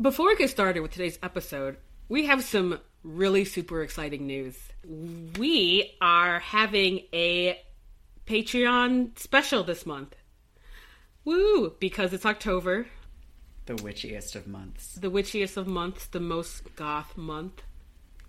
Before 0.00 0.28
we 0.28 0.36
get 0.36 0.50
started 0.50 0.80
with 0.80 0.92
today's 0.92 1.18
episode, 1.22 1.76
we 2.08 2.26
have 2.26 2.44
some 2.44 2.78
really 3.02 3.44
super 3.44 3.82
exciting 3.82 4.26
news. 4.26 4.56
We 5.38 5.96
are 6.00 6.38
having 6.38 7.02
a 7.12 7.60
Patreon 8.26 9.18
special 9.18 9.64
this 9.64 9.84
month. 9.84 10.14
Woo! 11.24 11.74
Because 11.80 12.12
it's 12.12 12.24
October, 12.26 12.86
The 13.66 13.74
witchiest 13.74 14.34
of 14.36 14.46
months. 14.46 14.94
the 14.94 15.10
witchiest 15.10 15.56
of 15.56 15.66
months, 15.66 16.06
the 16.06 16.20
most 16.20 16.74
goth 16.76 17.16
month. 17.16 17.62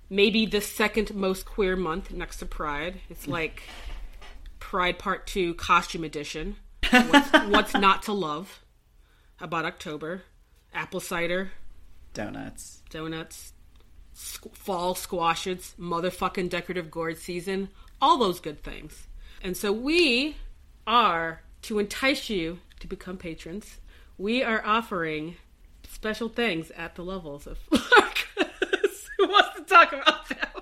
Maybe 0.10 0.46
the 0.48 0.62
second 0.62 1.14
most 1.14 1.46
queer 1.46 1.76
month 1.76 2.12
next 2.12 2.38
to 2.38 2.46
Pride. 2.46 3.00
It's 3.10 3.28
like 3.38 3.62
Pride 4.60 4.98
Part 4.98 5.28
2 5.28 5.54
Costume 5.54 6.04
Edition. 6.04 6.56
What's, 6.90 7.32
what's 7.48 7.74
not 7.76 8.02
to 8.04 8.14
love 8.14 8.64
about 9.40 9.66
October? 9.66 10.24
Apple 10.74 11.00
cider, 11.00 11.52
Donuts. 12.14 12.82
donuts, 12.90 13.54
squ- 14.16 14.56
fall 14.56 14.96
squashes, 14.96 15.74
motherfucking 15.80 16.50
decorative 16.50 16.90
gourd 16.92 17.18
season, 17.18 17.70
all 18.02 18.18
those 18.18 18.40
good 18.40 18.64
things. 18.64 19.08
And 19.42 19.56
so 19.56 19.72
we 19.72 20.36
are, 20.88 21.42
to 21.64 21.80
entice 21.80 22.30
you 22.30 22.60
to 22.80 22.88
become 22.88 23.18
patrons, 23.18 23.78
we 24.18 24.44
are 24.44 24.62
offering 24.66 25.38
special 25.88 26.30
things 26.30 26.72
at 26.72 26.96
the 26.96 27.04
levels 27.04 27.48
of. 27.48 27.58
Who 29.18 29.28
wants 29.28 29.56
to 29.58 29.62
talk 29.64 29.92
about 29.92 30.30
that? 30.30 30.56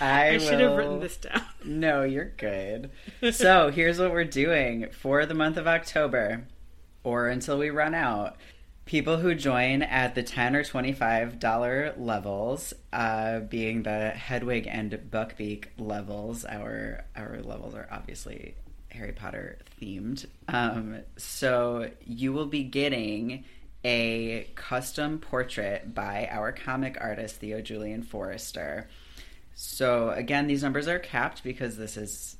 I, 0.00 0.28
I 0.30 0.38
should 0.38 0.60
have 0.60 0.76
written 0.76 1.00
this 1.00 1.18
down. 1.18 1.42
No, 1.64 2.02
you're 2.04 2.32
good. 2.36 2.90
so 3.32 3.70
here's 3.70 3.98
what 3.98 4.12
we're 4.12 4.24
doing 4.24 4.88
for 4.90 5.26
the 5.26 5.34
month 5.34 5.56
of 5.58 5.66
October, 5.66 6.46
or 7.04 7.28
until 7.28 7.58
we 7.58 7.68
run 7.70 7.94
out. 7.94 8.36
People 8.90 9.18
who 9.18 9.36
join 9.36 9.82
at 9.82 10.16
the 10.16 10.22
ten 10.24 10.56
or 10.56 10.64
twenty-five 10.64 11.38
dollar 11.38 11.94
levels, 11.96 12.74
uh, 12.92 13.38
being 13.38 13.84
the 13.84 14.10
Hedwig 14.10 14.66
and 14.68 14.90
Buckbeak 15.12 15.66
levels, 15.78 16.44
our 16.44 17.04
our 17.14 17.38
levels 17.40 17.76
are 17.76 17.86
obviously 17.92 18.56
Harry 18.88 19.12
Potter 19.12 19.60
themed. 19.80 20.26
Um, 20.48 21.02
so 21.16 21.88
you 22.04 22.32
will 22.32 22.46
be 22.46 22.64
getting 22.64 23.44
a 23.84 24.50
custom 24.56 25.20
portrait 25.20 25.94
by 25.94 26.26
our 26.28 26.50
comic 26.50 26.98
artist 27.00 27.36
Theo 27.36 27.60
Julien 27.60 28.02
Forrester. 28.02 28.88
So 29.54 30.10
again, 30.10 30.48
these 30.48 30.64
numbers 30.64 30.88
are 30.88 30.98
capped 30.98 31.44
because 31.44 31.76
this 31.76 31.96
is 31.96 32.36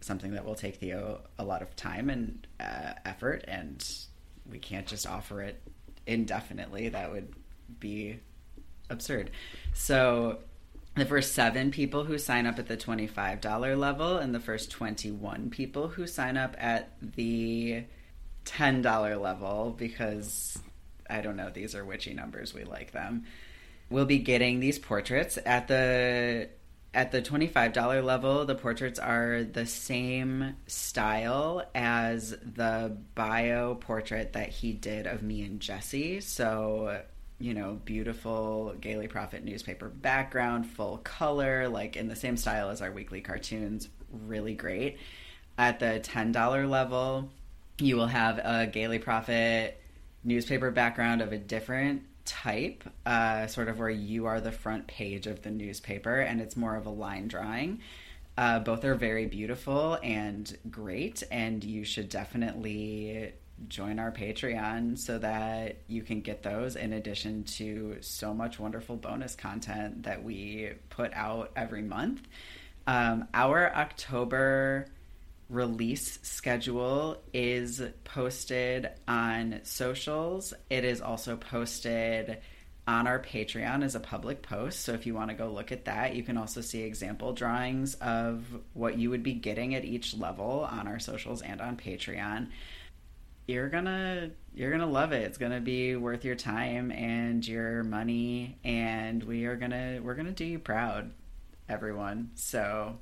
something 0.00 0.32
that 0.32 0.44
will 0.44 0.56
take 0.56 0.78
Theo 0.78 1.20
a 1.38 1.44
lot 1.44 1.62
of 1.62 1.76
time 1.76 2.10
and 2.10 2.44
uh, 2.58 2.94
effort, 3.04 3.44
and 3.46 3.88
we 4.50 4.58
can't 4.58 4.88
just 4.88 5.06
offer 5.06 5.42
it 5.42 5.62
indefinitely. 6.06 6.88
That 6.88 7.12
would 7.12 7.34
be 7.78 8.20
absurd. 8.90 9.30
So 9.74 10.38
the 10.94 11.06
first 11.06 11.34
seven 11.34 11.70
people 11.70 12.04
who 12.04 12.18
sign 12.18 12.46
up 12.46 12.58
at 12.58 12.68
the 12.68 12.76
$25 12.76 13.78
level 13.78 14.18
and 14.18 14.34
the 14.34 14.40
first 14.40 14.70
21 14.70 15.50
people 15.50 15.88
who 15.88 16.06
sign 16.06 16.36
up 16.36 16.54
at 16.58 16.90
the 17.00 17.84
$10 18.44 19.20
level 19.20 19.74
because 19.76 20.58
I 21.08 21.20
don't 21.20 21.36
know, 21.36 21.50
these 21.50 21.74
are 21.74 21.84
witchy 21.84 22.14
numbers, 22.14 22.54
we 22.54 22.64
like 22.64 22.92
them. 22.92 23.24
We'll 23.90 24.06
be 24.06 24.18
getting 24.18 24.60
these 24.60 24.78
portraits 24.78 25.38
at 25.44 25.68
the 25.68 26.48
at 26.94 27.10
the 27.10 27.22
$25 27.22 28.04
level, 28.04 28.44
the 28.44 28.54
portraits 28.54 28.98
are 28.98 29.44
the 29.44 29.64
same 29.64 30.56
style 30.66 31.64
as 31.74 32.30
the 32.30 32.96
bio 33.14 33.76
portrait 33.76 34.34
that 34.34 34.50
he 34.50 34.72
did 34.72 35.06
of 35.06 35.22
me 35.22 35.42
and 35.42 35.58
Jesse. 35.58 36.20
So, 36.20 37.00
you 37.38 37.54
know, 37.54 37.80
beautiful 37.84 38.74
Gaily 38.78 39.08
Prophet 39.08 39.42
newspaper 39.42 39.88
background, 39.88 40.66
full 40.66 40.98
color, 40.98 41.66
like 41.68 41.96
in 41.96 42.08
the 42.08 42.16
same 42.16 42.36
style 42.36 42.68
as 42.68 42.82
our 42.82 42.92
weekly 42.92 43.22
cartoons. 43.22 43.88
Really 44.26 44.54
great. 44.54 44.98
At 45.56 45.80
the 45.80 46.00
$10 46.02 46.68
level, 46.68 47.30
you 47.78 47.96
will 47.96 48.06
have 48.06 48.38
a 48.38 48.66
Gaily 48.66 48.98
Prophet 48.98 49.80
newspaper 50.24 50.70
background 50.70 51.22
of 51.22 51.32
a 51.32 51.38
different 51.38 52.02
type, 52.24 52.84
uh, 53.06 53.46
sort 53.46 53.68
of 53.68 53.78
where 53.78 53.90
you 53.90 54.26
are 54.26 54.40
the 54.40 54.52
front 54.52 54.86
page 54.86 55.26
of 55.26 55.42
the 55.42 55.50
newspaper, 55.50 56.20
and 56.20 56.40
it's 56.40 56.56
more 56.56 56.76
of 56.76 56.86
a 56.86 56.90
line 56.90 57.28
drawing. 57.28 57.80
Uh, 58.36 58.58
both 58.58 58.84
are 58.84 58.94
very 58.94 59.26
beautiful 59.26 59.98
and 60.02 60.56
great, 60.70 61.22
and 61.30 61.62
you 61.62 61.84
should 61.84 62.08
definitely 62.08 63.32
join 63.68 63.98
our 63.98 64.10
Patreon 64.10 64.98
so 64.98 65.18
that 65.18 65.76
you 65.86 66.02
can 66.02 66.20
get 66.20 66.42
those 66.42 66.76
in 66.76 66.92
addition 66.92 67.44
to 67.44 67.96
so 68.00 68.32
much 68.34 68.58
wonderful 68.58 68.96
bonus 68.96 69.34
content 69.34 70.04
that 70.04 70.22
we 70.22 70.70
put 70.88 71.12
out 71.14 71.52
every 71.56 71.82
month. 71.82 72.22
Um, 72.86 73.28
our 73.34 73.74
October 73.74 74.86
release 75.52 76.18
schedule 76.22 77.22
is 77.34 77.82
posted 78.04 78.88
on 79.06 79.60
socials. 79.64 80.54
It 80.70 80.84
is 80.84 81.02
also 81.02 81.36
posted 81.36 82.38
on 82.88 83.06
our 83.06 83.20
Patreon 83.20 83.84
as 83.84 83.94
a 83.94 84.00
public 84.00 84.42
post. 84.42 84.80
So 84.80 84.92
if 84.92 85.06
you 85.06 85.14
want 85.14 85.28
to 85.28 85.36
go 85.36 85.52
look 85.52 85.70
at 85.70 85.84
that, 85.84 86.16
you 86.16 86.22
can 86.22 86.36
also 86.36 86.62
see 86.62 86.82
example 86.82 87.32
drawings 87.32 87.94
of 87.96 88.44
what 88.72 88.98
you 88.98 89.10
would 89.10 89.22
be 89.22 89.34
getting 89.34 89.74
at 89.74 89.84
each 89.84 90.16
level 90.16 90.66
on 90.70 90.88
our 90.88 90.98
socials 90.98 91.42
and 91.42 91.60
on 91.60 91.76
Patreon. 91.76 92.48
You're 93.46 93.68
gonna 93.68 94.30
you're 94.54 94.70
gonna 94.70 94.86
love 94.86 95.12
it. 95.12 95.22
It's 95.22 95.38
gonna 95.38 95.60
be 95.60 95.96
worth 95.96 96.24
your 96.24 96.36
time 96.36 96.90
and 96.90 97.46
your 97.46 97.82
money, 97.82 98.58
and 98.64 99.22
we 99.22 99.44
are 99.44 99.56
gonna 99.56 100.00
we're 100.02 100.14
gonna 100.14 100.32
do 100.32 100.44
you 100.44 100.58
proud, 100.58 101.12
everyone. 101.68 102.30
So 102.36 102.98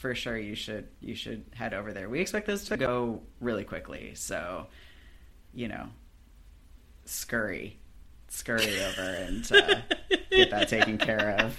for 0.00 0.14
sure 0.14 0.38
you 0.38 0.54
should 0.54 0.88
you 1.00 1.14
should 1.14 1.44
head 1.54 1.74
over 1.74 1.92
there. 1.92 2.08
We 2.08 2.20
expect 2.20 2.46
those 2.46 2.64
to 2.64 2.76
go 2.78 3.20
really 3.38 3.64
quickly, 3.64 4.12
so 4.14 4.66
you 5.52 5.68
know, 5.68 5.88
scurry, 7.04 7.78
scurry 8.28 8.80
over 8.82 9.02
and 9.02 9.52
uh, 9.52 9.80
get 10.30 10.50
that 10.50 10.68
taken 10.68 10.96
care 10.98 11.36
of. 11.38 11.56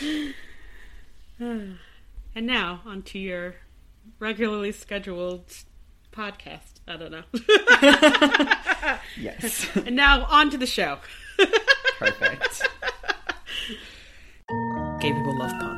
And 2.34 2.46
now, 2.46 2.82
on 2.84 3.02
to 3.02 3.18
your 3.18 3.54
regularly 4.18 4.70
scheduled 4.72 5.46
podcast. 6.12 6.80
I 6.86 6.96
don't 6.96 7.10
know. 7.10 7.22
Yes, 9.16 9.68
and 9.76 9.96
now, 9.96 10.24
on 10.26 10.50
to 10.50 10.58
the 10.58 10.66
show. 10.66 10.98
perfect. 11.98 12.62
Gay 15.00 15.12
people 15.12 15.38
love 15.38 15.52
puns. 15.60 15.77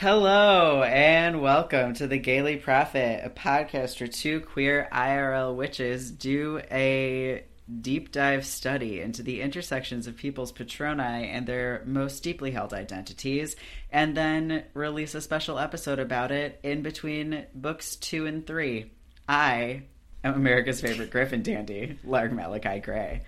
Hello 0.00 0.82
and 0.82 1.42
welcome 1.42 1.92
to 1.92 2.06
the 2.06 2.16
Gaily 2.16 2.56
Prophet, 2.56 3.20
a 3.22 3.28
podcast 3.28 4.00
where 4.00 4.08
two 4.08 4.40
queer 4.40 4.88
IRL 4.90 5.54
witches 5.54 6.10
do 6.10 6.62
a 6.70 7.44
deep 7.82 8.10
dive 8.10 8.46
study 8.46 9.02
into 9.02 9.22
the 9.22 9.42
intersections 9.42 10.06
of 10.06 10.16
people's 10.16 10.54
patroni 10.54 11.26
and 11.26 11.46
their 11.46 11.82
most 11.84 12.22
deeply 12.22 12.50
held 12.50 12.72
identities, 12.72 13.56
and 13.90 14.16
then 14.16 14.64
release 14.72 15.14
a 15.14 15.20
special 15.20 15.58
episode 15.58 15.98
about 15.98 16.32
it 16.32 16.58
in 16.62 16.80
between 16.80 17.44
books 17.54 17.94
two 17.96 18.24
and 18.24 18.46
three. 18.46 18.90
I 19.28 19.82
am 20.24 20.32
America's 20.32 20.80
favorite 20.80 21.10
Griffin 21.10 21.42
dandy, 21.42 21.98
Lark 22.04 22.32
Malachi 22.32 22.80
Gray. 22.80 23.20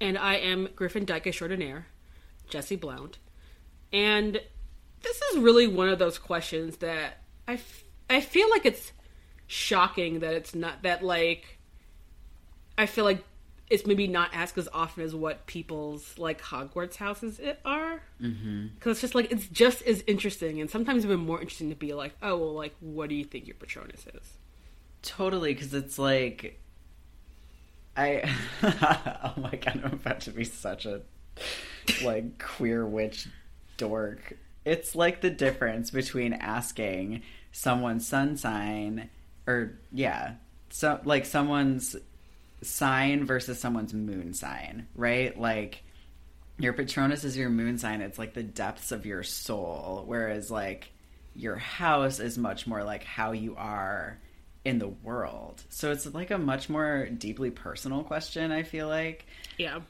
And 0.00 0.16
I 0.16 0.36
am 0.36 0.70
Griffin 0.74 1.04
Dyke 1.04 1.26
Extraordinaire, 1.26 1.88
Jesse 2.48 2.76
Blount. 2.76 3.18
And 3.92 4.40
this 5.02 5.20
is 5.32 5.38
really 5.38 5.66
one 5.66 5.88
of 5.88 5.98
those 5.98 6.18
questions 6.18 6.78
that 6.78 7.18
I, 7.46 7.54
f- 7.54 7.84
I 8.08 8.20
feel 8.20 8.50
like 8.50 8.66
it's 8.66 8.92
shocking 9.46 10.20
that 10.20 10.34
it's 10.34 10.54
not 10.54 10.82
that 10.82 11.02
like 11.02 11.58
I 12.78 12.86
feel 12.86 13.04
like 13.04 13.24
it's 13.68 13.86
maybe 13.86 14.06
not 14.06 14.30
asked 14.32 14.58
as 14.58 14.68
often 14.72 15.04
as 15.04 15.14
what 15.14 15.46
people's 15.46 16.18
like 16.18 16.40
Hogwarts 16.40 16.96
houses 16.96 17.38
it 17.38 17.60
are 17.64 18.02
because 18.18 18.36
mm-hmm. 18.36 18.90
it's 18.90 19.00
just 19.00 19.14
like 19.14 19.30
it's 19.32 19.46
just 19.48 19.82
as 19.82 20.02
interesting 20.06 20.60
and 20.60 20.70
sometimes 20.70 21.04
even 21.04 21.20
more 21.20 21.40
interesting 21.40 21.70
to 21.70 21.76
be 21.76 21.92
like 21.92 22.14
oh 22.22 22.36
well 22.36 22.54
like 22.54 22.74
what 22.80 23.08
do 23.08 23.14
you 23.14 23.24
think 23.24 23.46
your 23.46 23.56
Patronus 23.56 24.06
is 24.14 24.34
Totally, 25.02 25.54
because 25.54 25.72
it's 25.72 25.98
like 25.98 26.60
I 27.96 28.22
oh 28.62 29.40
my 29.40 29.56
god, 29.56 29.80
I'm 29.84 29.94
about 29.94 30.20
to 30.20 30.30
be 30.30 30.44
such 30.44 30.86
a 30.86 31.02
like 32.04 32.38
queer 32.38 32.86
witch 32.86 33.28
dork. 33.76 34.36
It's 34.64 34.94
like 34.94 35.20
the 35.20 35.30
difference 35.30 35.90
between 35.90 36.32
asking 36.32 37.22
someone's 37.52 38.06
sun 38.06 38.36
sign 38.36 39.10
or 39.46 39.78
yeah, 39.92 40.34
so 40.70 41.00
like 41.04 41.26
someone's 41.26 41.96
sign 42.62 43.24
versus 43.24 43.58
someone's 43.58 43.94
moon 43.94 44.34
sign, 44.34 44.86
right? 44.94 45.38
Like 45.38 45.82
your 46.58 46.72
Patronus 46.72 47.24
is 47.24 47.36
your 47.36 47.50
moon 47.50 47.78
sign. 47.78 48.00
It's 48.00 48.18
like 48.18 48.34
the 48.34 48.42
depths 48.42 48.92
of 48.92 49.06
your 49.06 49.22
soul, 49.22 50.04
whereas 50.06 50.50
like 50.50 50.92
your 51.34 51.56
house 51.56 52.20
is 52.20 52.36
much 52.36 52.66
more 52.66 52.84
like 52.84 53.04
how 53.04 53.32
you 53.32 53.56
are 53.56 54.18
in 54.64 54.78
the 54.78 54.88
world. 54.88 55.62
So 55.70 55.90
it's 55.90 56.06
like 56.12 56.30
a 56.30 56.38
much 56.38 56.68
more 56.68 57.06
deeply 57.06 57.50
personal 57.50 58.04
question, 58.04 58.52
I 58.52 58.62
feel 58.62 58.88
like. 58.88 59.26
Yeah. 59.58 59.80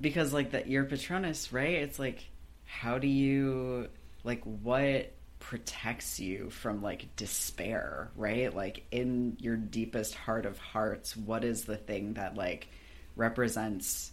Because 0.00 0.32
like 0.32 0.50
that 0.50 0.68
your 0.68 0.84
Patronus, 0.84 1.52
right? 1.52 1.74
It's 1.74 1.98
like 1.98 2.24
how 2.66 2.98
do 2.98 3.06
you 3.08 3.88
like 4.24 4.42
what 4.44 5.12
protects 5.38 6.18
you 6.18 6.50
from 6.50 6.82
like 6.82 7.14
despair, 7.16 8.10
right? 8.16 8.54
Like 8.54 8.84
in 8.90 9.36
your 9.40 9.56
deepest 9.56 10.14
heart 10.14 10.46
of 10.46 10.58
hearts, 10.58 11.16
what 11.16 11.44
is 11.44 11.64
the 11.64 11.76
thing 11.76 12.14
that 12.14 12.36
like 12.36 12.68
represents 13.16 14.12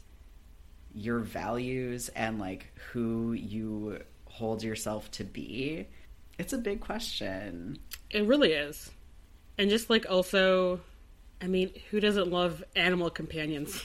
your 0.93 1.19
values 1.19 2.09
and 2.09 2.39
like 2.39 2.71
who 2.91 3.33
you 3.33 4.01
hold 4.25 4.63
yourself 4.63 5.09
to 5.11 5.23
be? 5.23 5.87
It's 6.37 6.53
a 6.53 6.57
big 6.57 6.81
question. 6.81 7.79
It 8.11 8.25
really 8.25 8.53
is. 8.53 8.91
And 9.57 9.69
just 9.69 9.89
like 9.89 10.05
also, 10.09 10.81
I 11.41 11.47
mean, 11.47 11.71
who 11.89 11.99
doesn't 11.99 12.29
love 12.29 12.63
animal 12.75 13.09
companions? 13.09 13.83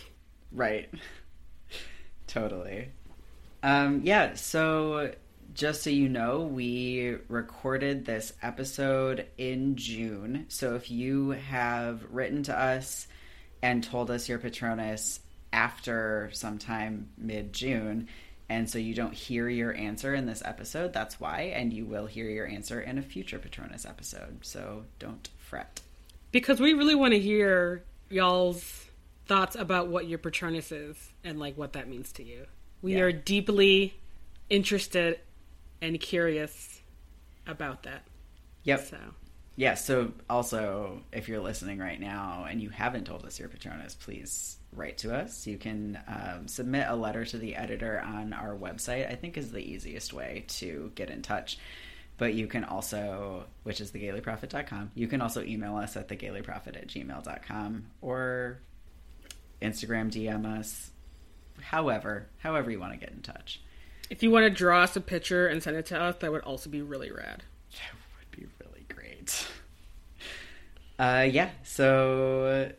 Right. 0.52 0.90
totally. 2.26 2.88
Um, 3.62 4.00
yeah, 4.04 4.34
so 4.34 5.12
just 5.54 5.82
so 5.82 5.90
you 5.90 6.08
know, 6.08 6.40
we 6.42 7.16
recorded 7.28 8.04
this 8.04 8.32
episode 8.42 9.26
in 9.38 9.76
June. 9.76 10.46
So 10.48 10.74
if 10.74 10.90
you 10.90 11.30
have 11.30 12.02
written 12.10 12.42
to 12.44 12.58
us 12.58 13.08
and 13.62 13.82
told 13.82 14.10
us 14.10 14.28
your 14.28 14.38
Patronus 14.38 15.20
after 15.52 16.30
sometime 16.32 17.08
mid 17.18 17.52
June, 17.52 18.08
and 18.48 18.68
so 18.68 18.78
you 18.78 18.94
don't 18.94 19.14
hear 19.14 19.48
your 19.48 19.74
answer 19.74 20.14
in 20.14 20.26
this 20.26 20.42
episode, 20.44 20.92
that's 20.92 21.20
why. 21.20 21.52
And 21.54 21.72
you 21.72 21.84
will 21.84 22.06
hear 22.06 22.28
your 22.28 22.46
answer 22.46 22.80
in 22.80 22.98
a 22.98 23.02
future 23.02 23.38
Patronus 23.38 23.84
episode. 23.86 24.38
So 24.44 24.84
don't 24.98 25.28
fret. 25.38 25.80
Because 26.32 26.60
we 26.60 26.72
really 26.74 26.94
want 26.94 27.12
to 27.12 27.20
hear 27.20 27.84
y'all's 28.08 28.86
thoughts 29.26 29.54
about 29.56 29.88
what 29.88 30.08
your 30.08 30.18
Patronus 30.18 30.72
is 30.72 30.96
and 31.24 31.38
like 31.38 31.56
what 31.56 31.74
that 31.74 31.88
means 31.88 32.12
to 32.12 32.24
you. 32.24 32.46
We 32.82 32.94
Yeah. 32.94 33.00
are 33.02 33.12
deeply 33.12 33.94
interested 34.48 35.20
and 35.82 35.98
curious 36.00 36.80
about 37.46 37.82
that. 37.84 38.04
Yep. 38.64 38.86
So 38.86 38.98
Yeah, 39.56 39.74
so 39.74 40.12
also, 40.28 41.02
if 41.12 41.28
you're 41.28 41.40
listening 41.40 41.78
right 41.78 42.00
now 42.00 42.46
and 42.48 42.62
you 42.62 42.70
haven't 42.70 43.04
told 43.04 43.24
us 43.24 43.38
your 43.38 43.48
Patronus, 43.48 43.94
please 43.94 44.58
write 44.72 44.98
to 44.98 45.14
us. 45.14 45.46
You 45.46 45.58
can 45.58 45.98
um, 46.06 46.46
submit 46.48 46.86
a 46.88 46.94
letter 46.94 47.24
to 47.24 47.38
the 47.38 47.56
editor 47.56 48.00
on 48.00 48.32
our 48.32 48.56
website, 48.56 49.10
I 49.10 49.14
think 49.14 49.36
is 49.36 49.50
the 49.50 49.58
easiest 49.58 50.12
way 50.12 50.44
to 50.48 50.92
get 50.94 51.10
in 51.10 51.22
touch. 51.22 51.58
But 52.18 52.34
you 52.34 52.46
can 52.46 52.64
also, 52.64 53.46
which 53.62 53.80
is 53.80 53.92
thegailyprophet.com, 53.92 54.92
you 54.94 55.08
can 55.08 55.22
also 55.22 55.42
email 55.42 55.76
us 55.76 55.96
at 55.96 56.08
thegailyprophet 56.08 56.76
at 56.76 56.86
gmail.com 56.88 57.86
or 58.02 58.60
Instagram 59.62 60.10
DM 60.10 60.46
us, 60.46 60.90
however, 61.62 62.28
however 62.38 62.70
you 62.70 62.78
want 62.78 62.92
to 62.92 62.98
get 62.98 63.10
in 63.10 63.22
touch. 63.22 63.62
If 64.10 64.24
you 64.24 64.30
want 64.30 64.44
to 64.44 64.50
draw 64.50 64.82
us 64.82 64.96
a 64.96 65.00
picture 65.00 65.46
and 65.46 65.62
send 65.62 65.76
it 65.76 65.86
to 65.86 65.98
us, 65.98 66.16
that 66.16 66.32
would 66.32 66.42
also 66.42 66.68
be 66.68 66.82
really 66.82 67.12
rad. 67.12 67.44
That 67.72 67.92
would 68.18 68.38
be 68.38 68.46
really 68.60 68.84
great. 68.88 69.46
Uh, 70.98 71.28
yeah. 71.30 71.50
So, 71.62 72.72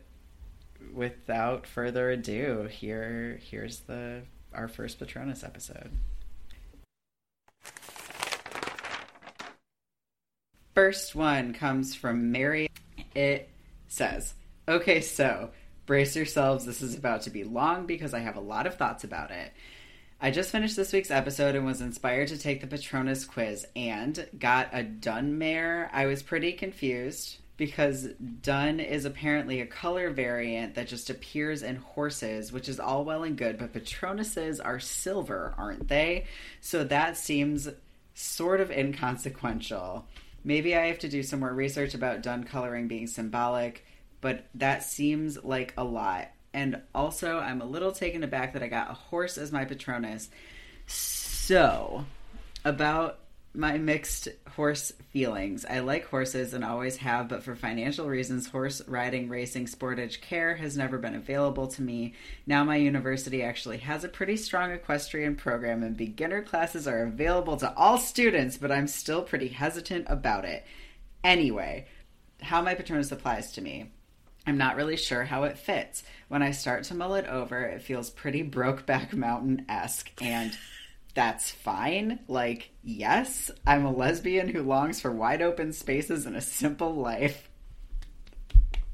without 0.92 1.66
further 1.66 2.10
ado, 2.10 2.68
here 2.70 3.40
here's 3.42 3.80
the 3.80 4.22
our 4.52 4.68
first 4.68 4.98
Patronus 4.98 5.42
episode. 5.42 5.90
First 10.74 11.14
one 11.14 11.54
comes 11.54 11.94
from 11.94 12.30
Mary. 12.30 12.68
It 13.14 13.48
says, 13.88 14.34
"Okay, 14.68 15.00
so 15.00 15.50
brace 15.86 16.14
yourselves. 16.14 16.66
This 16.66 16.82
is 16.82 16.94
about 16.94 17.22
to 17.22 17.30
be 17.30 17.44
long 17.44 17.86
because 17.86 18.12
I 18.12 18.20
have 18.20 18.36
a 18.36 18.40
lot 18.40 18.66
of 18.66 18.76
thoughts 18.76 19.02
about 19.02 19.30
it." 19.30 19.52
I 20.24 20.30
just 20.30 20.52
finished 20.52 20.76
this 20.76 20.92
week's 20.92 21.10
episode 21.10 21.56
and 21.56 21.66
was 21.66 21.80
inspired 21.80 22.28
to 22.28 22.38
take 22.38 22.60
the 22.60 22.68
Patronus 22.68 23.24
quiz 23.24 23.66
and 23.74 24.28
got 24.38 24.68
a 24.72 24.84
Dun 24.84 25.36
mare. 25.36 25.90
I 25.92 26.06
was 26.06 26.22
pretty 26.22 26.52
confused 26.52 27.38
because 27.56 28.06
Dun 28.40 28.78
is 28.78 29.04
apparently 29.04 29.60
a 29.60 29.66
color 29.66 30.10
variant 30.10 30.76
that 30.76 30.86
just 30.86 31.10
appears 31.10 31.64
in 31.64 31.74
horses, 31.74 32.52
which 32.52 32.68
is 32.68 32.78
all 32.78 33.04
well 33.04 33.24
and 33.24 33.36
good, 33.36 33.58
but 33.58 33.72
Patronuses 33.72 34.64
are 34.64 34.78
silver, 34.78 35.54
aren't 35.58 35.88
they? 35.88 36.26
So 36.60 36.84
that 36.84 37.16
seems 37.16 37.68
sort 38.14 38.60
of 38.60 38.70
inconsequential. 38.70 40.06
Maybe 40.44 40.76
I 40.76 40.86
have 40.86 41.00
to 41.00 41.08
do 41.08 41.24
some 41.24 41.40
more 41.40 41.52
research 41.52 41.94
about 41.94 42.22
Dun 42.22 42.44
coloring 42.44 42.86
being 42.86 43.08
symbolic, 43.08 43.84
but 44.20 44.46
that 44.54 44.84
seems 44.84 45.42
like 45.42 45.74
a 45.76 45.82
lot. 45.82 46.28
And 46.54 46.82
also, 46.94 47.38
I'm 47.38 47.60
a 47.60 47.66
little 47.66 47.92
taken 47.92 48.22
aback 48.22 48.52
that 48.52 48.62
I 48.62 48.68
got 48.68 48.90
a 48.90 48.94
horse 48.94 49.38
as 49.38 49.52
my 49.52 49.64
Patronus. 49.64 50.28
So, 50.86 52.04
about 52.64 53.18
my 53.54 53.76
mixed 53.76 54.28
horse 54.56 54.92
feelings. 55.12 55.66
I 55.68 55.80
like 55.80 56.06
horses 56.06 56.54
and 56.54 56.64
always 56.64 56.96
have, 56.98 57.28
but 57.28 57.42
for 57.42 57.54
financial 57.54 58.08
reasons, 58.08 58.48
horse 58.48 58.80
riding, 58.88 59.28
racing, 59.28 59.66
sportage 59.66 60.22
care 60.22 60.54
has 60.56 60.76
never 60.76 60.96
been 60.98 61.14
available 61.14 61.66
to 61.68 61.82
me. 61.82 62.14
Now, 62.46 62.64
my 62.64 62.76
university 62.76 63.42
actually 63.42 63.78
has 63.78 64.04
a 64.04 64.08
pretty 64.08 64.38
strong 64.38 64.72
equestrian 64.72 65.36
program, 65.36 65.82
and 65.82 65.96
beginner 65.96 66.42
classes 66.42 66.88
are 66.88 67.02
available 67.02 67.58
to 67.58 67.74
all 67.76 67.98
students, 67.98 68.56
but 68.56 68.72
I'm 68.72 68.86
still 68.86 69.22
pretty 69.22 69.48
hesitant 69.48 70.06
about 70.08 70.46
it. 70.46 70.64
Anyway, 71.22 71.86
how 72.40 72.62
my 72.62 72.74
Patronus 72.74 73.12
applies 73.12 73.52
to 73.52 73.60
me. 73.60 73.90
I'm 74.46 74.58
not 74.58 74.76
really 74.76 74.96
sure 74.96 75.24
how 75.24 75.44
it 75.44 75.58
fits. 75.58 76.02
When 76.28 76.42
I 76.42 76.50
start 76.50 76.84
to 76.84 76.94
mull 76.94 77.14
it 77.14 77.26
over, 77.26 77.62
it 77.62 77.82
feels 77.82 78.10
pretty 78.10 78.42
Brokeback 78.42 79.12
Mountain 79.12 79.66
esque, 79.68 80.10
and 80.20 80.56
that's 81.14 81.50
fine. 81.50 82.20
Like, 82.26 82.70
yes, 82.82 83.50
I'm 83.66 83.84
a 83.84 83.92
lesbian 83.92 84.48
who 84.48 84.62
longs 84.62 85.00
for 85.00 85.12
wide 85.12 85.42
open 85.42 85.72
spaces 85.72 86.26
and 86.26 86.36
a 86.36 86.40
simple 86.40 86.94
life. 86.94 87.48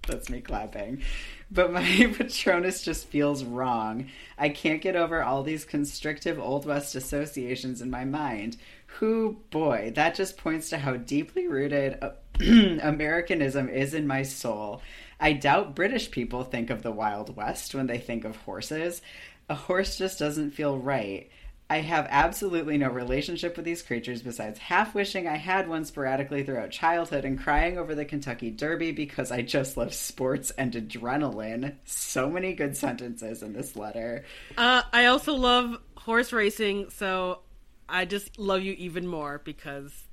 That's 0.07 0.31
me 0.31 0.41
clapping. 0.41 1.03
But 1.51 1.73
my 1.73 1.83
Patronus 2.19 2.83
just 2.83 3.07
feels 3.07 3.45
wrong. 3.45 4.09
I 4.37 4.49
can't 4.49 4.83
get 4.83 4.97
over 4.97 5.23
all 5.23 5.43
these 5.43 5.65
constrictive 5.65 6.39
Old 6.39 6.67
West 6.67 6.95
associations 6.95 7.81
in 7.81 7.91
my 7.91 8.05
mind. 8.05 8.57
Who, 8.99 9.39
boy, 9.51 9.93
that 9.95 10.15
just 10.15 10.39
points 10.39 10.71
to 10.71 10.79
how 10.79 10.97
deeply 10.97 11.47
rooted 11.47 11.99
uh, 12.03 12.13
Americanism 12.83 13.69
is 13.69 13.95
in 13.95 14.07
my 14.07 14.23
soul. 14.23 14.83
I 15.21 15.33
doubt 15.33 15.75
British 15.75 16.11
people 16.11 16.45
think 16.45 16.71
of 16.71 16.83
the 16.83 16.93
Wild 16.93 17.37
West 17.37 17.75
when 17.75 17.87
they 17.87 17.99
think 17.99 18.25
of 18.25 18.37
horses. 18.37 19.03
A 19.49 19.55
horse 19.55 19.99
just 19.99 20.19
doesn't 20.19 20.53
feel 20.53 20.79
right. 20.79 21.31
I 21.71 21.81
have 21.81 22.07
absolutely 22.09 22.79
no 22.79 22.89
relationship 22.89 23.57
with 23.57 23.67
these 23.67 23.83
creatures 23.83 24.23
besides 24.23 24.59
half 24.59 24.95
wishing 24.95 25.29
I 25.29 25.37
had 25.37 25.69
one 25.69 25.85
sporadically 25.85 26.43
throughout 26.43 26.71
childhood 26.71 27.27
and 27.27 27.39
crying 27.39 27.77
over 27.77 27.95
the 27.95 28.07
Kentucky 28.07 28.51
Derby 28.51 28.93
because 28.93 29.31
I 29.31 29.43
just 29.43 29.77
love 29.77 29.93
sports 29.93 30.51
and 30.53 30.73
adrenaline. 30.73 31.75
So 31.85 32.31
many 32.31 32.55
good 32.55 32.75
sentences 32.75 33.43
in 33.43 33.53
this 33.53 33.77
letter. 33.77 34.25
Uh, 34.57 34.83
I 34.93 35.07
also 35.07 35.35
love 35.35 35.77
horse 35.95 36.33
racing, 36.33 36.89
so 36.89 37.41
I 37.87 38.07
just 38.07 38.39
love 38.39 38.63
you 38.63 38.73
even 38.79 39.07
more 39.07 39.41
because. 39.45 40.05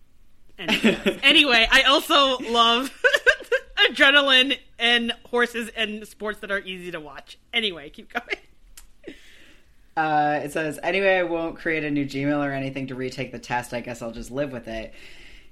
Anyway, 0.58 1.20
anyway 1.24 1.68
I 1.70 1.84
also 1.84 2.38
love 2.38 2.90
adrenaline 3.90 4.58
and 4.78 5.14
horses 5.30 5.70
and 5.76 6.08
sports 6.08 6.40
that 6.40 6.52
are 6.52 6.60
easy 6.60 6.92
to 6.92 7.00
watch. 7.00 7.38
Anyway, 7.54 7.90
keep 7.90 8.12
going. 8.12 9.16
Uh, 9.98 10.42
it 10.44 10.52
says, 10.52 10.78
anyway, 10.84 11.16
I 11.16 11.24
won't 11.24 11.58
create 11.58 11.86
a 11.86 11.92
new 11.92 12.06
Gmail 12.06 12.46
or 12.46 12.52
anything 12.52 12.88
to 12.88 12.96
retake 12.96 13.32
the 13.32 13.40
test. 13.40 13.74
I 13.74 13.80
guess 13.80 14.02
I'll 14.02 14.12
just 14.12 14.32
live 14.32 14.52
with 14.52 14.68
it. 14.68 14.94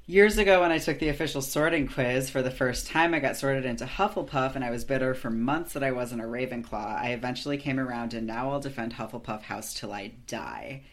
Years 0.06 0.38
ago, 0.38 0.60
when 0.60 0.72
I 0.72 0.80
took 0.80 1.00
the 1.00 1.08
official 1.08 1.42
sorting 1.42 1.88
quiz 1.88 2.30
for 2.30 2.42
the 2.42 2.52
first 2.52 2.88
time, 2.88 3.14
I 3.14 3.20
got 3.20 3.38
sorted 3.38 3.64
into 3.64 3.86
Hufflepuff, 3.86 4.54
and 4.54 4.66
I 4.66 4.70
was 4.70 4.84
bitter 4.84 5.14
for 5.14 5.30
months 5.30 5.72
that 5.74 5.84
I 5.84 5.94
wasn't 5.94 6.22
a 6.22 6.26
Ravenclaw. 6.26 6.74
I 6.74 7.12
eventually 7.14 7.58
came 7.58 7.80
around, 7.80 8.14
and 8.14 8.28
now 8.28 8.52
I'll 8.52 8.60
defend 8.60 8.96
Hufflepuff 8.96 9.44
House 9.44 9.74
till 9.74 9.94
I 9.94 10.12
die. 10.28 10.84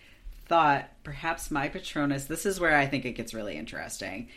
Thought, 0.46 0.88
perhaps 1.02 1.50
my 1.50 1.68
Patronus, 1.68 2.26
this 2.26 2.46
is 2.46 2.60
where 2.60 2.76
I 2.76 2.86
think 2.86 3.04
it 3.04 3.16
gets 3.16 3.34
really 3.34 3.56
interesting. 3.56 4.28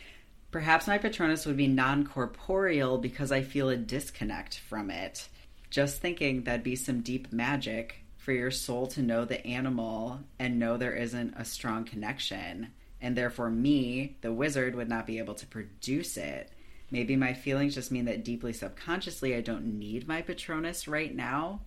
Perhaps 0.54 0.86
my 0.86 0.98
Patronus 0.98 1.46
would 1.46 1.56
be 1.56 1.66
non 1.66 2.06
corporeal 2.06 2.96
because 2.98 3.32
I 3.32 3.42
feel 3.42 3.70
a 3.70 3.76
disconnect 3.76 4.60
from 4.60 4.88
it. 4.88 5.28
Just 5.68 6.00
thinking 6.00 6.44
that'd 6.44 6.62
be 6.62 6.76
some 6.76 7.00
deep 7.00 7.32
magic 7.32 8.04
for 8.18 8.30
your 8.30 8.52
soul 8.52 8.86
to 8.86 9.02
know 9.02 9.24
the 9.24 9.44
animal 9.44 10.20
and 10.38 10.60
know 10.60 10.76
there 10.76 10.94
isn't 10.94 11.34
a 11.36 11.44
strong 11.44 11.82
connection. 11.82 12.68
And 13.00 13.16
therefore, 13.16 13.50
me, 13.50 14.16
the 14.20 14.32
wizard, 14.32 14.76
would 14.76 14.88
not 14.88 15.08
be 15.08 15.18
able 15.18 15.34
to 15.34 15.46
produce 15.48 16.16
it. 16.16 16.52
Maybe 16.88 17.16
my 17.16 17.32
feelings 17.32 17.74
just 17.74 17.90
mean 17.90 18.04
that 18.04 18.22
deeply 18.22 18.52
subconsciously 18.52 19.34
I 19.34 19.40
don't 19.40 19.80
need 19.80 20.06
my 20.06 20.22
Patronus 20.22 20.86
right 20.86 21.12
now. 21.12 21.62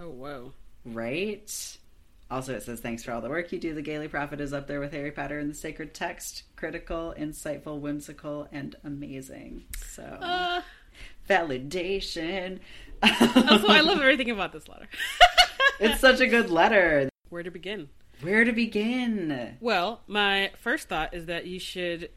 Oh, 0.00 0.10
whoa. 0.10 0.54
Right? 0.84 1.78
Also, 2.30 2.54
it 2.54 2.62
says, 2.62 2.80
Thanks 2.80 3.02
for 3.02 3.12
all 3.12 3.20
the 3.20 3.28
work 3.28 3.50
you 3.52 3.58
do. 3.58 3.74
The 3.74 3.82
Gaily 3.82 4.06
Prophet 4.08 4.40
is 4.40 4.52
up 4.52 4.66
there 4.68 4.78
with 4.80 4.92
Harry 4.92 5.10
Potter 5.10 5.38
and 5.38 5.50
the 5.50 5.54
Sacred 5.54 5.92
Text. 5.94 6.44
Critical, 6.56 7.12
insightful, 7.18 7.80
whimsical, 7.80 8.46
and 8.52 8.76
amazing. 8.84 9.64
So, 9.84 10.02
Uh, 10.04 10.62
validation. 11.28 12.60
also, 13.02 13.68
I 13.68 13.80
love 13.80 13.98
everything 14.00 14.30
about 14.30 14.52
this 14.52 14.68
letter. 14.68 14.86
it's 15.80 16.00
such 16.00 16.20
a 16.20 16.26
good 16.26 16.50
letter. 16.50 17.08
Where 17.30 17.42
to 17.42 17.50
begin? 17.50 17.88
Where 18.20 18.44
to 18.44 18.52
begin? 18.52 19.56
Well, 19.60 20.02
my 20.06 20.50
first 20.58 20.88
thought 20.88 21.14
is 21.14 21.26
that 21.26 21.46
you 21.46 21.58
should 21.58 22.10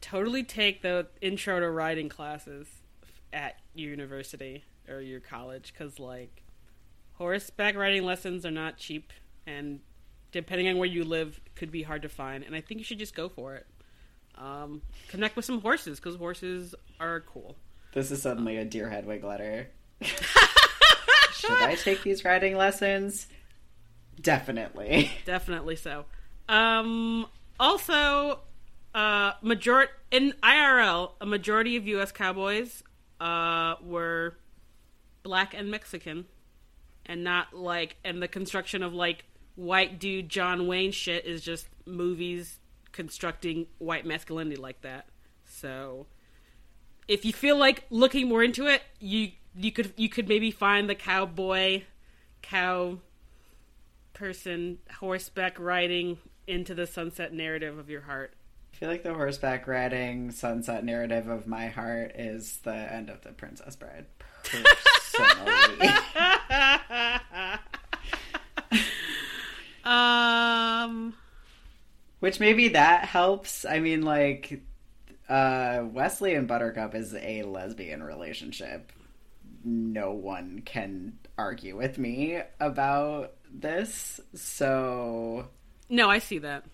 totally 0.00 0.42
take 0.42 0.82
the 0.82 1.06
intro 1.20 1.60
to 1.60 1.70
writing 1.70 2.08
classes 2.08 2.66
at 3.32 3.56
your 3.74 3.90
university 3.90 4.64
or 4.88 5.00
your 5.00 5.20
college 5.20 5.72
because, 5.72 5.98
like, 6.00 6.42
horseback 7.14 7.76
riding 7.76 8.02
lessons 8.04 8.44
are 8.46 8.50
not 8.50 8.78
cheap, 8.78 9.12
and 9.46 9.80
depending 10.32 10.68
on 10.68 10.78
where 10.78 10.88
you 10.88 11.04
live, 11.04 11.40
could 11.54 11.70
be 11.70 11.82
hard 11.82 12.02
to 12.02 12.08
find. 12.08 12.44
And 12.44 12.54
I 12.54 12.60
think 12.60 12.78
you 12.78 12.84
should 12.84 12.98
just 12.98 13.14
go 13.14 13.28
for 13.28 13.54
it. 13.54 13.66
Um, 14.36 14.82
connect 15.08 15.36
with 15.36 15.44
some 15.44 15.60
horses 15.60 16.00
because 16.00 16.16
horses 16.16 16.74
are 16.98 17.20
cool. 17.20 17.56
This 17.92 18.10
is 18.10 18.22
suddenly 18.22 18.56
a 18.56 18.64
Dear 18.64 18.88
Hedwig 18.88 19.22
letter. 19.22 19.68
Should 20.02 21.50
I 21.50 21.74
take 21.74 22.02
these 22.02 22.24
riding 22.24 22.56
lessons? 22.56 23.26
Definitely. 24.20 25.10
Definitely 25.26 25.76
so. 25.76 26.06
Um, 26.48 27.26
also, 27.60 28.40
uh, 28.94 29.32
major 29.42 29.88
in 30.10 30.34
IRL, 30.42 31.12
a 31.20 31.26
majority 31.26 31.76
of 31.76 31.86
U.S. 31.86 32.12
cowboys 32.12 32.82
uh, 33.20 33.74
were 33.82 34.34
black 35.22 35.54
and 35.54 35.70
Mexican, 35.70 36.26
and 37.06 37.22
not 37.24 37.54
like. 37.54 37.96
And 38.04 38.22
the 38.22 38.28
construction 38.28 38.82
of 38.82 38.94
like 38.94 39.24
white 39.54 39.98
dude 39.98 40.28
John 40.28 40.66
Wayne 40.66 40.92
shit 40.92 41.24
is 41.24 41.42
just 41.42 41.68
movies 41.86 42.58
constructing 42.92 43.66
white 43.78 44.06
masculinity 44.06 44.56
like 44.56 44.82
that. 44.82 45.06
So, 45.44 46.06
if 47.08 47.24
you 47.24 47.32
feel 47.32 47.56
like 47.56 47.84
looking 47.90 48.28
more 48.28 48.42
into 48.42 48.66
it, 48.66 48.82
you 49.00 49.32
you 49.54 49.72
could 49.72 49.92
you 49.96 50.08
could 50.08 50.28
maybe 50.28 50.50
find 50.50 50.88
the 50.88 50.94
cowboy 50.94 51.82
cow 52.40 52.98
person 54.12 54.78
horseback 54.98 55.58
riding 55.58 56.18
into 56.46 56.74
the 56.74 56.86
sunset 56.86 57.32
narrative 57.32 57.78
of 57.78 57.90
your 57.90 58.02
heart. 58.02 58.34
I 58.72 58.76
feel 58.76 58.88
like 58.88 59.02
the 59.02 59.14
horseback 59.14 59.66
riding 59.68 60.30
sunset 60.30 60.84
narrative 60.84 61.28
of 61.28 61.46
my 61.46 61.68
heart 61.68 62.12
is 62.16 62.58
the 62.58 62.74
end 62.74 63.10
of 63.10 63.22
the 63.22 63.32
Princess 63.32 63.76
Bride. 63.76 64.06
Personally. 64.44 65.90
um, 69.92 71.14
Which 72.20 72.40
maybe 72.40 72.68
that 72.68 73.04
helps. 73.04 73.64
I 73.64 73.80
mean, 73.80 74.02
like, 74.02 74.62
uh, 75.28 75.84
Westley 75.84 76.34
and 76.34 76.48
Buttercup 76.48 76.94
is 76.94 77.14
a 77.14 77.42
lesbian 77.42 78.02
relationship. 78.02 78.92
No 79.64 80.12
one 80.12 80.62
can 80.64 81.18
argue 81.38 81.76
with 81.76 81.98
me 81.98 82.40
about 82.60 83.34
this. 83.52 84.20
So 84.34 85.48
no, 85.88 86.08
I 86.08 86.18
see 86.18 86.38
that. 86.38 86.64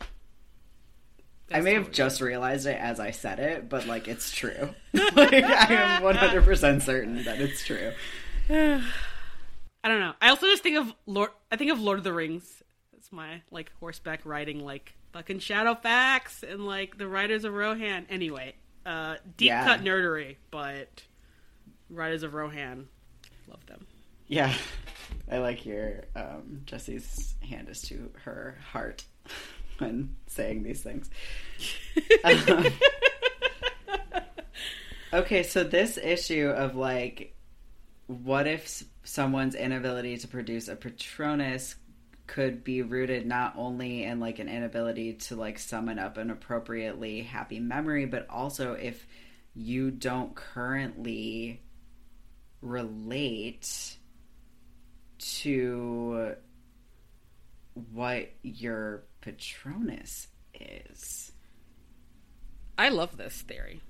I 1.50 1.60
may 1.60 1.74
have 1.74 1.90
just 1.90 2.20
realized 2.20 2.66
it 2.66 2.78
as 2.78 3.00
I 3.00 3.10
said 3.10 3.38
it, 3.38 3.68
but 3.68 3.86
like 3.86 4.06
it's 4.06 4.30
true. 4.32 4.74
like 4.92 5.32
I 5.32 5.74
am 5.74 6.02
100% 6.02 6.82
certain 6.82 7.24
that 7.24 7.40
it's 7.40 7.64
true. 7.64 7.92
I 8.50 9.88
don't 9.88 10.00
know. 10.00 10.14
I 10.20 10.28
also 10.28 10.46
just 10.46 10.62
think 10.62 10.76
of 10.76 10.92
Lord. 11.06 11.30
I 11.50 11.56
think 11.56 11.70
of 11.70 11.80
Lord 11.80 11.98
of 11.98 12.04
the 12.04 12.12
Rings. 12.12 12.57
It's 13.08 13.16
my 13.16 13.40
like 13.50 13.72
horseback 13.80 14.26
riding, 14.26 14.62
like 14.62 14.92
fucking 15.14 15.38
Shadowfax 15.38 16.42
and 16.42 16.66
like 16.66 16.98
the 16.98 17.08
Riders 17.08 17.44
of 17.44 17.54
Rohan. 17.54 18.06
Anyway, 18.10 18.54
uh, 18.84 19.16
deep 19.38 19.46
Yeah. 19.48 19.64
cut 19.64 19.80
nerdery, 19.80 20.36
but 20.50 21.04
Riders 21.88 22.22
of 22.22 22.34
Rohan, 22.34 22.86
love 23.46 23.64
them. 23.64 23.86
Yeah. 24.26 24.52
I 25.30 25.38
like 25.38 25.64
your 25.64 26.02
um 26.14 26.60
Jesse's 26.66 27.34
hand 27.40 27.70
is 27.70 27.80
to 27.82 28.10
her 28.24 28.58
heart 28.72 29.04
when 29.78 30.14
saying 30.26 30.62
these 30.64 30.82
things. 30.82 31.08
Um, 32.24 32.66
okay, 35.14 35.44
so 35.44 35.64
this 35.64 35.96
issue 35.96 36.48
of 36.50 36.76
like 36.76 37.34
what 38.06 38.46
if 38.46 38.84
someone's 39.02 39.54
inability 39.54 40.18
to 40.18 40.28
produce 40.28 40.68
a 40.68 40.76
Patronus 40.76 41.74
could 42.28 42.62
be 42.62 42.82
rooted 42.82 43.26
not 43.26 43.54
only 43.56 44.04
in 44.04 44.20
like 44.20 44.38
an 44.38 44.48
inability 44.48 45.14
to 45.14 45.34
like 45.34 45.58
summon 45.58 45.98
up 45.98 46.18
an 46.18 46.30
appropriately 46.30 47.22
happy 47.22 47.58
memory, 47.58 48.06
but 48.06 48.28
also 48.30 48.74
if 48.74 49.04
you 49.54 49.90
don't 49.90 50.36
currently 50.36 51.60
relate 52.60 53.96
to 55.18 56.34
what 57.92 58.30
your 58.42 59.04
Patronus 59.20 60.28
is. 60.54 61.32
I 62.76 62.90
love 62.90 63.16
this 63.16 63.40
theory. 63.42 63.80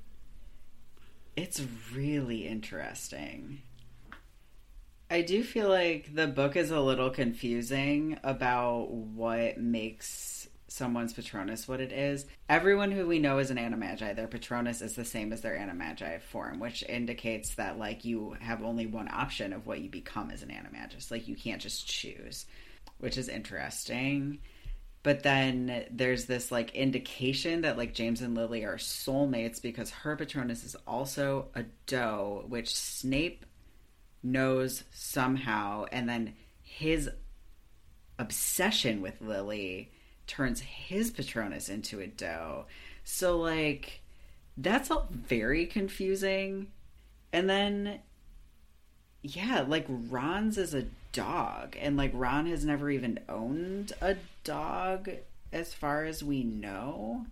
It's 1.36 1.60
really 1.92 2.46
interesting. 2.46 3.62
I 5.10 5.22
do 5.22 5.42
feel 5.42 5.68
like 5.68 6.14
the 6.14 6.26
book 6.26 6.54
is 6.54 6.70
a 6.70 6.80
little 6.80 7.08
confusing 7.08 8.18
about 8.22 8.90
what 8.90 9.58
makes 9.58 10.48
someone's 10.66 11.14
Patronus 11.14 11.66
what 11.66 11.80
it 11.80 11.92
is. 11.92 12.26
Everyone 12.46 12.90
who 12.90 13.06
we 13.06 13.18
know 13.18 13.38
is 13.38 13.50
an 13.50 13.56
Animagi, 13.56 14.14
their 14.14 14.28
Patronus 14.28 14.82
is 14.82 14.94
the 14.94 15.06
same 15.06 15.32
as 15.32 15.40
their 15.40 15.56
Animagi 15.56 16.20
form, 16.20 16.60
which 16.60 16.82
indicates 16.82 17.54
that 17.54 17.78
like 17.78 18.04
you 18.04 18.36
have 18.40 18.62
only 18.62 18.86
one 18.86 19.08
option 19.10 19.54
of 19.54 19.66
what 19.66 19.80
you 19.80 19.88
become 19.88 20.30
as 20.30 20.42
an 20.42 20.50
Animagus. 20.50 21.10
Like 21.10 21.26
you 21.26 21.36
can't 21.36 21.62
just 21.62 21.88
choose, 21.88 22.44
which 22.98 23.16
is 23.16 23.30
interesting. 23.30 24.40
But 25.02 25.22
then 25.22 25.86
there's 25.90 26.26
this 26.26 26.52
like 26.52 26.74
indication 26.74 27.62
that 27.62 27.78
like 27.78 27.94
James 27.94 28.20
and 28.20 28.34
Lily 28.34 28.64
are 28.64 28.76
soulmates 28.76 29.62
because 29.62 29.88
her 29.90 30.16
Patronus 30.16 30.64
is 30.64 30.76
also 30.86 31.48
a 31.54 31.64
doe, 31.86 32.44
which 32.46 32.76
Snape 32.76 33.46
knows 34.22 34.84
somehow, 34.92 35.86
and 35.92 36.08
then 36.08 36.34
his 36.62 37.10
obsession 38.18 39.00
with 39.00 39.20
Lily 39.20 39.90
turns 40.26 40.60
his 40.60 41.10
Patronus 41.10 41.68
into 41.68 42.00
a 42.00 42.06
doe. 42.06 42.66
So 43.04 43.38
like 43.38 44.00
that's 44.56 44.90
all 44.90 45.08
very 45.10 45.66
confusing. 45.66 46.68
And 47.32 47.48
then 47.48 48.00
yeah, 49.22 49.64
like 49.66 49.86
Ron's 49.88 50.58
is 50.58 50.74
a 50.74 50.86
dog, 51.12 51.76
and 51.80 51.96
like 51.96 52.12
Ron 52.14 52.46
has 52.46 52.64
never 52.64 52.90
even 52.90 53.20
owned 53.28 53.92
a 54.00 54.16
dog 54.44 55.10
as 55.52 55.74
far 55.74 56.04
as 56.04 56.22
we 56.22 56.44
know. 56.44 57.26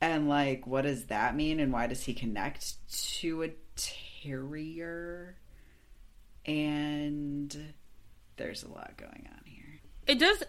And 0.00 0.28
like, 0.28 0.66
what 0.66 0.82
does 0.82 1.06
that 1.06 1.34
mean, 1.34 1.58
and 1.60 1.72
why 1.72 1.86
does 1.86 2.04
he 2.04 2.12
connect 2.12 2.74
to 3.18 3.44
a 3.44 3.50
terrier? 3.76 5.36
And 6.46 7.74
there's 8.36 8.62
a 8.62 8.68
lot 8.68 8.94
going 8.96 9.28
on 9.32 9.40
here. 9.44 9.80
It 10.06 10.18
does 10.18 10.42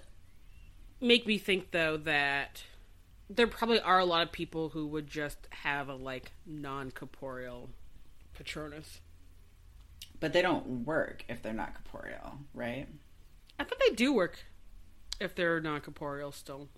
make 1.01 1.25
me 1.27 1.37
think 1.37 1.71
though 1.71 1.97
that 1.97 2.63
there 3.29 3.47
probably 3.47 3.79
are 3.81 3.99
a 3.99 4.05
lot 4.05 4.21
of 4.23 4.31
people 4.31 4.69
who 4.69 4.87
would 4.87 5.07
just 5.07 5.37
have 5.49 5.89
a 5.89 5.95
like 5.95 6.31
non-corporeal 6.45 7.69
Patronus. 8.33 9.01
But 10.19 10.33
they 10.33 10.41
don't 10.41 10.85
work 10.85 11.25
if 11.27 11.41
they're 11.41 11.53
not 11.53 11.73
corporeal, 11.73 12.39
right? 12.53 12.87
I 13.59 13.63
thought 13.63 13.79
they 13.87 13.93
do 13.95 14.13
work 14.13 14.39
if 15.19 15.35
they're 15.35 15.59
non-corporeal 15.59 16.31
still. 16.31 16.69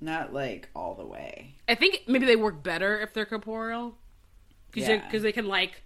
Not 0.00 0.32
like 0.34 0.68
all 0.74 0.94
the 0.94 1.06
way. 1.06 1.54
I 1.68 1.74
think 1.74 2.02
maybe 2.06 2.26
they 2.26 2.36
work 2.36 2.62
better 2.62 2.98
if 3.00 3.14
they're 3.14 3.24
corporeal 3.26 3.96
because 4.70 4.88
Yeah. 4.88 5.18
they 5.20 5.32
can 5.32 5.46
like 5.46 5.82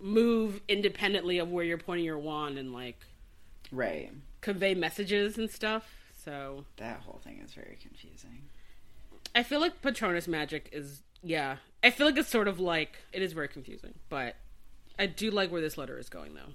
move 0.00 0.60
independently 0.68 1.38
of 1.38 1.50
where 1.50 1.64
you're 1.64 1.78
pointing 1.78 2.04
your 2.04 2.18
wand 2.18 2.58
and 2.58 2.72
like 2.72 2.98
Right. 3.72 4.10
convey 4.40 4.74
messages 4.74 5.38
and 5.38 5.50
stuff. 5.50 5.88
So 6.24 6.64
That 6.76 7.00
whole 7.00 7.20
thing 7.24 7.40
is 7.44 7.52
very 7.52 7.78
confusing. 7.80 8.42
I 9.34 9.42
feel 9.42 9.60
like 9.60 9.80
Patronus 9.82 10.26
magic 10.28 10.68
is 10.72 11.02
yeah. 11.22 11.56
I 11.82 11.90
feel 11.90 12.06
like 12.06 12.16
it's 12.16 12.28
sort 12.28 12.48
of 12.48 12.58
like 12.60 12.96
it 13.12 13.22
is 13.22 13.32
very 13.32 13.48
confusing, 13.48 13.94
but 14.08 14.36
I 14.98 15.06
do 15.06 15.30
like 15.30 15.50
where 15.52 15.60
this 15.60 15.78
letter 15.78 15.98
is 15.98 16.08
going 16.08 16.34
though, 16.34 16.52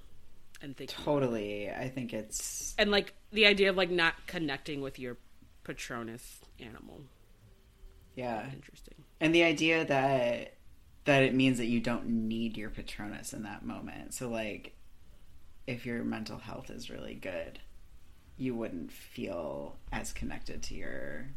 and 0.62 0.76
thinking 0.76 0.98
Totally. 1.04 1.70
I 1.70 1.88
think 1.90 2.14
it's 2.14 2.76
and 2.78 2.92
like 2.92 3.14
the 3.32 3.46
idea 3.46 3.70
of 3.70 3.78
like 3.78 3.90
not 3.92 4.14
connecting 4.28 4.82
with 4.82 5.00
your 5.00 5.18
Patronus 5.64 6.42
animal. 6.60 7.02
yeah. 8.16 8.50
Interesting. 8.54 8.96
And 9.22 9.34
the 9.34 9.44
idea 9.44 9.86
that 9.86 10.55
that 11.06 11.24
it 11.24 11.34
means 11.34 11.58
that 11.58 11.66
you 11.66 11.80
don't 11.80 12.08
need 12.08 12.58
your 12.58 12.70
Patronus 12.70 13.34
in 13.34 13.44
that 13.44 13.66
moment. 13.66 14.14
So 14.14 14.28
like 14.28 14.76
if 15.68 15.86
your 15.86 16.04
mental 16.04 16.38
health 16.38 16.70
is 16.70 16.90
really 16.90 17.16
good, 17.16 17.60
you 18.38 18.54
wouldn't 18.56 18.92
feel 18.92 19.78
as 19.92 20.12
connected 20.12 20.62
to 20.64 20.76
your 20.76 21.28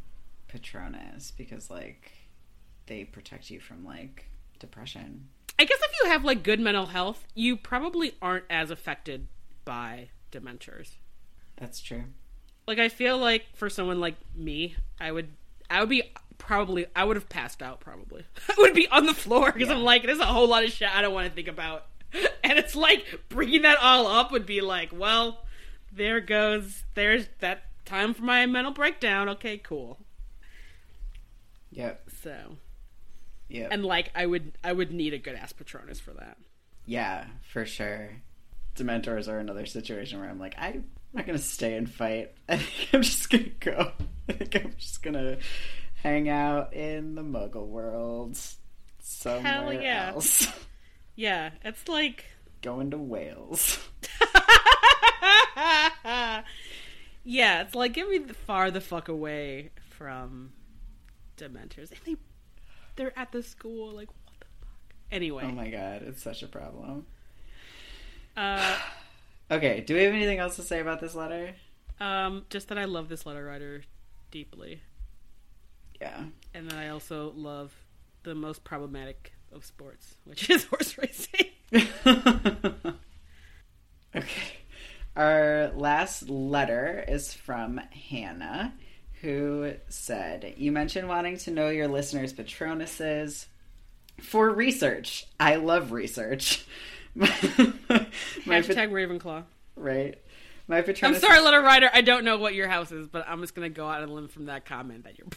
Patronus 0.47 1.31
because 1.31 1.69
like 1.69 2.11
they 2.87 3.05
protect 3.05 3.49
you 3.49 3.59
from 3.59 3.85
like 3.85 4.25
depression. 4.59 5.27
I 5.57 5.65
guess 5.65 5.79
if 5.81 5.91
you 6.03 6.09
have 6.09 6.23
like 6.23 6.43
good 6.43 6.59
mental 6.59 6.87
health, 6.87 7.25
you 7.35 7.55
probably 7.55 8.13
aren't 8.21 8.45
as 8.49 8.71
affected 8.71 9.27
by 9.65 10.09
dementors. 10.31 10.91
That's 11.57 11.79
true. 11.79 12.05
Like 12.67 12.79
I 12.79 12.89
feel 12.89 13.17
like 13.17 13.45
for 13.55 13.69
someone 13.69 13.99
like 13.99 14.15
me, 14.35 14.75
I 14.99 15.11
would 15.11 15.29
I 15.69 15.79
would 15.79 15.89
be 15.89 16.03
probably 16.39 16.87
I 16.95 17.03
would 17.03 17.15
have 17.17 17.29
passed 17.29 17.61
out 17.61 17.79
probably. 17.79 18.23
I 18.49 18.55
would 18.57 18.73
be 18.73 18.87
on 18.87 19.05
the 19.05 19.13
floor 19.13 19.51
because 19.51 19.69
I'm 19.69 19.83
like 19.83 20.01
there's 20.03 20.17
a 20.19 20.25
whole 20.25 20.47
lot 20.47 20.63
of 20.63 20.71
shit 20.71 20.89
I 20.93 21.03
don't 21.03 21.13
want 21.13 21.27
to 21.29 21.33
think 21.33 21.47
about. 21.47 21.85
And 22.43 22.57
it's 22.57 22.75
like 22.75 23.05
bringing 23.29 23.61
that 23.61 23.77
all 23.79 24.07
up 24.07 24.31
would 24.31 24.47
be 24.47 24.61
like, 24.61 24.89
well, 24.91 25.45
there 25.93 26.19
goes 26.19 26.83
there's 26.95 27.27
that 27.41 27.61
time 27.85 28.15
for 28.15 28.23
my 28.23 28.47
mental 28.47 28.73
breakdown. 28.73 29.29
Okay, 29.29 29.59
cool. 29.59 29.99
Yep. 31.71 32.09
So, 32.23 32.57
Yeah. 33.47 33.67
and 33.69 33.85
like 33.85 34.11
I 34.15 34.25
would 34.25 34.53
I 34.63 34.73
would 34.73 34.91
need 34.91 35.13
a 35.13 35.19
good 35.19 35.35
ass 35.35 35.53
Patronus 35.53 35.99
for 35.99 36.11
that. 36.13 36.37
Yeah, 36.85 37.25
for 37.51 37.65
sure. 37.65 38.09
Dementors 38.75 39.27
are 39.27 39.37
another 39.39 39.65
situation 39.67 40.19
where 40.19 40.29
I'm 40.29 40.39
like, 40.39 40.55
I'm 40.57 40.85
not 41.13 41.27
gonna 41.27 41.37
stay 41.37 41.75
and 41.75 41.89
fight. 41.89 42.31
I 42.49 42.57
think 42.57 42.89
I'm 42.93 43.01
just 43.03 43.29
gonna 43.29 43.43
go. 43.59 43.91
I 44.27 44.33
think 44.33 44.55
I'm 44.55 44.73
just 44.77 45.03
gonna 45.03 45.37
hang 46.01 46.29
out 46.29 46.73
in 46.73 47.15
the 47.15 47.21
Muggle 47.23 47.67
world 47.67 48.37
somewhere 48.99 49.81
yeah. 49.81 50.11
else. 50.13 50.47
Yeah, 51.15 51.49
it's 51.65 51.89
like 51.89 52.23
Going 52.61 52.91
to 52.91 52.97
Wales. 52.97 53.85
yeah, 57.25 57.61
it's 57.61 57.75
like 57.75 57.91
get 57.93 58.07
me 58.09 58.19
the 58.19 58.33
far 58.33 58.71
the 58.71 58.79
fuck 58.79 59.09
away 59.09 59.71
from 59.89 60.51
Dementors. 61.35 61.91
And 61.91 61.99
they 62.05 62.15
they're 62.95 63.17
at 63.19 63.33
the 63.33 63.43
school, 63.43 63.91
like 63.91 64.07
what 64.07 64.39
the 64.39 64.45
fuck? 64.61 64.93
Anyway, 65.11 65.43
Oh 65.45 65.51
my 65.51 65.69
god, 65.69 66.03
it's 66.03 66.23
such 66.23 66.41
a 66.41 66.47
problem. 66.47 67.05
uh, 68.37 68.77
Okay, 69.51 69.81
do 69.81 69.95
we 69.95 70.03
have 70.03 70.13
anything 70.13 70.39
else 70.39 70.55
to 70.55 70.61
say 70.63 70.79
about 70.79 71.01
this 71.01 71.15
letter? 71.15 71.53
um, 71.99 72.45
just 72.49 72.69
that 72.69 72.77
I 72.77 72.85
love 72.85 73.09
this 73.09 73.25
letter 73.25 73.43
writer 73.43 73.83
deeply, 74.31 74.81
Yeah. 76.01 76.23
and 76.53 76.69
then 76.69 76.77
I 76.77 76.89
also 76.89 77.33
love 77.35 77.73
the 78.23 78.35
most 78.35 78.63
problematic 78.63 79.33
of 79.51 79.65
sports, 79.65 80.15
which 80.25 80.49
is 80.49 80.63
horse 80.71 80.97
racing. 80.97 81.47
okay. 84.15 84.53
Our 85.15 85.71
last 85.75 86.29
letter 86.29 87.03
is 87.07 87.33
from 87.33 87.77
Hannah, 88.09 88.73
who 89.21 89.73
said, 89.89 90.53
You 90.57 90.71
mentioned 90.71 91.09
wanting 91.09 91.37
to 91.39 91.51
know 91.51 91.69
your 91.69 91.87
listeners' 91.87 92.31
Patronuses 92.33 93.47
for 94.21 94.49
research. 94.49 95.25
I 95.39 95.55
love 95.55 95.91
research. 95.91 96.65
my 97.15 97.27
Hashtag 97.27 98.91
Ravenclaw. 98.91 99.43
right. 99.75 100.17
My 100.67 100.81
patronus. 100.83 101.23
I'm 101.23 101.27
sorry, 101.29 101.41
letter 101.41 101.61
writer. 101.61 101.89
I 101.91 102.01
don't 102.01 102.23
know 102.23 102.37
what 102.37 102.53
your 102.53 102.67
house 102.67 102.91
is, 102.91 103.07
but 103.07 103.25
I'm 103.27 103.41
just 103.41 103.55
gonna 103.55 103.69
go 103.69 103.87
out 103.87 104.03
on 104.03 104.09
a 104.09 104.13
limb 104.13 104.27
from 104.27 104.45
that 104.45 104.65
comment 104.67 105.05
that 105.05 105.17
you're 105.17 105.27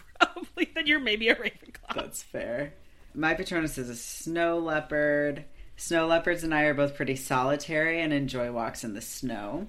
that 0.74 0.86
you're 0.86 1.00
maybe 1.00 1.28
a 1.28 1.34
Ravenclaw. 1.34 1.94
That's 1.94 2.22
fair. 2.22 2.74
My 3.14 3.34
Patronus 3.34 3.78
is 3.78 3.88
a 3.88 3.96
snow 3.96 4.58
leopard. 4.58 5.44
Snow 5.76 6.06
leopards 6.06 6.44
and 6.44 6.54
I 6.54 6.62
are 6.62 6.74
both 6.74 6.94
pretty 6.94 7.16
solitary 7.16 8.00
and 8.00 8.12
enjoy 8.12 8.52
walks 8.52 8.84
in 8.84 8.94
the 8.94 9.00
snow. 9.00 9.66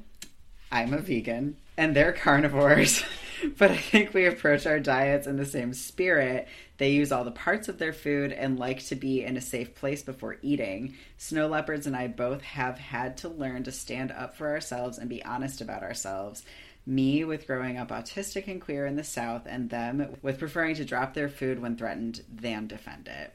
I'm 0.72 0.93
a 0.93 0.98
vegan, 0.98 1.58
and 1.78 1.96
they're 1.96 2.13
carnivores, 2.13 3.04
but 3.60 3.69
I 3.69 3.78
think 3.78 4.13
we 4.13 4.26
approach 4.26 4.65
our 4.65 4.80
diets 4.80 5.28
in 5.28 5.38
the 5.38 5.46
same 5.46 5.74
spirit. 5.74 6.48
They 6.78 6.91
use 6.91 7.12
all 7.12 7.24
the 7.24 7.32
parts 7.32 7.69
of 7.69 7.78
their 7.78 7.93
food 7.93 8.32
and 8.32 8.58
like 8.58 8.84
to 8.86 8.96
be 8.96 9.24
in 9.24 9.38
a 9.38 9.41
safe 9.41 9.76
place 9.76 10.02
before 10.02 10.38
eating. 10.41 10.96
Snow 11.17 11.48
leopards 11.48 11.86
and 11.86 11.96
I 11.96 12.08
both 12.08 12.41
have 12.41 12.80
had 12.80 13.17
to 13.17 13.30
learn 13.30 13.63
to 13.63 13.72
stand 13.72 14.12
up 14.12 14.36
for 14.36 14.50
ourselves 14.50 14.98
and 14.98 15.10
be 15.10 15.24
honest 15.24 15.62
about 15.62 15.84
ourselves. 15.84 16.43
Me 16.86 17.24
with 17.24 17.48
growing 17.48 17.78
up 17.78 17.89
autistic 17.89 18.48
and 18.48 18.62
queer 18.62 18.86
in 18.86 18.96
the 18.96 19.04
South, 19.04 19.43
and 19.46 19.69
them 19.69 20.17
with 20.22 20.39
preferring 20.39 20.76
to 20.76 20.86
drop 20.86 21.13
their 21.13 21.30
food 21.30 21.60
when 21.60 21.78
threatened 21.78 22.24
than 22.30 22.67
defend 22.67 23.08
it. 23.08 23.34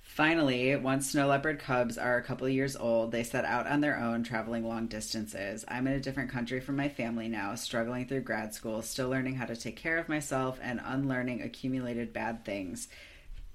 Finally, 0.00 0.74
once 0.74 1.10
snow 1.10 1.28
leopard 1.28 1.60
cubs 1.60 1.96
are 1.96 2.16
a 2.16 2.22
couple 2.22 2.48
years 2.48 2.74
old, 2.74 3.12
they 3.12 3.22
set 3.22 3.44
out 3.44 3.68
on 3.68 3.80
their 3.80 3.96
own, 4.00 4.24
traveling 4.24 4.66
long 4.66 4.88
distances. 4.88 5.64
I'm 5.68 5.86
in 5.86 5.92
a 5.92 6.00
different 6.00 6.30
country 6.30 6.58
from 6.60 6.74
my 6.74 6.88
family 6.88 7.28
now, 7.28 7.54
struggling 7.54 8.08
through 8.08 8.22
grad 8.22 8.52
school, 8.52 8.82
still 8.82 9.08
learning 9.08 9.36
how 9.36 9.46
to 9.46 9.54
take 9.54 9.76
care 9.76 9.98
of 9.98 10.08
myself 10.08 10.58
and 10.60 10.80
unlearning 10.82 11.42
accumulated 11.42 12.12
bad 12.12 12.44
things. 12.44 12.88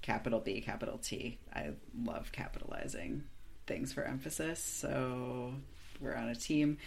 Capital 0.02 0.40
B, 0.40 0.62
capital 0.62 1.00
T. 1.00 1.38
I 1.54 1.72
love 2.02 2.32
capitalizing 2.32 3.24
things 3.68 3.92
for 3.92 4.04
emphasis, 4.04 4.64
so 4.64 5.54
we're 6.00 6.16
on 6.16 6.30
a 6.30 6.36
team. 6.36 6.78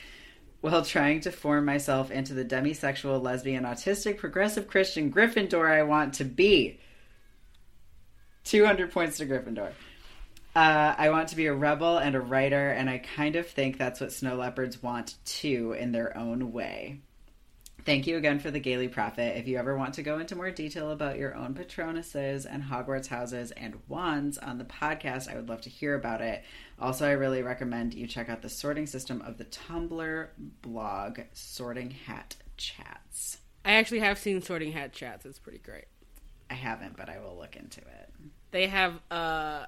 While 0.61 0.85
trying 0.85 1.21
to 1.21 1.31
form 1.31 1.64
myself 1.64 2.11
into 2.11 2.35
the 2.35 2.45
demisexual, 2.45 3.23
lesbian, 3.23 3.64
autistic, 3.64 4.19
progressive 4.19 4.66
Christian 4.66 5.12
Gryffindor 5.12 5.71
I 5.71 5.83
want 5.83 6.14
to 6.14 6.25
be. 6.25 6.81
200 8.45 8.90
points 8.92 9.19
to 9.19 9.27
Gryffindor. 9.27 9.73
Uh, 10.55 10.95
I 10.97 11.11
want 11.11 11.29
to 11.29 11.37
be 11.37 11.47
a 11.47 11.55
rebel 11.55 11.99
and 11.99 12.14
a 12.14 12.21
writer, 12.21 12.71
and 12.71 12.88
I 12.88 12.99
kind 12.99 13.37
of 13.37 13.47
think 13.47 13.77
that's 13.77 14.01
what 14.01 14.12
snow 14.12 14.37
leopards 14.37 14.83
want 14.83 15.16
too, 15.27 15.77
in 15.79 15.92
their 15.92 16.16
own 16.16 16.53
way. 16.53 17.01
Thank 17.87 18.09
you 18.09 18.16
again 18.16 18.40
for 18.40 18.51
the 18.51 18.59
Gaily 18.59 18.88
Prophet. 18.88 19.38
If 19.38 19.46
you 19.46 19.59
ever 19.59 19.77
want 19.77 19.94
to 19.94 20.03
go 20.03 20.18
into 20.18 20.35
more 20.35 20.51
detail 20.51 20.90
about 20.90 21.18
your 21.18 21.37
own 21.37 21.55
Patronuses 21.55 22.44
and 22.44 22.61
Hogwarts 22.61 23.07
houses 23.07 23.53
and 23.53 23.77
wands 23.87 24.38
on 24.38 24.59
the 24.59 24.64
podcast, 24.64 25.33
I 25.33 25.37
would 25.37 25.49
love 25.49 25.61
to 25.61 25.70
hear 25.70 25.94
about 25.94 26.20
it. 26.20 26.42
Also, 26.81 27.07
I 27.07 27.12
really 27.12 27.42
recommend 27.42 27.94
you 27.94 28.09
check 28.09 28.29
out 28.29 28.42
the 28.42 28.49
sorting 28.49 28.88
system 28.88 29.22
of 29.22 29.38
the 29.38 29.44
Tumblr 29.44 30.27
blog, 30.62 31.20
Sorting 31.33 31.92
Hat 31.92 32.35
Chats. 32.57 33.38
I 33.64 33.75
actually 33.75 34.01
have 34.01 34.18
seen 34.18 34.42
Sorting 34.42 34.72
Hat 34.72 34.92
chats. 34.92 35.25
It's 35.25 35.38
pretty 35.38 35.59
great. 35.59 35.85
I 36.51 36.55
haven't, 36.55 36.96
but 36.96 37.09
I 37.09 37.20
will 37.20 37.37
look 37.38 37.55
into 37.55 37.83
it. 37.83 38.11
They 38.51 38.66
have 38.66 38.99
uh, 39.12 39.66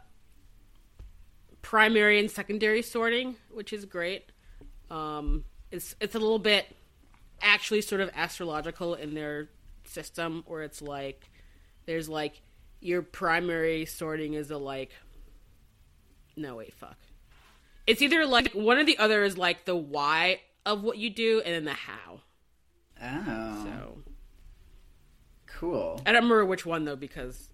primary 1.63 2.19
and 2.19 2.29
secondary 2.29 2.83
sorting, 2.83 3.37
which 3.53 3.73
is 3.73 3.85
great. 3.85 4.33
Um, 4.91 5.45
it's 5.71 5.95
it's 6.01 6.17
a 6.17 6.19
little 6.19 6.41
bit 6.41 6.75
actually 7.43 7.81
sort 7.83 8.01
of 8.01 8.11
astrological 8.15 8.95
in 8.95 9.15
their 9.15 9.49
system, 9.85 10.45
where 10.47 10.63
it's 10.63 10.83
like 10.83 11.31
there's 11.87 12.09
like 12.09 12.43
your 12.81 13.03
primary 13.03 13.85
sorting 13.87 14.35
is 14.35 14.51
a 14.51 14.59
like 14.59 14.93
no 16.37 16.57
wait 16.57 16.75
fuck. 16.75 16.97
It's 17.87 18.03
either 18.03 18.27
like 18.27 18.53
one 18.53 18.79
or 18.79 18.85
the 18.85 18.99
other 18.99 19.25
is 19.25 19.39
like 19.39 19.65
the 19.65 19.77
why 19.77 20.41
of 20.67 20.83
what 20.83 20.99
you 20.99 21.11
do 21.11 21.41
and 21.45 21.55
then 21.55 21.65
the 21.65 21.73
how. 21.73 22.21
Oh, 23.03 23.65
So 23.65 24.03
cool. 25.47 26.01
I 26.05 26.13
don't 26.13 26.23
remember 26.25 26.45
which 26.45 26.67
one 26.67 26.85
though 26.85 26.97
because 26.97 27.49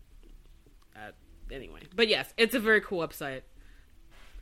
uh, 0.97 1.11
anyway. 1.51 1.81
But 1.95 2.09
yes, 2.09 2.33
it's 2.37 2.55
a 2.55 2.61
very 2.61 2.81
cool 2.81 3.07
website. 3.07 3.43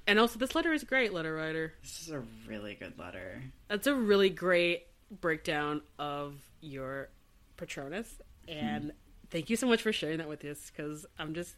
And 0.06 0.18
also 0.18 0.38
this 0.38 0.54
letter 0.54 0.72
is 0.72 0.82
great, 0.82 1.12
letter 1.12 1.34
writer. 1.34 1.74
This 1.82 2.02
is 2.02 2.10
a 2.10 2.22
really 2.48 2.74
good 2.74 2.98
letter. 2.98 3.42
That's 3.68 3.86
a 3.86 3.94
really 3.94 4.30
great 4.30 4.86
breakdown 5.20 5.82
of 5.98 6.34
your 6.60 7.08
Patronus 7.56 8.20
and 8.48 8.92
thank 9.30 9.50
you 9.50 9.56
so 9.56 9.66
much 9.66 9.82
for 9.82 9.92
sharing 9.92 10.18
that 10.18 10.28
with 10.28 10.44
us 10.44 10.70
cuz 10.70 11.06
I'm 11.18 11.34
just 11.34 11.54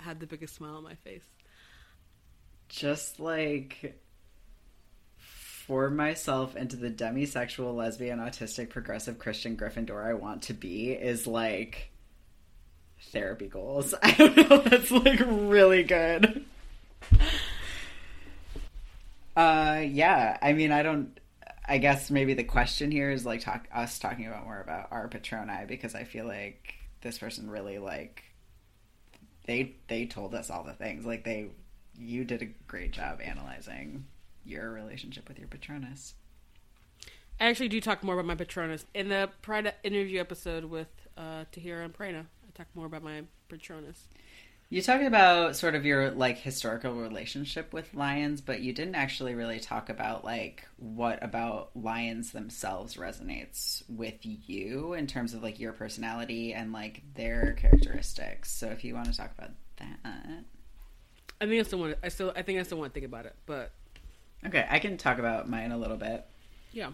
had 0.00 0.20
the 0.20 0.26
biggest 0.26 0.54
smile 0.54 0.76
on 0.76 0.82
my 0.82 0.94
face. 0.96 1.24
Just 2.68 3.20
like 3.20 4.00
for 5.66 5.90
myself 5.90 6.56
into 6.56 6.76
the 6.76 6.90
demisexual, 6.90 7.74
lesbian, 7.74 8.18
autistic, 8.18 8.68
progressive 8.68 9.18
Christian 9.18 9.56
Gryffindor 9.56 10.04
I 10.04 10.14
want 10.14 10.42
to 10.42 10.54
be 10.54 10.92
is 10.92 11.26
like 11.26 11.90
therapy 13.10 13.46
goals. 13.46 13.94
I 14.02 14.12
don't 14.12 14.36
know. 14.36 14.58
That's 14.58 14.90
like 14.90 15.20
really 15.24 15.82
good. 15.84 16.44
Uh, 19.36 19.82
yeah. 19.86 20.36
I 20.42 20.52
mean, 20.52 20.72
I 20.72 20.82
don't. 20.82 21.18
I 21.64 21.78
guess 21.78 22.10
maybe 22.10 22.34
the 22.34 22.44
question 22.44 22.90
here 22.90 23.10
is 23.10 23.24
like 23.24 23.40
talk 23.40 23.68
us 23.72 23.98
talking 23.98 24.26
about 24.26 24.44
more 24.44 24.60
about 24.60 24.88
our 24.90 25.08
patroni 25.08 25.66
because 25.66 25.94
I 25.94 26.04
feel 26.04 26.26
like 26.26 26.74
this 27.02 27.18
person 27.18 27.50
really 27.50 27.78
like 27.78 28.24
they 29.46 29.74
they 29.88 30.06
told 30.06 30.34
us 30.34 30.50
all 30.50 30.64
the 30.64 30.72
things 30.72 31.04
like 31.04 31.24
they 31.24 31.48
you 31.96 32.24
did 32.24 32.42
a 32.42 32.48
great 32.66 32.92
job 32.92 33.20
analyzing 33.22 34.04
your 34.44 34.70
relationship 34.72 35.28
with 35.28 35.38
your 35.38 35.48
Patronus. 35.48 36.14
I 37.40 37.46
actually 37.46 37.68
do 37.68 37.80
talk 37.80 38.02
more 38.02 38.14
about 38.14 38.26
my 38.26 38.34
Patronus 38.34 38.86
in 38.94 39.08
the 39.08 39.30
Pride 39.40 39.72
interview 39.82 40.20
episode 40.20 40.64
with 40.64 40.88
uh, 41.16 41.44
Tahira 41.52 41.84
and 41.84 41.94
Prana. 41.94 42.26
I 42.46 42.50
talk 42.54 42.66
more 42.74 42.86
about 42.86 43.02
my 43.02 43.22
Patronus. 43.48 44.08
You 44.72 44.80
talked 44.80 45.04
about 45.04 45.54
sort 45.54 45.74
of 45.74 45.84
your 45.84 46.12
like 46.12 46.38
historical 46.38 46.94
relationship 46.94 47.74
with 47.74 47.92
lions, 47.92 48.40
but 48.40 48.60
you 48.60 48.72
didn't 48.72 48.94
actually 48.94 49.34
really 49.34 49.60
talk 49.60 49.90
about 49.90 50.24
like 50.24 50.66
what 50.78 51.22
about 51.22 51.76
lions 51.76 52.32
themselves 52.32 52.94
resonates 52.94 53.82
with 53.86 54.14
you 54.22 54.94
in 54.94 55.06
terms 55.06 55.34
of 55.34 55.42
like 55.42 55.60
your 55.60 55.74
personality 55.74 56.54
and 56.54 56.72
like 56.72 57.02
their 57.12 57.52
characteristics. 57.52 58.50
So 58.50 58.68
if 58.68 58.82
you 58.82 58.94
want 58.94 59.12
to 59.12 59.14
talk 59.14 59.32
about 59.36 59.50
that. 59.76 59.98
I 61.38 61.46
think 61.46 61.60
I 61.60 61.62
still 61.64 61.78
want. 61.78 61.92
To, 61.92 62.06
I 62.06 62.08
still. 62.08 62.32
I 62.34 62.40
think 62.40 62.58
I 62.58 62.62
still 62.62 62.78
want 62.78 62.94
to 62.94 62.98
think 62.98 63.04
about 63.04 63.26
it, 63.26 63.36
but 63.44 63.72
Okay, 64.46 64.66
I 64.70 64.78
can 64.78 64.96
talk 64.96 65.18
about 65.18 65.50
mine 65.50 65.72
a 65.72 65.76
little 65.76 65.98
bit. 65.98 66.24
yeah. 66.72 66.92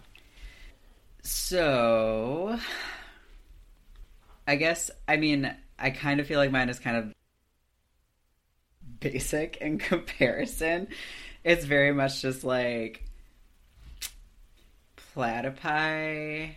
So, 1.23 2.59
I 4.45 4.57
guess, 4.57 4.91
I 5.07 5.15
mean, 5.15 5.55
I 5.77 5.91
kind 5.91 6.19
of 6.19 6.27
feel 6.27 6.39
like 6.39 6.51
mine 6.51 6.67
is 6.67 6.77
kind 6.77 6.97
of 6.97 7.13
basic 8.99 9.57
in 9.57 9.77
comparison. 9.79 10.87
It's 11.43 11.65
very 11.65 11.93
much 11.93 12.21
just 12.21 12.43
like 12.43 13.03
platypi 15.15 16.55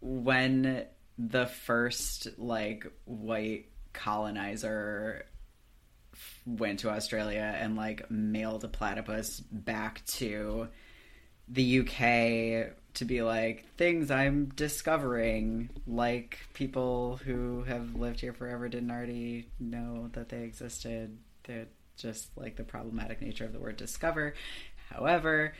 when 0.00 0.86
the 1.18 1.46
first 1.46 2.28
like 2.38 2.86
white 3.04 3.66
colonizer 3.92 5.26
went 6.44 6.80
to 6.80 6.90
Australia 6.90 7.56
and 7.58 7.76
like 7.76 8.10
mailed 8.10 8.64
a 8.64 8.68
platypus 8.68 9.40
back 9.40 10.04
to 10.06 10.68
the 11.48 11.80
UK 11.80 12.74
to 12.94 13.04
be 13.04 13.22
like 13.22 13.66
things 13.76 14.10
I'm 14.10 14.46
discovering, 14.56 15.70
like 15.86 16.38
people 16.54 17.20
who 17.24 17.62
have 17.64 17.94
lived 17.94 18.20
here 18.20 18.32
forever 18.32 18.68
didn't 18.68 18.90
already 18.90 19.48
know 19.60 20.08
that 20.12 20.28
they 20.28 20.42
existed. 20.42 21.16
They're 21.46 21.68
just 21.96 22.28
like 22.36 22.56
the 22.56 22.64
problematic 22.64 23.22
nature 23.22 23.44
of 23.44 23.52
the 23.52 23.58
word 23.58 23.76
discover. 23.76 24.34
However, 24.90 25.54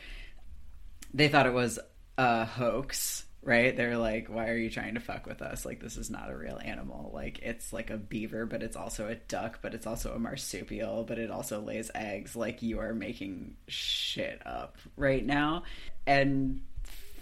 they 1.14 1.29
thought 1.29 1.46
it 1.46 1.55
was 1.55 1.79
a 2.18 2.44
hoax, 2.44 3.25
right? 3.42 3.77
They're 3.77 3.96
like, 3.96 4.29
why 4.29 4.49
are 4.49 4.57
you 4.57 4.70
trying 4.70 4.94
to 4.94 5.01
fuck 5.01 5.27
with 5.27 5.40
us? 5.40 5.64
Like, 5.64 5.81
this 5.81 5.96
is 5.96 6.11
not 6.11 6.31
a 6.31 6.37
real 6.37 6.61
animal. 6.62 7.11
Like, 7.14 7.38
it's 7.40 7.72
like 7.72 7.90
a 7.90 7.96
beaver, 7.96 8.44
but 8.44 8.62
it's 8.62 8.77
also 8.77 9.09
a 9.09 9.14
duck, 9.14 9.61
but 9.62 9.75
it's 9.75 9.87
also 9.87 10.12
a 10.12 10.18
marsupial, 10.18 11.05
but 11.05 11.18
it 11.18 11.31
also 11.31 11.61
lays 11.61 11.90
eggs. 11.94 12.37
Like, 12.37 12.62
you 12.62 12.81
are 12.81 12.92
making 12.92 13.57
shit 13.68 14.42
up 14.44 14.77
right 14.96 15.25
now. 15.25 15.62
And 16.07 16.62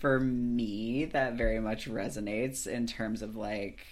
for 0.01 0.19
me, 0.21 1.07
that 1.07 1.35
very 1.35 1.61
much 1.61 1.89
resonates 1.89 2.67
in 2.67 2.87
terms 2.87 3.23
of 3.23 3.37
like 3.37 3.87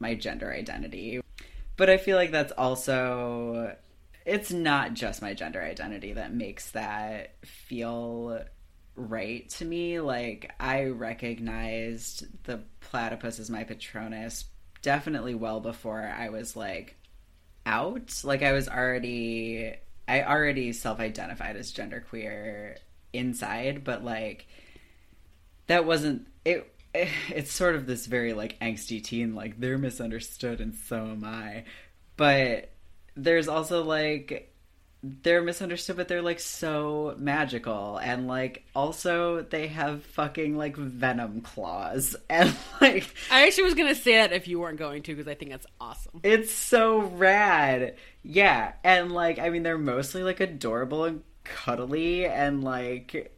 my 0.00 0.14
gender 0.14 0.52
identity. 0.52 1.20
But 1.80 1.88
I 1.88 1.96
feel 1.96 2.18
like 2.18 2.30
that's 2.30 2.52
also 2.52 3.74
it's 4.26 4.52
not 4.52 4.92
just 4.92 5.22
my 5.22 5.32
gender 5.32 5.62
identity 5.62 6.12
that 6.12 6.30
makes 6.30 6.72
that 6.72 7.36
feel 7.42 8.44
right 8.96 9.48
to 9.48 9.64
me. 9.64 9.98
Like 9.98 10.52
I 10.60 10.84
recognized 10.84 12.26
the 12.44 12.60
platypus 12.80 13.38
as 13.38 13.48
my 13.48 13.64
patronus 13.64 14.44
definitely 14.82 15.34
well 15.34 15.60
before 15.60 16.02
I 16.02 16.28
was 16.28 16.54
like 16.54 16.96
out. 17.64 18.24
Like 18.24 18.42
I 18.42 18.52
was 18.52 18.68
already 18.68 19.74
I 20.06 20.22
already 20.24 20.74
self-identified 20.74 21.56
as 21.56 21.72
genderqueer 21.72 22.76
inside, 23.14 23.84
but 23.84 24.04
like 24.04 24.46
that 25.66 25.86
wasn't 25.86 26.28
it 26.44 26.70
it's 26.94 27.52
sort 27.52 27.74
of 27.74 27.86
this 27.86 28.06
very 28.06 28.32
like 28.32 28.58
angsty 28.60 29.02
teen 29.02 29.34
like 29.34 29.58
they're 29.60 29.78
misunderstood 29.78 30.60
and 30.60 30.74
so 30.74 30.96
am 30.96 31.24
I. 31.24 31.64
But 32.16 32.70
there's 33.16 33.48
also 33.48 33.84
like 33.84 34.46
they're 35.02 35.42
misunderstood 35.42 35.96
but 35.96 36.08
they're 36.08 36.20
like 36.20 36.40
so 36.40 37.14
magical 37.16 37.96
and 37.96 38.26
like 38.26 38.64
also 38.74 39.40
they 39.42 39.66
have 39.66 40.04
fucking 40.04 40.58
like 40.58 40.76
venom 40.76 41.40
claws 41.40 42.16
and 42.30 42.54
like 42.82 43.06
I 43.30 43.46
actually 43.46 43.64
was 43.64 43.74
gonna 43.74 43.94
say 43.94 44.16
that 44.16 44.32
if 44.32 44.46
you 44.46 44.60
weren't 44.60 44.78
going 44.78 45.02
to 45.04 45.14
because 45.14 45.26
I 45.26 45.34
think 45.34 45.52
that's 45.52 45.66
awesome. 45.80 46.20
it's 46.22 46.52
so 46.52 47.00
rad 47.00 47.96
yeah 48.22 48.72
and 48.84 49.10
like 49.10 49.38
i 49.38 49.48
mean 49.48 49.62
they're 49.62 49.78
mostly 49.78 50.22
like 50.22 50.40
adorable 50.40 51.04
and 51.04 51.22
cuddly 51.44 52.26
and 52.26 52.62
like 52.62 53.32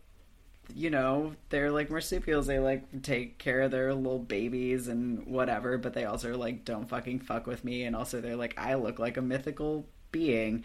you 0.74 0.90
know 0.90 1.34
they're 1.50 1.70
like 1.70 1.90
marsupials. 1.90 2.46
They 2.46 2.58
like 2.58 3.02
take 3.02 3.38
care 3.38 3.62
of 3.62 3.70
their 3.70 3.94
little 3.94 4.18
babies 4.18 4.88
and 4.88 5.26
whatever 5.26 5.78
but 5.78 5.94
they 5.94 6.04
also 6.04 6.36
like 6.36 6.64
don't 6.64 6.88
fucking 6.88 7.20
fuck 7.20 7.46
with 7.46 7.64
me. 7.64 7.84
And 7.84 7.96
also 7.96 8.20
they're 8.20 8.36
like 8.36 8.54
i 8.58 8.74
look 8.74 8.98
like 8.98 9.16
a 9.16 9.22
mythical 9.22 9.86
being. 10.10 10.64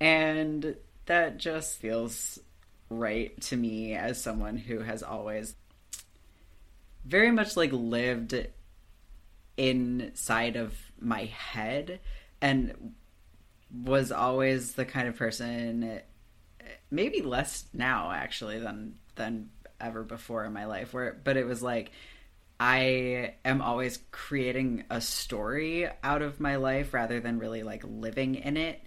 And 0.00 0.76
that 1.06 1.38
just 1.38 1.78
feels 1.78 2.38
right 2.90 3.38
to 3.42 3.56
me 3.56 3.94
as 3.94 4.20
someone 4.20 4.56
who 4.56 4.80
has 4.80 5.02
always 5.02 5.54
very 7.04 7.30
much 7.30 7.56
like 7.56 7.72
lived 7.72 8.34
inside 9.56 10.56
of 10.56 10.74
my 10.98 11.24
head 11.26 12.00
and 12.40 12.94
was 13.84 14.12
always 14.12 14.74
the 14.74 14.84
kind 14.84 15.08
of 15.08 15.16
person 15.16 16.00
maybe 16.90 17.22
less 17.22 17.64
now 17.72 18.10
actually 18.10 18.58
than 18.58 18.98
than 19.16 19.50
ever 19.80 20.02
before 20.02 20.44
in 20.44 20.52
my 20.52 20.66
life 20.66 20.94
where 20.94 21.18
but 21.24 21.36
it 21.36 21.46
was 21.46 21.62
like 21.62 21.90
I 22.58 23.34
am 23.44 23.60
always 23.60 23.98
creating 24.10 24.84
a 24.88 25.00
story 25.00 25.88
out 26.02 26.22
of 26.22 26.40
my 26.40 26.56
life 26.56 26.94
rather 26.94 27.20
than 27.20 27.38
really 27.38 27.62
like 27.62 27.82
living 27.84 28.36
in 28.36 28.56
it. 28.56 28.80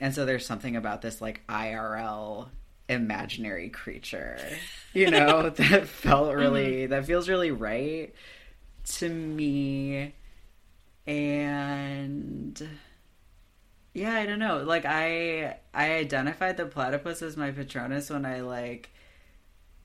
And 0.00 0.14
so 0.14 0.24
there's 0.24 0.44
something 0.44 0.74
about 0.74 1.00
this 1.00 1.20
like 1.20 1.46
IRL 1.48 2.48
imaginary 2.88 3.68
creature, 3.70 4.38
you 4.92 5.10
know, 5.10 5.50
that 5.50 5.86
felt 5.86 6.28
mm-hmm. 6.28 6.38
really 6.38 6.86
that 6.86 7.06
feels 7.06 7.28
really 7.28 7.52
right 7.52 8.12
to 8.84 9.08
me. 9.08 10.12
And 11.06 12.68
yeah, 13.92 14.14
I 14.14 14.26
don't 14.26 14.40
know. 14.40 14.64
Like 14.64 14.84
I 14.86 15.58
I 15.72 15.92
identified 15.92 16.56
the 16.56 16.66
platypus 16.66 17.22
as 17.22 17.36
my 17.36 17.52
patronus 17.52 18.10
when 18.10 18.26
I 18.26 18.40
like 18.40 18.90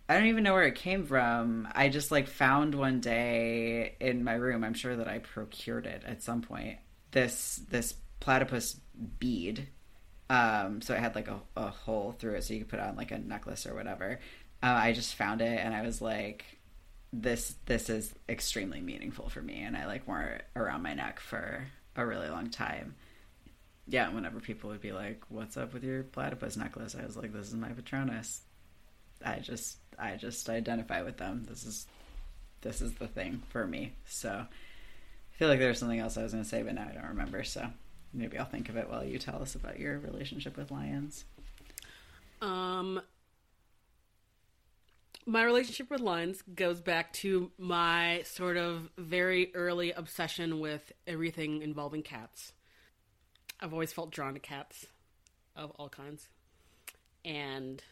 I 0.09 0.15
don't 0.15 0.25
even 0.25 0.43
know 0.43 0.53
where 0.53 0.63
it 0.63 0.73
came 0.73 1.05
from. 1.05 1.67
I 1.71 1.89
just 1.89 2.09
like 2.09 2.27
found 2.27 2.73
one 2.73 2.99
day 2.99 3.95
in 3.99 4.23
my 4.23 4.33
room. 4.33 4.63
I'm 4.63 4.73
sure 4.73 4.95
that 4.95 5.07
I 5.07 5.19
procured 5.19 5.85
it 5.85 6.01
at 6.03 6.23
some 6.23 6.41
point. 6.41 6.79
This 7.11 7.61
this 7.69 7.93
platypus 8.19 8.75
bead. 9.19 9.67
Um, 10.27 10.81
so 10.81 10.95
it 10.95 10.99
had 10.99 11.13
like 11.13 11.27
a, 11.27 11.39
a 11.55 11.69
hole 11.69 12.15
through 12.17 12.35
it, 12.35 12.43
so 12.43 12.55
you 12.55 12.61
could 12.61 12.69
put 12.69 12.79
on 12.79 12.95
like 12.95 13.11
a 13.11 13.19
necklace 13.19 13.67
or 13.67 13.75
whatever. 13.75 14.19
Uh, 14.63 14.65
I 14.81 14.93
just 14.93 15.13
found 15.13 15.41
it, 15.41 15.59
and 15.59 15.75
I 15.75 15.83
was 15.83 16.01
like, 16.01 16.43
"This 17.13 17.53
this 17.67 17.87
is 17.87 18.11
extremely 18.27 18.81
meaningful 18.81 19.29
for 19.29 19.43
me," 19.43 19.61
and 19.61 19.77
I 19.77 19.85
like 19.85 20.07
wore 20.07 20.21
it 20.23 20.45
around 20.55 20.81
my 20.81 20.95
neck 20.95 21.19
for 21.19 21.67
a 21.95 22.05
really 22.05 22.29
long 22.29 22.49
time. 22.49 22.95
Yeah, 23.87 24.09
whenever 24.09 24.39
people 24.39 24.71
would 24.71 24.81
be 24.81 24.91
like, 24.91 25.23
"What's 25.29 25.55
up 25.55 25.71
with 25.71 25.83
your 25.83 26.01
platypus 26.01 26.57
necklace?" 26.57 26.95
I 26.99 27.05
was 27.05 27.15
like, 27.15 27.31
"This 27.31 27.49
is 27.49 27.53
my 27.53 27.69
Patronus." 27.69 28.41
I 29.23 29.39
just 29.39 29.78
I 29.99 30.15
just 30.15 30.49
identify 30.49 31.01
with 31.01 31.17
them. 31.17 31.45
This 31.47 31.65
is 31.65 31.87
this 32.61 32.81
is 32.81 32.93
the 32.95 33.07
thing 33.07 33.41
for 33.49 33.65
me. 33.65 33.93
So 34.07 34.29
I 34.29 35.37
feel 35.37 35.47
like 35.47 35.59
there 35.59 35.69
was 35.69 35.79
something 35.79 35.99
else 35.99 36.17
I 36.17 36.23
was 36.23 36.33
going 36.33 36.43
to 36.43 36.49
say, 36.49 36.61
but 36.61 36.75
now 36.75 36.87
I 36.89 36.93
don't 36.93 37.09
remember. 37.09 37.43
So 37.43 37.67
maybe 38.13 38.37
I'll 38.37 38.45
think 38.45 38.69
of 38.69 38.77
it 38.77 38.89
while 38.89 39.03
you 39.03 39.17
tell 39.17 39.41
us 39.41 39.55
about 39.55 39.79
your 39.79 39.99
relationship 39.99 40.57
with 40.57 40.71
lions. 40.71 41.25
Um, 42.41 43.01
my 45.25 45.43
relationship 45.43 45.89
with 45.89 46.01
lions 46.01 46.41
goes 46.55 46.81
back 46.81 47.13
to 47.13 47.51
my 47.57 48.23
sort 48.25 48.57
of 48.57 48.89
very 48.97 49.53
early 49.53 49.91
obsession 49.91 50.59
with 50.59 50.91
everything 51.05 51.61
involving 51.61 52.01
cats. 52.01 52.53
I've 53.59 53.73
always 53.73 53.93
felt 53.93 54.11
drawn 54.11 54.33
to 54.33 54.39
cats 54.39 54.87
of 55.55 55.71
all 55.71 55.89
kinds. 55.89 56.29
And 57.25 57.83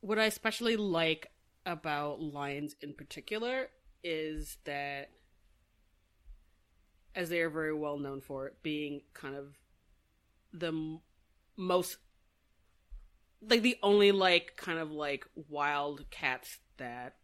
what 0.00 0.18
I 0.18 0.26
especially 0.26 0.76
like 0.76 1.30
about 1.66 2.20
lions 2.20 2.74
in 2.80 2.94
particular 2.94 3.68
is 4.02 4.56
that 4.64 5.10
as 7.14 7.28
they 7.28 7.40
are 7.40 7.50
very 7.50 7.74
well 7.74 7.98
known 7.98 8.20
for 8.20 8.52
being 8.62 9.02
kind 9.14 9.34
of 9.36 9.54
the 10.52 10.68
m- 10.68 11.00
most 11.56 11.98
like 13.42 13.62
the 13.62 13.78
only 13.82 14.12
like 14.12 14.56
kind 14.56 14.78
of 14.78 14.90
like 14.90 15.26
wild 15.48 16.04
cats 16.10 16.58
that 16.76 17.16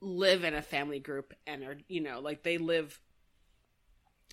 live 0.00 0.44
in 0.44 0.54
a 0.54 0.62
family 0.62 0.98
group 1.00 1.32
and 1.46 1.62
are 1.64 1.78
you 1.88 2.00
know 2.00 2.20
like 2.20 2.42
they 2.42 2.58
live 2.58 3.00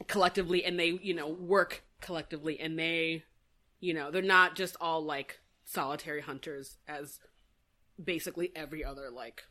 collectively 0.07 0.63
and 0.63 0.79
they 0.79 0.89
you 1.01 1.13
know 1.13 1.27
work 1.27 1.83
collectively 2.01 2.59
and 2.59 2.77
they 2.77 3.23
You 3.81 3.93
know, 3.95 4.11
they're 4.11 4.23
not 4.23 4.55
just 4.55 4.77
all 4.81 5.03
like 5.05 5.41
solitary 5.65 6.21
hunters 6.21 6.79
as 6.87 7.19
basically 8.01 8.51
every 8.55 8.83
other 8.83 9.09
like 9.09 9.43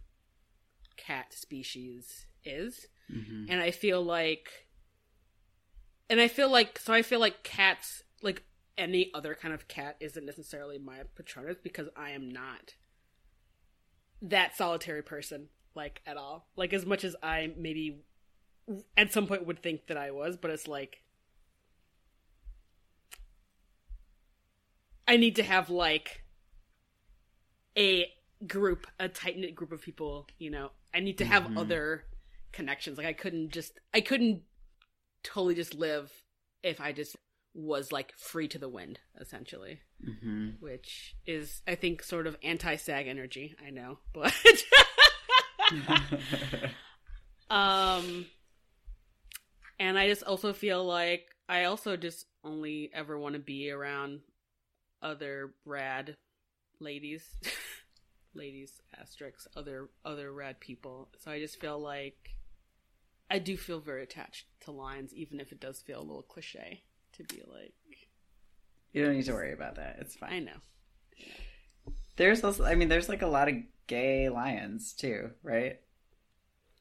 cat 0.97 1.33
species 1.33 2.27
is. 2.45 2.87
Mm-hmm. 3.13 3.47
And 3.49 3.61
I 3.61 3.71
feel 3.71 4.03
like 4.03 4.67
and 6.09 6.21
I 6.21 6.29
feel 6.29 6.51
like 6.51 6.79
so 6.79 6.93
I 6.93 7.03
feel 7.03 7.21
like 7.21 7.43
cats 7.43 8.03
like 8.23 8.43
any 8.77 9.11
other 9.15 9.35
kind 9.35 9.55
of 9.55 9.69
cat 9.69 9.97
isn't 10.01 10.25
necessarily 10.25 10.79
my 10.79 11.03
patronus 11.15 11.57
because 11.63 11.89
I 11.97 12.11
am 12.11 12.31
not 12.31 12.75
that 14.23 14.57
solitary 14.57 15.03
person 15.03 15.49
like 15.75 16.03
at 16.07 16.17
all. 16.17 16.49
Like 16.57 16.73
as 16.73 16.85
much 16.85 17.05
as 17.05 17.17
I 17.23 17.53
maybe 17.57 18.03
at 18.97 19.13
some 19.13 19.27
point 19.27 19.47
would 19.47 19.63
think 19.63 19.87
that 19.87 19.97
I 19.97 20.11
was, 20.11 20.37
but 20.37 20.51
it's 20.51 20.69
like 20.69 21.03
I 25.07 25.17
need 25.17 25.37
to 25.37 25.43
have 25.43 25.71
like 25.71 26.23
a 27.77 28.07
group, 28.47 28.87
a 28.99 29.09
tight 29.09 29.39
knit 29.39 29.55
group 29.55 29.73
of 29.73 29.83
people, 29.83 30.27
you 30.39 30.51
know. 30.51 30.71
I 30.95 31.01
need 31.01 31.19
to 31.19 31.25
have 31.25 31.57
other 31.57 32.05
connections. 32.53 32.99
Like 32.99 33.07
I 33.07 33.13
couldn't 33.13 33.51
just 33.51 33.79
I 33.95 34.01
couldn't 34.01 34.43
totally 35.23 35.55
just 35.55 35.75
live 35.75 36.11
if 36.63 36.81
I 36.81 36.93
just 36.93 37.17
was 37.55 37.93
like 37.93 38.13
free 38.17 38.49
to 38.49 38.59
the 38.59 38.69
wind, 38.69 38.99
essentially. 39.21 39.81
hmm 40.05 40.51
Which 40.61 41.17
is 41.27 41.63
I 41.67 41.75
think 41.75 42.03
sort 42.03 42.27
of 42.27 42.37
anti 42.43 42.77
sag 42.77 43.07
energy, 43.07 43.55
I 43.65 43.71
know. 43.71 43.99
But 44.13 44.35
um 47.51 48.27
and 49.79 49.97
I 49.97 50.09
just 50.09 50.25
also 50.25 50.53
feel 50.53 50.85
like 50.85 51.27
I 51.49 51.65
also 51.65 51.97
just 51.97 52.27
only 52.45 52.91
ever 52.93 53.19
want 53.19 53.35
to 53.35 53.41
be 53.41 53.71
around 53.71 54.21
other 55.03 55.55
rad 55.65 56.17
ladies. 56.81 57.25
ladies 58.35 58.81
asterisks 59.01 59.47
other 59.57 59.89
other 60.05 60.33
rad 60.33 60.61
people. 60.61 61.09
So 61.19 61.31
I 61.31 61.41
just 61.41 61.61
feel 61.61 61.79
like 61.79 62.37
I 63.31 63.39
do 63.39 63.57
feel 63.57 63.81
very 63.81 64.03
attached 64.03 64.47
to 64.63 64.73
lines 64.73 65.15
even 65.15 65.41
if 65.41 65.53
it 65.53 65.61
does 65.61 65.81
feel 65.81 66.01
a 66.01 66.03
little 66.03 66.23
cliche 66.23 66.83
to 67.13 67.25
be 67.25 67.43
like 67.47 67.75
You 68.93 69.05
don't 69.05 69.15
need 69.15 69.25
to 69.27 69.33
worry 69.33 69.53
about 69.53 69.77
that. 69.77 69.99
It's 70.01 70.17
fine. 70.17 70.33
I 70.33 70.39
know. 70.41 71.27
There's 72.17 72.43
also, 72.45 72.65
I 72.65 72.75
mean, 72.75 72.89
there's 72.89 73.09
like 73.09 73.23
a 73.23 73.27
lot 73.27 73.49
of 73.49 73.55
gay 73.87 74.29
lions 74.29 74.93
too, 74.93 75.31
right? 75.43 75.79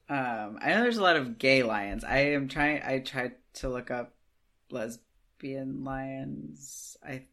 Um, 0.10 0.58
I 0.62 0.70
know 0.70 0.82
there's 0.82 0.98
a 0.98 1.04
lot 1.04 1.16
of 1.16 1.38
gay 1.38 1.64
lions. 1.64 2.04
I 2.04 2.18
am 2.34 2.48
trying. 2.48 2.82
I 2.84 3.00
tried 3.00 3.34
to 3.56 3.70
look 3.70 3.92
up 3.92 4.16
lesbian 4.72 5.84
lions. 5.84 6.98
I 7.04 7.26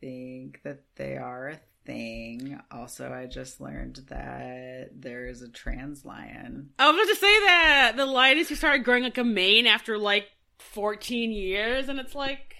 think 0.00 0.60
that 0.62 0.82
they 0.94 1.16
are 1.16 1.48
a 1.48 1.60
thing. 1.84 2.60
Also, 2.70 3.12
I 3.12 3.26
just 3.26 3.60
learned 3.60 4.00
that 4.08 4.90
there 5.00 5.26
is 5.26 5.42
a 5.42 5.48
trans 5.48 6.04
lion. 6.04 6.70
I 6.78 6.86
was 6.90 6.96
about 6.96 7.08
to 7.14 7.16
say 7.20 7.40
that 7.40 7.92
the 7.96 8.06
lioness 8.06 8.48
who 8.48 8.54
started 8.54 8.84
growing 8.84 9.02
like 9.04 9.18
a 9.18 9.24
mane 9.24 9.66
after 9.66 9.98
like 9.98 10.28
14 10.58 11.30
years, 11.32 11.88
and 11.88 11.98
it's 11.98 12.14
like 12.14 12.54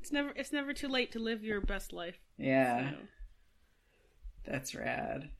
it's 0.00 0.12
never 0.12 0.30
it's 0.34 0.52
never 0.52 0.72
too 0.72 0.88
late 0.88 1.12
to 1.12 1.18
live 1.18 1.44
your 1.44 1.60
best 1.60 1.92
life. 1.92 2.16
Yeah, 2.38 2.90
So, 2.90 2.96
that's 4.44 4.74
rad. 4.74 5.30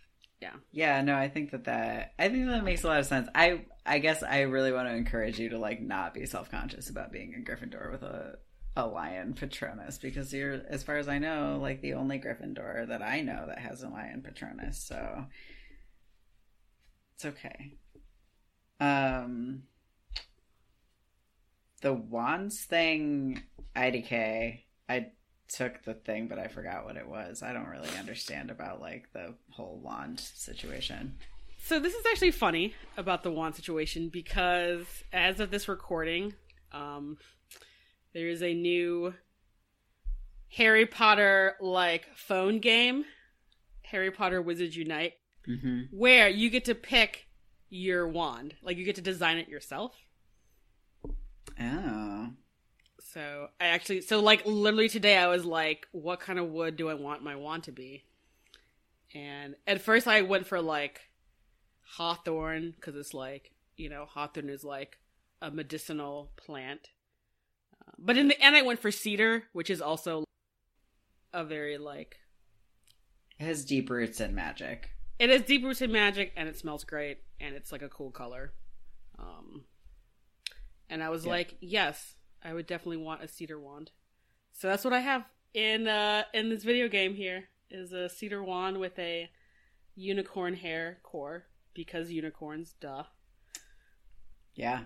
yeah, 0.40 0.52
Yeah, 0.70 1.02
no, 1.02 1.16
I 1.16 1.28
think 1.28 1.50
that 1.50 1.64
that 1.64 2.12
I 2.18 2.28
think 2.28 2.46
that 2.46 2.64
makes 2.64 2.84
a 2.84 2.88
lot 2.88 3.00
of 3.00 3.06
sense. 3.06 3.28
I 3.34 3.64
I 3.84 3.98
guess 3.98 4.22
I 4.22 4.42
really 4.42 4.72
want 4.72 4.88
to 4.88 4.94
encourage 4.94 5.38
you 5.40 5.48
to 5.50 5.58
like 5.58 5.80
not 5.80 6.14
be 6.14 6.26
self 6.26 6.50
conscious 6.50 6.88
about 6.90 7.10
being 7.12 7.34
a 7.34 7.38
Gryffindor 7.50 7.90
with 7.90 8.02
a 8.02 8.38
a 8.76 8.87
lion 8.87 9.35
Patronus 9.35 9.98
because 9.98 10.32
you're, 10.32 10.62
as 10.68 10.82
far 10.82 10.96
as 10.96 11.08
I 11.08 11.18
know, 11.18 11.58
like 11.61 11.82
the 11.82 11.94
only 11.94 12.18
Gryffindor 12.18 12.88
that 12.88 13.02
I 13.02 13.20
know 13.20 13.44
that 13.46 13.58
has 13.58 13.82
a 13.82 13.88
lion 13.88 14.22
Patronus. 14.22 14.82
So 14.82 15.26
it's 17.14 17.24
okay. 17.24 17.74
Um, 18.80 19.64
the 21.82 21.92
wands 21.92 22.64
thing, 22.64 23.42
IDK. 23.76 24.61
I 24.88 25.06
took 25.48 25.85
the 25.85 25.94
thing, 25.94 26.28
but 26.28 26.38
I 26.38 26.48
forgot 26.48 26.85
what 26.85 26.96
it 26.96 27.06
was. 27.06 27.42
I 27.42 27.52
don't 27.52 27.68
really 27.68 27.94
understand 27.98 28.50
about 28.50 28.80
like 28.80 29.12
the 29.12 29.35
whole 29.50 29.80
wand 29.82 30.18
situation. 30.18 31.18
So 31.64 31.78
this 31.78 31.94
is 31.94 32.04
actually 32.11 32.32
funny 32.32 32.74
about 32.96 33.22
the 33.22 33.30
wand 33.30 33.54
situation 33.54 34.08
because 34.08 34.87
as 35.12 35.38
of 35.38 35.50
this 35.50 35.68
recording, 35.68 36.35
um, 36.72 37.18
there 38.14 38.29
is 38.29 38.42
a 38.42 38.55
new 38.55 39.14
Harry 40.57 40.87
Potter 40.87 41.57
like 41.61 42.07
phone 42.14 42.59
game, 42.61 43.05
Harry 43.83 44.11
Potter 44.11 44.40
Wizards 44.42 44.77
Unite, 44.77 45.14
Mm-hmm. 45.48 45.96
where 45.96 46.29
you 46.29 46.51
get 46.51 46.66
to 46.66 46.75
pick 46.75 47.27
your 47.68 48.07
wand, 48.07 48.55
like 48.62 48.77
you 48.77 48.85
get 48.85 48.94
to 48.94 49.01
design 49.03 49.38
it 49.38 49.48
yourself. 49.48 49.92
Oh, 51.61 52.31
So 53.01 53.48
I 53.61 53.66
actually, 53.66 54.01
so 54.03 54.20
like 54.20 54.46
literally 54.46 54.88
today, 54.88 55.16
I 55.16 55.27
was 55.27 55.44
like, 55.44 55.87
what 55.92 56.20
kind 56.20 56.38
of 56.38 56.48
wood 56.48 56.77
do 56.77 56.88
I 56.88 56.94
want 56.94 57.25
my 57.25 57.35
wand 57.37 57.64
to 57.64 57.72
be? 57.72 58.05
And 59.14 59.57
at 59.66 59.83
first, 59.83 60.07
I 60.07 60.22
went 60.22 60.46
for 60.46 60.61
like 60.62 61.01
hawthorn 61.83 62.72
because 62.77 62.96
it's 62.96 63.12
like 63.12 63.51
you 63.77 63.88
know 63.90 64.07
hawthorn 64.07 64.48
is 64.48 64.64
like 64.64 64.98
a 65.42 65.51
medicinal 65.51 66.31
plant. 66.37 66.88
But 67.98 68.16
in 68.16 68.28
the 68.28 68.40
end, 68.40 68.56
I 68.56 68.62
went 68.62 68.80
for 68.80 68.90
cedar, 68.90 69.44
which 69.52 69.70
is 69.70 69.80
also 69.80 70.24
a 71.32 71.44
very 71.44 71.78
like 71.78 72.16
it 73.38 73.44
has 73.44 73.64
deep 73.64 73.88
roots 73.90 74.20
in 74.20 74.34
magic. 74.34 74.90
it 75.18 75.30
has 75.30 75.42
deep 75.42 75.64
roots 75.64 75.80
in 75.82 75.90
magic 75.92 76.32
and 76.36 76.48
it 76.48 76.56
smells 76.58 76.84
great 76.84 77.18
and 77.40 77.54
it's 77.54 77.72
like 77.72 77.82
a 77.82 77.88
cool 77.88 78.10
color. 78.10 78.52
Um, 79.18 79.64
and 80.90 81.02
I 81.02 81.08
was 81.10 81.24
Yeah. 81.24 81.30
like, 81.32 81.56
yes, 81.60 82.14
I 82.42 82.52
would 82.54 82.66
definitely 82.66 82.98
want 82.98 83.22
a 83.22 83.28
cedar 83.28 83.58
wand. 83.58 83.90
So 84.52 84.68
that's 84.68 84.84
what 84.84 84.92
I 84.92 85.00
have 85.00 85.24
in 85.54 85.88
uh, 85.88 86.24
in 86.34 86.50
this 86.50 86.64
video 86.64 86.88
game. 86.88 87.14
Here 87.14 87.48
is 87.70 87.92
a 87.92 88.08
cedar 88.08 88.42
wand 88.42 88.78
with 88.78 88.98
a 88.98 89.30
unicorn 89.94 90.54
hair 90.54 90.98
core 91.02 91.46
because 91.74 92.10
unicorns, 92.10 92.74
duh. 92.80 93.04
Yeah, 94.54 94.82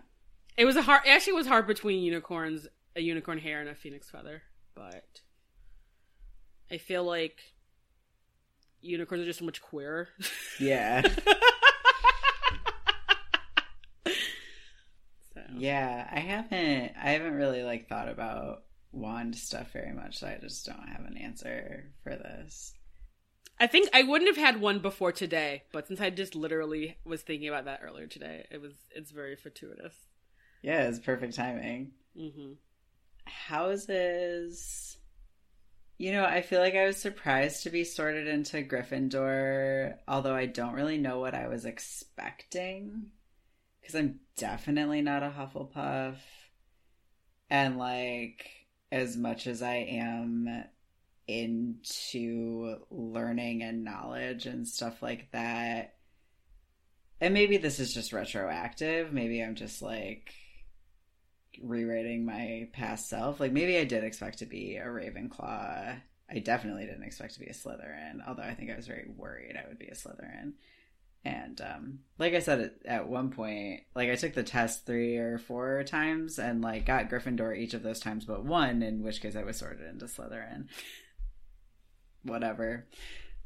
It 0.56 0.64
was 0.64 0.76
a 0.76 0.82
hard. 0.82 1.02
It 1.04 1.10
actually 1.10 1.32
was 1.32 1.48
hard 1.48 1.66
between 1.66 2.02
unicorns, 2.04 2.68
a 2.96 3.00
unicorn 3.00 3.38
hair, 3.38 3.60
and 3.60 3.68
a 3.68 3.74
phoenix 3.74 4.10
feather. 4.10 4.42
But 4.74 5.20
I 6.70 6.78
feel 6.78 7.04
like 7.04 7.38
unicorns 8.80 9.22
are 9.22 9.26
just 9.26 9.38
so 9.38 9.44
much 9.44 9.62
queerer. 9.62 10.08
yeah, 10.58 11.02
so. 15.34 15.40
yeah. 15.56 16.08
I 16.10 16.20
haven't. 16.20 16.92
I 17.00 17.10
haven't 17.10 17.34
really 17.34 17.62
like 17.62 17.88
thought 17.88 18.08
about 18.08 18.64
wand 18.92 19.36
stuff 19.36 19.72
very 19.72 19.92
much, 19.92 20.18
so 20.18 20.26
I 20.26 20.38
just 20.40 20.64
don't 20.66 20.88
have 20.88 21.04
an 21.04 21.16
answer 21.16 21.92
for 22.02 22.16
this. 22.16 22.72
I 23.58 23.66
think 23.66 23.88
I 23.94 24.02
wouldn't 24.02 24.34
have 24.34 24.44
had 24.44 24.60
one 24.60 24.80
before 24.80 25.12
today, 25.12 25.62
but 25.72 25.88
since 25.88 25.98
I 26.00 26.10
just 26.10 26.34
literally 26.34 26.98
was 27.04 27.22
thinking 27.22 27.48
about 27.48 27.64
that 27.64 27.80
earlier 27.82 28.06
today, 28.06 28.46
it 28.50 28.60
was 28.60 28.72
it's 28.90 29.10
very 29.10 29.36
fortuitous. 29.36 29.94
Yeah, 30.62 30.88
it's 30.88 30.98
perfect 30.98 31.34
timing. 31.34 31.92
hmm 32.16 32.52
houses. 33.26 34.96
You 35.98 36.12
know 36.12 36.26
i 36.26 36.42
feel 36.42 36.60
like 36.60 36.74
i 36.74 36.84
was 36.84 36.98
surprised 36.98 37.62
to 37.62 37.70
be 37.70 37.82
sorted 37.82 38.28
into 38.28 38.58
gryffindor 38.58 39.94
although 40.06 40.34
i 40.34 40.44
don't 40.44 40.74
really 40.74 40.98
know 40.98 41.20
what 41.20 41.34
i 41.34 41.48
was 41.48 41.64
expecting 41.64 43.06
because 43.80 43.94
i'm 43.94 44.20
definitely 44.36 45.00
not 45.00 45.22
a 45.22 45.30
hufflepuff. 45.30 46.16
And 47.48 47.78
like 47.78 48.50
as 48.92 49.16
much 49.16 49.46
as 49.46 49.62
i 49.62 49.76
am 49.76 50.64
into 51.26 52.76
learning 52.90 53.62
and 53.62 53.82
knowledge 53.82 54.44
and 54.44 54.68
stuff 54.68 55.02
like 55.02 55.30
that 55.32 55.94
and 57.20 57.32
maybe 57.32 57.56
this 57.56 57.80
is 57.80 57.94
just 57.94 58.12
retroactive 58.12 59.12
maybe 59.12 59.42
i'm 59.42 59.54
just 59.54 59.82
like 59.82 60.34
rewriting 61.62 62.24
my 62.24 62.68
past 62.72 63.08
self. 63.08 63.40
Like 63.40 63.52
maybe 63.52 63.76
I 63.78 63.84
did 63.84 64.04
expect 64.04 64.38
to 64.38 64.46
be 64.46 64.76
a 64.76 64.84
Ravenclaw. 64.86 65.96
I 66.28 66.38
definitely 66.40 66.86
didn't 66.86 67.04
expect 67.04 67.34
to 67.34 67.40
be 67.40 67.46
a 67.46 67.52
Slytherin, 67.52 68.26
although 68.26 68.42
I 68.42 68.54
think 68.54 68.70
I 68.70 68.76
was 68.76 68.86
very 68.88 69.06
worried 69.16 69.56
I 69.56 69.68
would 69.68 69.78
be 69.78 69.86
a 69.86 69.94
Slytherin. 69.94 70.52
And 71.24 71.60
um, 71.60 71.98
like 72.18 72.34
I 72.34 72.38
said 72.40 72.60
at, 72.60 72.74
at 72.84 73.08
one 73.08 73.30
point, 73.30 73.80
like 73.94 74.10
I 74.10 74.14
took 74.16 74.34
the 74.34 74.42
test 74.44 74.86
three 74.86 75.16
or 75.16 75.38
four 75.38 75.82
times 75.84 76.38
and 76.38 76.62
like 76.62 76.86
got 76.86 77.08
Gryffindor 77.10 77.56
each 77.56 77.74
of 77.74 77.82
those 77.82 78.00
times 78.00 78.24
but 78.24 78.44
one, 78.44 78.82
in 78.82 79.02
which 79.02 79.20
case 79.20 79.34
I 79.36 79.42
was 79.44 79.56
sorted 79.56 79.86
into 79.88 80.06
Slytherin. 80.06 80.66
Whatever. 82.22 82.86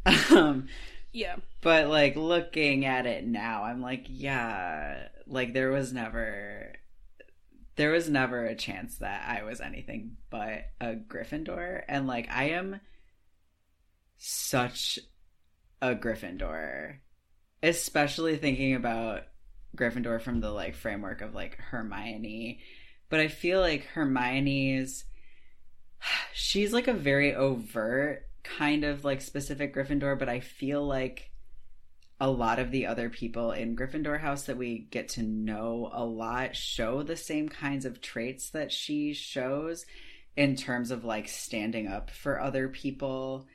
Um, 0.30 0.68
Yeah. 1.12 1.36
but 1.60 1.88
like 1.88 2.16
looking 2.16 2.84
at 2.86 3.04
it 3.04 3.26
now, 3.26 3.64
I'm 3.64 3.82
like, 3.82 4.06
yeah, 4.08 5.08
like 5.26 5.52
there 5.52 5.70
was 5.70 5.92
never 5.92 6.72
there 7.80 7.92
was 7.92 8.10
never 8.10 8.44
a 8.44 8.54
chance 8.54 8.98
that 8.98 9.26
I 9.26 9.42
was 9.42 9.62
anything 9.62 10.18
but 10.28 10.66
a 10.82 10.96
Gryffindor. 10.96 11.82
And 11.88 12.06
like, 12.06 12.28
I 12.30 12.50
am 12.50 12.78
such 14.18 14.98
a 15.80 15.94
Gryffindor, 15.94 16.96
especially 17.62 18.36
thinking 18.36 18.74
about 18.74 19.22
Gryffindor 19.74 20.20
from 20.20 20.40
the 20.40 20.50
like 20.50 20.74
framework 20.74 21.22
of 21.22 21.34
like 21.34 21.56
Hermione. 21.56 22.60
But 23.08 23.20
I 23.20 23.28
feel 23.28 23.60
like 23.60 23.86
Hermione's, 23.86 25.04
she's 26.34 26.74
like 26.74 26.86
a 26.86 26.92
very 26.92 27.34
overt 27.34 28.26
kind 28.42 28.84
of 28.84 29.06
like 29.06 29.22
specific 29.22 29.74
Gryffindor, 29.74 30.18
but 30.18 30.28
I 30.28 30.40
feel 30.40 30.86
like 30.86 31.29
a 32.20 32.30
lot 32.30 32.58
of 32.58 32.70
the 32.70 32.86
other 32.86 33.08
people 33.08 33.52
in 33.52 33.74
Gryffindor 33.74 34.20
House 34.20 34.42
that 34.42 34.58
we 34.58 34.86
get 34.90 35.08
to 35.10 35.22
know 35.22 35.90
a 35.92 36.04
lot 36.04 36.54
show 36.54 37.02
the 37.02 37.16
same 37.16 37.48
kinds 37.48 37.86
of 37.86 38.02
traits 38.02 38.50
that 38.50 38.70
she 38.70 39.14
shows 39.14 39.86
in 40.36 40.54
terms 40.54 40.90
of 40.90 41.04
like 41.04 41.28
standing 41.28 41.88
up 41.88 42.10
for 42.10 42.38
other 42.38 42.68
people. 42.68 43.46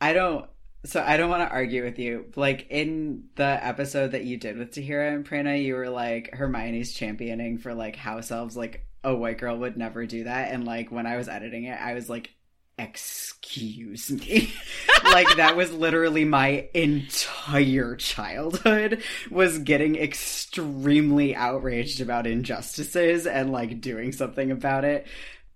I 0.00 0.12
don't 0.12 0.48
so 0.84 1.02
I 1.04 1.16
don't 1.16 1.28
want 1.30 1.42
to 1.42 1.52
argue 1.52 1.82
with 1.82 1.98
you. 1.98 2.26
Like 2.36 2.68
in 2.70 3.24
the 3.34 3.66
episode 3.66 4.12
that 4.12 4.24
you 4.24 4.36
did 4.36 4.56
with 4.56 4.70
Tahira 4.70 5.12
and 5.12 5.24
Prana, 5.24 5.56
you 5.56 5.74
were 5.74 5.90
like 5.90 6.32
Hermione's 6.32 6.92
championing 6.92 7.58
for 7.58 7.74
like 7.74 7.96
house 7.96 8.30
elves 8.30 8.56
like 8.56 8.86
a 9.02 9.14
white 9.14 9.38
girl 9.38 9.56
would 9.58 9.76
never 9.76 10.06
do 10.06 10.24
that 10.24 10.52
and 10.52 10.64
like 10.64 10.92
when 10.92 11.06
I 11.06 11.16
was 11.16 11.28
editing 11.28 11.64
it, 11.64 11.80
I 11.80 11.94
was 11.94 12.08
like 12.08 12.30
excuse 12.78 14.10
me. 14.10 14.52
Like 15.04 15.36
that 15.36 15.56
was 15.56 15.72
literally 15.72 16.24
my 16.24 16.68
entire 16.74 17.96
childhood 17.96 19.02
was 19.30 19.58
getting 19.58 19.96
extremely 19.96 21.34
outraged 21.34 22.00
about 22.00 22.26
injustices 22.26 23.26
and 23.26 23.50
like 23.50 23.80
doing 23.80 24.12
something 24.12 24.50
about 24.50 24.84
it. 24.84 25.06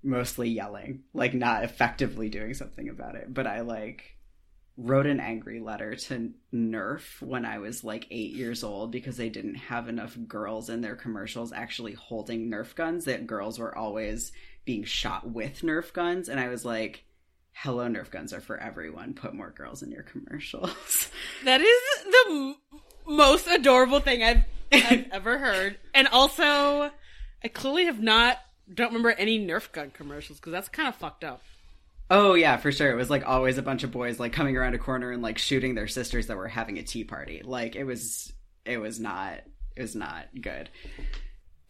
Mostly 0.02 0.48
yelling. 0.48 1.02
Like 1.12 1.34
not 1.34 1.64
effectively 1.64 2.28
doing 2.30 2.54
something 2.54 2.88
about 2.88 3.16
it. 3.16 3.34
But 3.34 3.46
i 3.46 3.60
like 3.60 4.16
wrote 4.78 5.06
an 5.06 5.20
angry 5.20 5.60
letter 5.60 5.96
to 5.96 6.32
nerf 6.54 7.20
when 7.20 7.44
i 7.44 7.58
was 7.58 7.84
like 7.84 8.06
8 8.10 8.32
years 8.32 8.64
old 8.64 8.90
because 8.90 9.18
they 9.18 9.28
didn't 9.28 9.56
have 9.56 9.86
enough 9.86 10.16
girls 10.26 10.70
in 10.70 10.80
their 10.80 10.96
commercials 10.96 11.52
actually 11.52 11.92
holding 11.92 12.50
nerf 12.50 12.74
guns 12.74 13.04
that 13.04 13.26
girls 13.26 13.58
were 13.58 13.76
always 13.76 14.32
being 14.64 14.84
shot 14.84 15.28
with 15.28 15.60
nerf 15.60 15.92
guns. 15.92 16.28
And 16.28 16.40
i 16.40 16.48
was 16.48 16.64
like 16.64 17.04
hello 17.52 17.86
nerf 17.88 18.10
guns 18.10 18.32
are 18.32 18.40
for 18.40 18.56
everyone. 18.58 19.14
Put 19.14 19.34
more 19.34 19.50
girls 19.50 19.82
in 19.82 19.90
your 19.90 20.02
commercials. 20.02 21.10
That 21.44 21.60
is 21.60 21.80
the 22.04 22.24
m- 22.30 22.56
most 23.06 23.46
adorable 23.48 23.98
thing 24.00 24.22
I've, 24.22 24.44
I've 24.72 25.06
ever 25.12 25.38
heard. 25.38 25.76
And 25.92 26.06
also, 26.08 26.90
I 27.42 27.48
clearly 27.52 27.86
have 27.86 28.00
not, 28.00 28.38
don't 28.72 28.88
remember 28.88 29.10
any 29.10 29.44
Nerf 29.44 29.72
gun 29.72 29.90
commercials 29.90 30.38
because 30.38 30.52
that's 30.52 30.68
kind 30.68 30.88
of 30.88 30.94
fucked 30.94 31.24
up. 31.24 31.42
oh 32.10 32.34
yeah 32.34 32.56
for 32.58 32.70
sure. 32.70 32.90
It 32.92 32.96
was 32.96 33.10
like 33.10 33.26
always 33.26 33.58
a 33.58 33.62
bunch 33.62 33.82
of 33.82 33.90
boys 33.90 34.20
like 34.20 34.32
coming 34.32 34.56
around 34.56 34.74
a 34.74 34.78
corner 34.78 35.10
and 35.10 35.20
like 35.22 35.38
shooting 35.38 35.74
their 35.74 35.88
sisters 35.88 36.28
that 36.28 36.36
were 36.36 36.48
having 36.48 36.78
a 36.78 36.82
tea 36.84 37.04
party. 37.04 37.42
Like 37.44 37.74
it 37.74 37.84
was 37.84 38.32
it 38.64 38.78
was 38.78 39.00
not 39.00 39.40
it 39.76 39.82
was 39.82 39.96
not 39.96 40.26
good. 40.40 40.68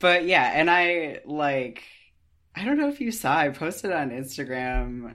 But 0.01 0.27
yeah 0.27 0.51
and 0.53 0.69
i 0.71 1.21
like 1.25 1.85
i 2.57 2.65
don't 2.65 2.77
know 2.77 2.89
if 2.89 3.01
you 3.01 3.13
saw 3.13 3.37
i 3.39 3.49
posted 3.51 3.93
on 3.93 4.11
instagram 4.11 5.15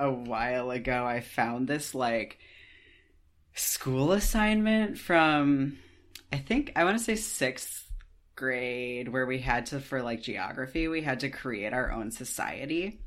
a 0.00 0.10
while 0.10 0.70
ago 0.70 1.04
i 1.06 1.20
found 1.20 1.68
this 1.68 1.94
like 1.94 2.38
school 3.54 4.12
assignment 4.12 4.98
from 4.98 5.78
i 6.32 6.36
think 6.36 6.72
i 6.74 6.84
want 6.84 6.98
to 6.98 7.04
say 7.04 7.14
sixth 7.14 7.80
grade 8.40 9.06
where 9.10 9.26
we 9.26 9.38
had 9.38 9.66
to 9.66 9.78
for 9.78 10.02
like 10.02 10.22
geography 10.22 10.88
we 10.88 11.02
had 11.02 11.20
to 11.20 11.28
create 11.28 11.74
our 11.74 11.92
own 11.92 12.10
society. 12.10 12.98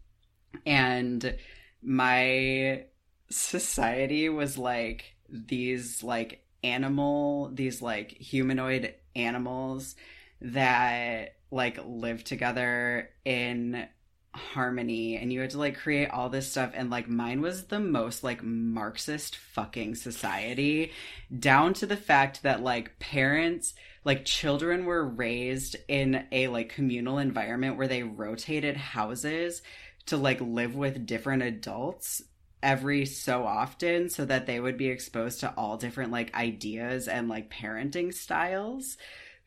And 0.64 1.36
my 1.82 2.86
society 3.32 4.30
was 4.30 4.60
like 4.60 5.16
these 5.28 6.04
like 6.04 6.46
animal 6.64 7.50
these 7.52 7.82
like 7.82 8.12
humanoid 8.12 8.94
animals 9.16 9.96
that 10.40 11.36
like 11.50 11.80
live 11.84 12.24
together 12.24 13.10
in 13.26 13.88
harmony 14.36 15.16
and 15.16 15.32
you 15.32 15.40
had 15.42 15.52
to 15.52 15.60
like 15.60 15.78
create 15.78 16.10
all 16.10 16.30
this 16.30 16.50
stuff 16.50 16.72
and 16.74 16.90
like 16.90 17.08
mine 17.08 17.40
was 17.40 17.66
the 17.66 17.80
most 17.80 18.24
like 18.24 18.42
marxist 18.42 19.36
fucking 19.36 19.94
society 19.94 20.92
down 21.40 21.74
to 21.74 21.86
the 21.86 21.98
fact 21.98 22.42
that 22.42 22.64
like 22.64 22.98
parents 22.98 23.76
like 24.04 24.26
children 24.26 24.86
were 24.86 25.08
raised 25.08 25.76
in 25.88 26.26
a 26.32 26.48
like 26.48 26.70
communal 26.70 27.20
environment 27.20 27.78
where 27.78 27.88
they 27.88 28.02
rotated 28.02 28.76
houses 28.76 29.62
to 30.08 30.18
like 30.18 30.42
live 30.42 30.76
with 30.76 31.06
different 31.06 31.44
adults 31.44 32.24
every 32.64 33.06
so 33.06 33.46
often 33.46 34.10
so 34.10 34.26
that 34.26 34.48
they 34.48 34.60
would 34.60 34.78
be 34.78 34.88
exposed 34.88 35.42
to 35.42 35.54
all 35.56 35.78
different 35.78 36.12
like 36.12 36.34
ideas 36.34 37.08
and 37.08 37.30
like 37.30 37.52
parenting 37.52 38.12
styles 38.12 38.98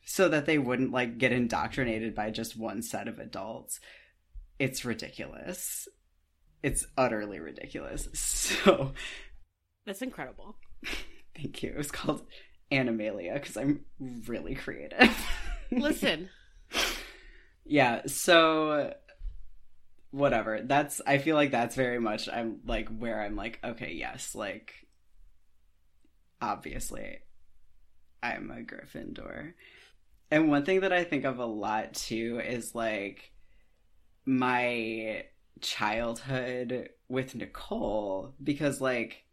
so 0.05 0.29
that 0.29 0.47
they 0.47 0.59
wouldn't 0.59 0.93
like 0.93 1.19
get 1.19 1.33
indoctrinated 1.33 2.15
by 2.15 2.31
just 2.31 2.57
one 2.57 2.83
set 2.83 3.09
of 3.09 3.19
adults 3.19 3.81
it's 4.59 4.85
ridiculous. 4.85 5.89
It's 6.63 6.87
utterly 6.97 7.41
ridiculous. 7.41 8.09
So 8.57 8.93
That's 9.85 10.03
incredible. 10.03 10.57
thank 11.37 11.63
you. 11.63 11.71
It 11.71 11.77
was 11.77 11.91
called 11.91 12.23
animalia 12.73 13.35
because 13.35 13.57
i'm 13.57 13.85
really 14.27 14.55
creative. 14.55 15.17
Listen, 15.71 16.29
yeah 17.65 18.03
so 18.07 18.93
whatever. 20.11 20.61
That's 20.63 21.01
i 21.07 21.19
feel 21.19 21.37
like 21.37 21.51
that's 21.51 21.77
very 21.77 22.01
much 22.01 22.29
i'm 22.29 22.61
like 22.65 22.89
where 22.89 23.21
i'm 23.23 23.37
like 23.37 23.61
okay 23.63 23.93
yes 23.93 24.35
like 24.35 24.73
obviously 26.41 27.19
i'm 28.23 28.51
a 28.51 28.63
gryffindor. 28.63 29.53
And 30.31 30.51
one 30.51 30.65
thing 30.65 30.81
that 30.81 30.93
i 30.93 31.05
think 31.05 31.25
of 31.25 31.39
a 31.39 31.47
lot 31.47 31.95
too 31.95 32.41
is 32.45 32.75
like 32.75 33.33
my 34.27 35.25
childhood 35.61 36.91
with 37.09 37.35
nicole 37.35 38.35
because 38.43 38.81
like 38.81 39.25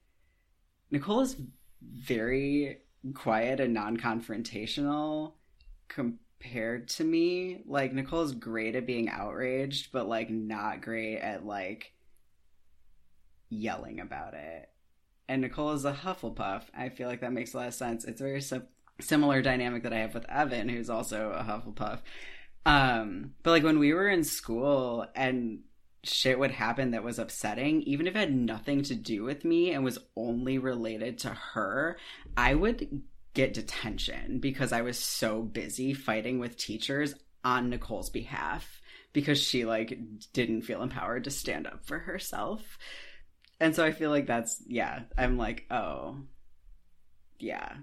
nicole 0.92 1.20
is 1.20 1.36
very 1.82 2.78
quiet 3.14 3.60
and 3.60 3.74
non-confrontational 3.74 5.34
compared 5.90 6.88
to 6.90 7.04
me. 7.04 7.62
Like 7.66 7.94
Nicole's 7.94 8.34
great 8.34 8.76
at 8.76 8.86
being 8.86 9.10
outraged, 9.10 9.92
but 9.92 10.08
like 10.08 10.30
not 10.30 10.82
great 10.82 11.20
at 11.20 11.46
like 11.46 11.94
yelling 13.50 14.00
about 14.00 14.34
it. 14.34 14.70
And 15.28 15.42
Nicole 15.42 15.72
is 15.72 15.86
a 15.86 15.94
Hufflepuff. 15.94 16.64
I 16.78 16.90
feel 16.90 17.08
like 17.08 17.22
that 17.22 17.32
makes 17.32 17.54
a 17.54 17.58
lot 17.58 17.68
of 17.68 17.74
sense. 17.74 18.04
It's 18.04 18.20
a 18.20 18.24
very 18.24 18.42
sim- 18.42 18.68
similar 19.00 19.42
dynamic 19.42 19.84
that 19.84 19.94
I 19.94 20.00
have 20.00 20.14
with 20.14 20.30
Evan, 20.30 20.68
who's 20.68 20.90
also 20.90 21.32
a 21.32 21.44
Hufflepuff. 21.44 22.00
Um, 22.66 23.34
but 23.44 23.52
like 23.52 23.64
when 23.64 23.80
we 23.80 23.94
were 23.94 24.10
in 24.10 24.24
school 24.24 25.06
and 25.16 25.60
shit 26.04 26.38
would 26.40 26.52
happen 26.52 26.92
that 26.92 27.04
was 27.04 27.20
upsetting, 27.20 27.82
even 27.84 28.08
if 28.08 28.16
it 28.16 28.20
had 28.20 28.36
nothing 28.36 28.84
to 28.84 28.96
do 28.96 29.24
with 29.24 29.46
me 29.46 29.74
and 29.74 29.84
was 29.84 30.00
only 30.16 30.58
related 30.58 31.20
to 31.20 31.30
her, 31.30 31.98
I 32.38 32.54
would 32.54 33.04
get 33.34 33.54
detention 33.54 34.40
because 34.40 34.72
I 34.72 34.82
was 34.82 34.98
so 35.00 35.42
busy 35.42 35.94
fighting 35.94 36.40
with 36.40 36.58
teachers 36.58 37.16
on 37.44 37.70
Nicole's 37.70 38.10
behalf 38.10 38.82
because 39.12 39.42
she 39.42 39.66
like 39.66 39.98
didn't 40.34 40.62
feel 40.64 40.82
empowered 40.82 41.26
to 41.26 41.32
stand 41.32 41.68
up 41.68 41.86
for 41.86 42.00
herself. 42.00 42.78
And 43.60 43.76
so 43.76 43.86
I 43.86 43.92
feel 43.92 44.10
like 44.10 44.28
that's 44.28 44.62
yeah, 44.68 45.02
I'm 45.18 45.38
like, 45.38 45.66
oh. 45.72 46.18
Yeah. 47.40 47.74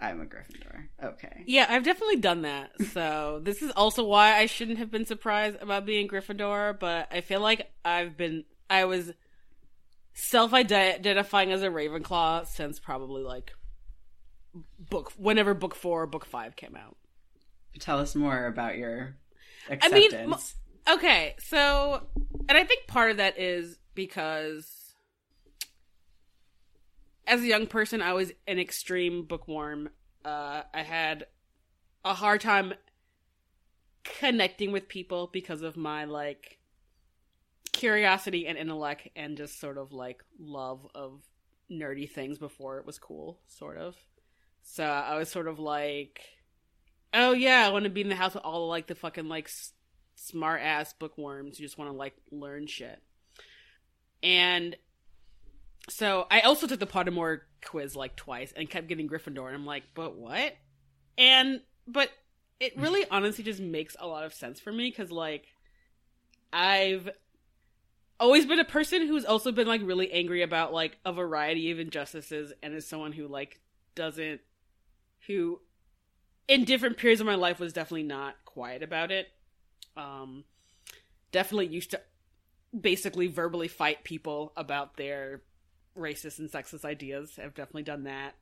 I'm 0.00 0.20
a 0.20 0.24
Gryffindor. 0.24 0.88
Okay. 1.02 1.44
yeah, 1.46 1.66
I've 1.68 1.84
definitely 1.84 2.16
done 2.16 2.42
that. 2.42 2.70
So 2.92 3.40
this 3.44 3.62
is 3.62 3.70
also 3.72 4.04
why 4.04 4.36
I 4.36 4.46
shouldn't 4.46 4.78
have 4.78 4.90
been 4.90 5.04
surprised 5.04 5.58
about 5.60 5.84
being 5.84 6.08
Gryffindor, 6.08 6.78
but 6.78 7.08
I 7.12 7.20
feel 7.20 7.40
like 7.40 7.70
I've 7.84 8.16
been, 8.16 8.44
I 8.68 8.86
was 8.86 9.12
self-identifying 10.14 11.52
as 11.52 11.62
a 11.62 11.68
Ravenclaw 11.68 12.46
since 12.46 12.80
probably 12.80 13.22
like 13.22 13.52
book, 14.78 15.12
whenever 15.16 15.52
book 15.54 15.74
four 15.74 16.02
or 16.02 16.06
book 16.06 16.24
five 16.24 16.56
came 16.56 16.76
out. 16.76 16.96
Tell 17.78 17.98
us 17.98 18.14
more 18.14 18.46
about 18.46 18.76
your 18.78 19.16
acceptance. 19.68 20.14
I 20.14 20.26
mean, 20.26 20.34
okay, 20.98 21.34
so, 21.38 22.06
and 22.48 22.56
I 22.56 22.64
think 22.64 22.86
part 22.86 23.10
of 23.10 23.16
that 23.18 23.38
is 23.38 23.78
because 23.94 24.79
as 27.26 27.42
a 27.42 27.46
young 27.46 27.66
person, 27.66 28.02
I 28.02 28.12
was 28.12 28.32
an 28.46 28.58
extreme 28.58 29.24
bookworm. 29.24 29.90
Uh, 30.24 30.62
I 30.72 30.82
had 30.82 31.26
a 32.04 32.14
hard 32.14 32.40
time 32.40 32.74
connecting 34.04 34.72
with 34.72 34.88
people 34.88 35.28
because 35.32 35.62
of 35.62 35.76
my 35.76 36.04
like 36.04 36.58
curiosity 37.72 38.46
and 38.46 38.58
intellect 38.58 39.08
and 39.14 39.36
just 39.36 39.60
sort 39.60 39.78
of 39.78 39.92
like 39.92 40.22
love 40.38 40.86
of 40.94 41.22
nerdy 41.70 42.10
things 42.10 42.38
before 42.38 42.78
it 42.78 42.86
was 42.86 42.98
cool, 42.98 43.38
sort 43.48 43.76
of. 43.76 43.96
So 44.62 44.84
I 44.84 45.16
was 45.16 45.28
sort 45.28 45.48
of 45.48 45.58
like 45.58 46.20
oh 47.12 47.32
yeah, 47.32 47.66
I 47.66 47.70
want 47.70 47.84
to 47.84 47.90
be 47.90 48.00
in 48.00 48.08
the 48.08 48.14
house 48.14 48.34
with 48.34 48.44
all 48.44 48.68
like 48.68 48.86
the 48.86 48.94
fucking 48.94 49.28
like 49.28 49.46
s- 49.46 49.72
smart 50.14 50.60
ass 50.62 50.92
bookworms 50.92 51.58
who 51.58 51.64
just 51.64 51.78
want 51.78 51.90
to 51.90 51.96
like 51.96 52.14
learn 52.30 52.66
shit. 52.66 53.00
And 54.22 54.76
so 55.90 56.26
I 56.30 56.40
also 56.40 56.66
took 56.66 56.80
the 56.80 56.86
Pottermore 56.86 57.40
quiz 57.64 57.96
like 57.96 58.16
twice 58.16 58.52
and 58.54 58.70
kept 58.70 58.88
getting 58.88 59.08
Gryffindor, 59.08 59.46
and 59.46 59.56
I'm 59.56 59.66
like, 59.66 59.82
but 59.94 60.16
what? 60.16 60.54
And 61.18 61.60
but 61.86 62.10
it 62.60 62.76
really 62.76 63.04
honestly 63.10 63.44
just 63.44 63.60
makes 63.60 63.96
a 63.98 64.06
lot 64.06 64.24
of 64.24 64.32
sense 64.32 64.60
for 64.60 64.72
me 64.72 64.88
because 64.88 65.10
like 65.10 65.46
I've 66.52 67.10
always 68.20 68.46
been 68.46 68.60
a 68.60 68.64
person 68.64 69.06
who's 69.06 69.24
also 69.24 69.50
been 69.50 69.66
like 69.66 69.80
really 69.82 70.12
angry 70.12 70.42
about 70.42 70.72
like 70.72 70.98
a 71.04 71.12
variety 71.12 71.70
of 71.70 71.80
injustices 71.80 72.52
and 72.62 72.74
is 72.74 72.86
someone 72.86 73.12
who 73.12 73.26
like 73.26 73.60
doesn't 73.94 74.40
who 75.26 75.60
in 76.46 76.64
different 76.64 76.98
periods 76.98 77.20
of 77.20 77.26
my 77.26 77.34
life 77.34 77.58
was 77.58 77.72
definitely 77.72 78.02
not 78.02 78.34
quiet 78.44 78.82
about 78.82 79.10
it 79.10 79.28
um 79.96 80.44
definitely 81.32 81.66
used 81.66 81.92
to 81.92 82.00
basically 82.78 83.26
verbally 83.26 83.68
fight 83.68 84.04
people 84.04 84.52
about 84.56 84.96
their 84.96 85.40
racist 85.96 86.38
and 86.38 86.50
sexist 86.50 86.84
ideas 86.84 87.38
i've 87.42 87.54
definitely 87.54 87.82
done 87.82 88.04
that 88.04 88.34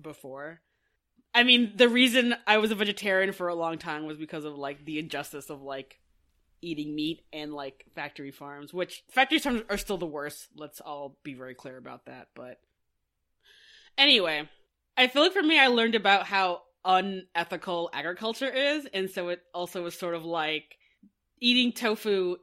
before 0.00 0.60
i 1.34 1.42
mean 1.42 1.72
the 1.76 1.88
reason 1.88 2.34
i 2.46 2.58
was 2.58 2.70
a 2.70 2.74
vegetarian 2.74 3.32
for 3.32 3.48
a 3.48 3.54
long 3.54 3.78
time 3.78 4.06
was 4.06 4.16
because 4.16 4.44
of 4.44 4.56
like 4.56 4.84
the 4.84 4.98
injustice 4.98 5.50
of 5.50 5.62
like 5.62 6.00
eating 6.62 6.94
meat 6.94 7.22
and 7.32 7.52
like 7.52 7.84
factory 7.94 8.30
farms, 8.30 8.72
which 8.72 9.04
factory 9.10 9.38
farms 9.38 9.62
are 9.68 9.78
still 9.78 9.98
the 9.98 10.06
worst. 10.06 10.48
Let's 10.56 10.80
all 10.80 11.18
be 11.22 11.34
very 11.34 11.54
clear 11.54 11.76
about 11.76 12.06
that. 12.06 12.28
But 12.34 12.60
anyway, 13.96 14.48
I 14.96 15.08
feel 15.08 15.22
like 15.22 15.32
for 15.32 15.42
me, 15.42 15.58
I 15.58 15.68
learned 15.68 15.94
about 15.94 16.26
how 16.26 16.62
unethical 16.84 17.90
agriculture 17.92 18.50
is, 18.50 18.86
and 18.92 19.10
so 19.10 19.28
it 19.28 19.42
also 19.54 19.82
was 19.82 19.98
sort 19.98 20.14
of 20.14 20.24
like 20.24 20.76
eating 21.40 21.72
tofu 21.72 22.36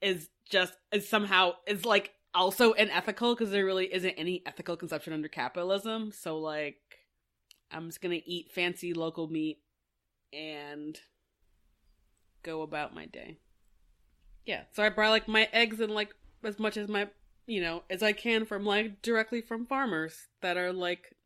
is 0.00 0.28
just 0.48 0.72
is 0.92 1.08
somehow 1.08 1.52
is 1.66 1.84
like 1.84 2.12
also 2.34 2.72
unethical 2.72 3.34
because 3.34 3.50
there 3.50 3.64
really 3.64 3.92
isn't 3.92 4.10
any 4.10 4.42
ethical 4.46 4.76
conception 4.76 5.12
under 5.12 5.28
capitalism. 5.28 6.12
So 6.12 6.38
like, 6.38 6.78
I'm 7.70 7.86
just 7.88 8.00
gonna 8.00 8.20
eat 8.24 8.52
fancy 8.52 8.92
local 8.94 9.28
meat 9.28 9.60
and 10.32 10.98
go 12.42 12.62
about 12.62 12.94
my 12.94 13.06
day. 13.06 13.38
Yeah, 14.46 14.62
so 14.72 14.82
I 14.82 14.90
buy 14.90 15.08
like 15.08 15.28
my 15.28 15.48
eggs 15.52 15.80
and 15.80 15.92
like 15.92 16.14
as 16.42 16.58
much 16.58 16.76
as 16.76 16.88
my 16.88 17.08
you 17.46 17.60
know 17.60 17.82
as 17.90 18.02
I 18.02 18.12
can 18.12 18.44
from 18.44 18.64
like 18.64 19.02
directly 19.02 19.42
from 19.42 19.66
farmers 19.66 20.28
that 20.40 20.56
are 20.56 20.72
like 20.72 21.16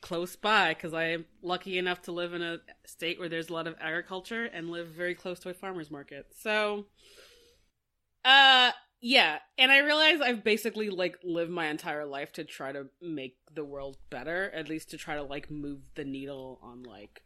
close 0.00 0.36
by 0.36 0.74
because 0.74 0.94
I 0.94 1.04
am 1.04 1.26
lucky 1.42 1.78
enough 1.78 2.02
to 2.02 2.12
live 2.12 2.32
in 2.32 2.42
a 2.42 2.58
state 2.86 3.18
where 3.18 3.28
there's 3.28 3.48
a 3.48 3.52
lot 3.52 3.66
of 3.66 3.74
agriculture 3.80 4.44
and 4.44 4.70
live 4.70 4.88
very 4.88 5.14
close 5.14 5.40
to 5.40 5.50
a 5.50 5.54
farmers 5.54 5.90
market. 5.90 6.26
So, 6.36 6.86
uh, 8.24 8.70
yeah, 9.06 9.36
and 9.58 9.70
I 9.70 9.80
realize 9.80 10.22
I've 10.22 10.42
basically 10.42 10.88
like 10.88 11.18
lived 11.22 11.50
my 11.50 11.66
entire 11.66 12.06
life 12.06 12.32
to 12.32 12.44
try 12.44 12.72
to 12.72 12.86
make 13.02 13.36
the 13.54 13.62
world 13.62 13.98
better, 14.08 14.50
at 14.54 14.70
least 14.70 14.92
to 14.92 14.96
try 14.96 15.16
to 15.16 15.22
like 15.22 15.50
move 15.50 15.80
the 15.94 16.06
needle 16.06 16.58
on 16.62 16.84
like 16.84 17.22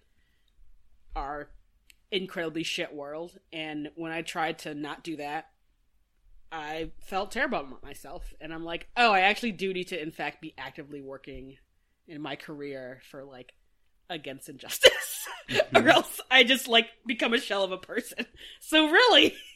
our 1.15 1.51
incredibly 2.11 2.65
shit 2.65 2.93
world. 2.93 3.39
And 3.53 3.91
when 3.95 4.11
I 4.11 4.23
tried 4.23 4.59
to 4.61 4.75
not 4.75 5.05
do 5.05 5.19
that, 5.19 5.51
I 6.51 6.91
felt 6.99 7.31
terrible 7.31 7.61
about 7.61 7.85
myself. 7.85 8.35
And 8.41 8.53
I'm 8.53 8.65
like, 8.65 8.89
oh, 8.97 9.13
I 9.13 9.21
actually 9.21 9.53
do 9.53 9.73
need 9.73 9.87
to, 9.89 10.03
in 10.03 10.11
fact, 10.11 10.43
be 10.43 10.55
actively 10.59 11.01
working 11.01 11.59
in 12.09 12.21
my 12.21 12.35
career 12.35 13.03
for 13.09 13.23
like 13.23 13.53
against 14.11 14.49
injustice, 14.49 15.29
or 15.49 15.55
mm-hmm. 15.55 15.89
else 15.89 16.21
I 16.29 16.43
just 16.43 16.67
like 16.67 16.87
become 17.07 17.35
a 17.35 17.41
shell 17.41 17.63
of 17.63 17.71
a 17.71 17.79
person. 17.79 18.27
So 18.63 18.91
really, 18.91 19.37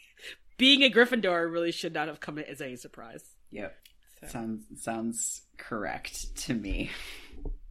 being 0.63 0.83
a 0.85 0.91
Gryffindor 0.91 1.51
really 1.51 1.73
should 1.73 1.93
not 1.93 2.07
have 2.07 2.21
come 2.21 2.39
as 2.39 2.61
any 2.61 2.77
surprise. 2.77 3.25
Yep. 3.51 3.77
So. 4.21 4.27
Sounds 4.29 4.65
sounds 4.81 5.43
correct 5.59 6.37
to 6.45 6.55
me. 6.55 6.93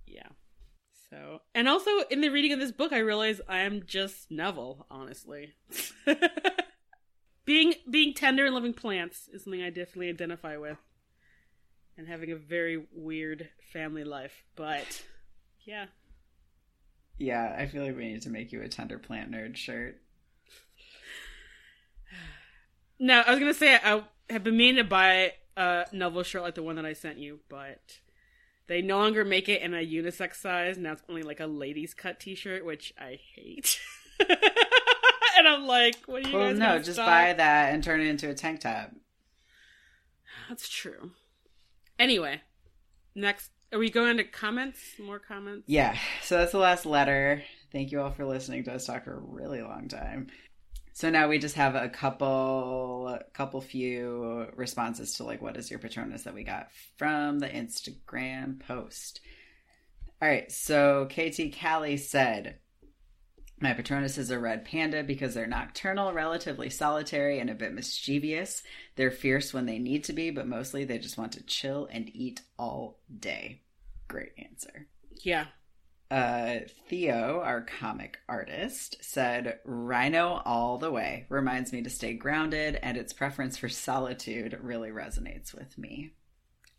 Yeah. 0.05 0.27
So, 1.09 1.39
and 1.55 1.69
also 1.69 1.89
in 2.09 2.19
the 2.19 2.27
reading 2.27 2.51
of 2.51 2.59
this 2.59 2.73
book, 2.73 2.91
I 2.91 2.97
realize 2.97 3.39
I 3.47 3.59
am 3.59 3.83
just 3.85 4.29
Neville. 4.29 4.85
Honestly, 4.91 5.53
being 7.45 7.75
being 7.89 8.13
tender 8.13 8.45
and 8.45 8.53
loving 8.53 8.73
plants 8.73 9.29
is 9.31 9.45
something 9.45 9.63
I 9.63 9.69
definitely 9.69 10.09
identify 10.09 10.57
with, 10.57 10.77
and 11.97 12.09
having 12.09 12.33
a 12.33 12.35
very 12.35 12.87
weird 12.91 13.47
family 13.71 14.03
life. 14.03 14.43
But 14.57 15.01
yeah, 15.61 15.85
Yeah, 17.17 17.55
I 17.57 17.67
feel 17.67 17.83
like 17.85 17.95
we 17.95 18.11
need 18.11 18.23
to 18.23 18.29
make 18.29 18.51
you 18.51 18.61
a 18.61 18.67
tender 18.67 18.99
plant 18.99 19.31
nerd 19.31 19.55
shirt. 19.55 20.01
No, 23.01 23.19
I 23.19 23.31
was 23.31 23.39
gonna 23.39 23.53
say 23.53 23.75
I 23.75 24.01
have 24.29 24.43
been 24.45 24.55
meaning 24.55 24.77
to 24.77 24.83
buy 24.85 25.33
a 25.57 25.85
Neville 25.91 26.23
shirt 26.23 26.41
like 26.43 26.55
the 26.55 26.63
one 26.63 26.77
that 26.77 26.85
I 26.85 26.93
sent 26.93 27.17
you, 27.17 27.39
but 27.49 27.99
they 28.67 28.81
no 28.81 28.97
longer 28.99 29.25
make 29.25 29.49
it 29.49 29.61
in 29.61 29.73
a 29.73 29.85
unisex 29.85 30.35
size. 30.35 30.77
Now 30.77 30.93
it's 30.93 31.03
only 31.09 31.23
like 31.23 31.41
a 31.41 31.45
ladies 31.47 31.93
cut 31.93 32.21
T-shirt, 32.21 32.63
which 32.65 32.93
I 32.97 33.19
hate. 33.35 33.77
and 35.37 35.47
I'm 35.47 35.67
like, 35.67 35.97
what 36.05 36.23
do 36.23 36.29
you 36.29 36.37
Well, 36.37 36.49
guys? 36.51 36.59
no, 36.59 36.77
just 36.79 36.93
stop? 36.93 37.07
buy 37.07 37.33
that 37.33 37.73
and 37.73 37.83
turn 37.83 37.99
it 37.99 38.07
into 38.07 38.29
a 38.29 38.33
tank 38.33 38.61
top. 38.61 38.91
That's 40.47 40.69
true. 40.69 41.11
Anyway, 41.99 42.41
next, 43.15 43.51
are 43.73 43.79
we 43.79 43.89
going 43.89 44.17
to 44.17 44.23
comments? 44.23 44.79
More 44.99 45.19
comments? 45.19 45.63
Yeah, 45.67 45.97
so 46.23 46.37
that's 46.37 46.51
the 46.53 46.57
last 46.57 46.85
letter. 46.85 47.43
Thank 47.71 47.91
you 47.91 48.01
all 48.01 48.11
for 48.11 48.25
listening 48.25 48.63
to 48.65 48.73
us 48.73 48.85
talk 48.85 49.03
for 49.05 49.13
a 49.13 49.19
really 49.19 49.61
long 49.61 49.87
time. 49.87 50.27
So 50.93 51.09
now 51.09 51.27
we 51.27 51.39
just 51.39 51.55
have 51.55 51.75
a 51.75 51.89
couple, 51.89 53.17
couple 53.33 53.61
few 53.61 54.47
responses 54.55 55.13
to 55.15 55.23
like 55.23 55.41
what 55.41 55.57
is 55.57 55.69
your 55.69 55.79
Patronus 55.79 56.23
that 56.23 56.33
we 56.33 56.43
got 56.43 56.69
from 56.97 57.39
the 57.39 57.47
Instagram 57.47 58.59
post. 58.59 59.21
All 60.21 60.27
right, 60.27 60.51
so 60.51 61.07
KT 61.09 61.57
Callie 61.59 61.97
said, 61.97 62.59
"My 63.59 63.73
Patronus 63.73 64.17
is 64.17 64.29
a 64.29 64.37
red 64.37 64.65
panda 64.65 65.01
because 65.03 65.33
they're 65.33 65.47
nocturnal, 65.47 66.13
relatively 66.13 66.69
solitary, 66.69 67.39
and 67.39 67.49
a 67.49 67.55
bit 67.55 67.73
mischievous. 67.73 68.61
They're 68.97 69.11
fierce 69.11 69.53
when 69.53 69.65
they 69.65 69.79
need 69.79 70.03
to 70.03 70.13
be, 70.13 70.29
but 70.29 70.47
mostly 70.47 70.83
they 70.83 70.99
just 70.99 71.17
want 71.17 71.31
to 71.33 71.43
chill 71.43 71.87
and 71.91 72.09
eat 72.13 72.41
all 72.59 72.99
day." 73.19 73.61
Great 74.07 74.33
answer. 74.37 74.87
Yeah. 75.23 75.47
Uh, 76.11 76.59
Theo, 76.89 77.39
our 77.39 77.61
comic 77.61 78.19
artist, 78.27 78.97
said, 78.99 79.59
Rhino 79.63 80.41
all 80.43 80.77
the 80.77 80.91
way. 80.91 81.25
Reminds 81.29 81.71
me 81.71 81.83
to 81.83 81.89
stay 81.89 82.13
grounded, 82.13 82.77
and 82.83 82.97
its 82.97 83.13
preference 83.13 83.57
for 83.57 83.69
solitude 83.69 84.59
really 84.61 84.89
resonates 84.89 85.53
with 85.53 85.77
me. 85.77 86.11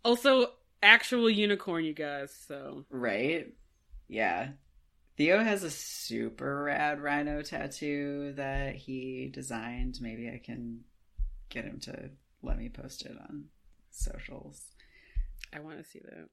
Also, 0.05 0.49
actual 0.83 1.31
unicorn, 1.31 1.87
you 1.87 1.95
guys. 1.95 2.35
So 2.47 2.85
Right? 2.91 3.55
Yeah. 4.07 4.51
Theo 5.17 5.43
has 5.43 5.63
a 5.63 5.71
super 5.71 6.65
rad 6.65 7.01
rhino 7.01 7.41
tattoo 7.41 8.35
that 8.37 8.77
he 8.77 9.31
designed. 9.33 9.99
Maybe 10.03 10.29
I 10.29 10.43
can 10.45 10.81
get 11.49 11.65
him 11.65 11.81
to 11.81 12.11
let 12.43 12.59
me 12.59 12.69
post 12.69 13.07
it 13.07 13.17
on 13.29 13.45
socials. 13.91 14.61
I 15.55 15.61
want 15.61 15.79
to 15.79 15.85
see 15.85 16.01
that. 16.01 16.29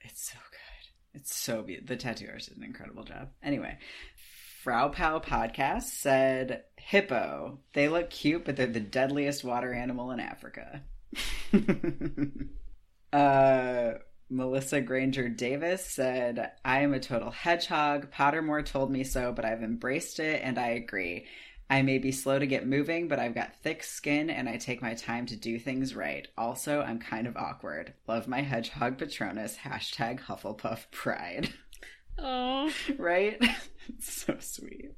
It's 0.00 0.30
so 0.30 0.38
good. 0.50 0.81
It's 1.14 1.34
so 1.34 1.62
beautiful. 1.62 1.88
The 1.88 1.96
tattoo 1.96 2.26
artist 2.28 2.48
did 2.48 2.58
an 2.58 2.64
incredible 2.64 3.04
job. 3.04 3.30
Anyway, 3.42 3.78
Frau 4.62 4.88
Pow 4.88 5.18
podcast 5.18 5.82
said 5.82 6.64
hippo. 6.76 7.58
They 7.74 7.88
look 7.88 8.10
cute, 8.10 8.44
but 8.44 8.56
they're 8.56 8.66
the 8.66 8.80
deadliest 8.80 9.44
water 9.44 9.72
animal 9.72 10.10
in 10.12 10.20
Africa. 10.20 10.82
uh, 13.12 13.92
Melissa 14.30 14.80
Granger 14.80 15.28
Davis 15.28 15.84
said, 15.84 16.52
I 16.64 16.80
am 16.80 16.94
a 16.94 17.00
total 17.00 17.30
hedgehog. 17.30 18.10
Pottermore 18.10 18.64
told 18.64 18.90
me 18.90 19.04
so, 19.04 19.32
but 19.32 19.44
I've 19.44 19.62
embraced 19.62 20.20
it 20.20 20.40
and 20.42 20.58
I 20.58 20.68
agree. 20.68 21.26
I 21.72 21.80
may 21.80 21.96
be 21.96 22.12
slow 22.12 22.38
to 22.38 22.46
get 22.46 22.66
moving, 22.66 23.08
but 23.08 23.18
I've 23.18 23.34
got 23.34 23.56
thick 23.62 23.82
skin 23.82 24.28
and 24.28 24.46
I 24.46 24.58
take 24.58 24.82
my 24.82 24.92
time 24.92 25.24
to 25.24 25.36
do 25.36 25.58
things 25.58 25.94
right. 25.94 26.28
Also, 26.36 26.82
I'm 26.82 26.98
kind 26.98 27.26
of 27.26 27.34
awkward. 27.34 27.94
Love 28.06 28.28
my 28.28 28.42
hedgehog 28.42 28.98
Patronus. 28.98 29.56
Hashtag 29.56 30.20
Hufflepuff 30.20 30.90
pride. 30.90 31.48
Oh, 32.18 32.70
right? 32.98 33.42
so 34.00 34.36
sweet. 34.38 34.90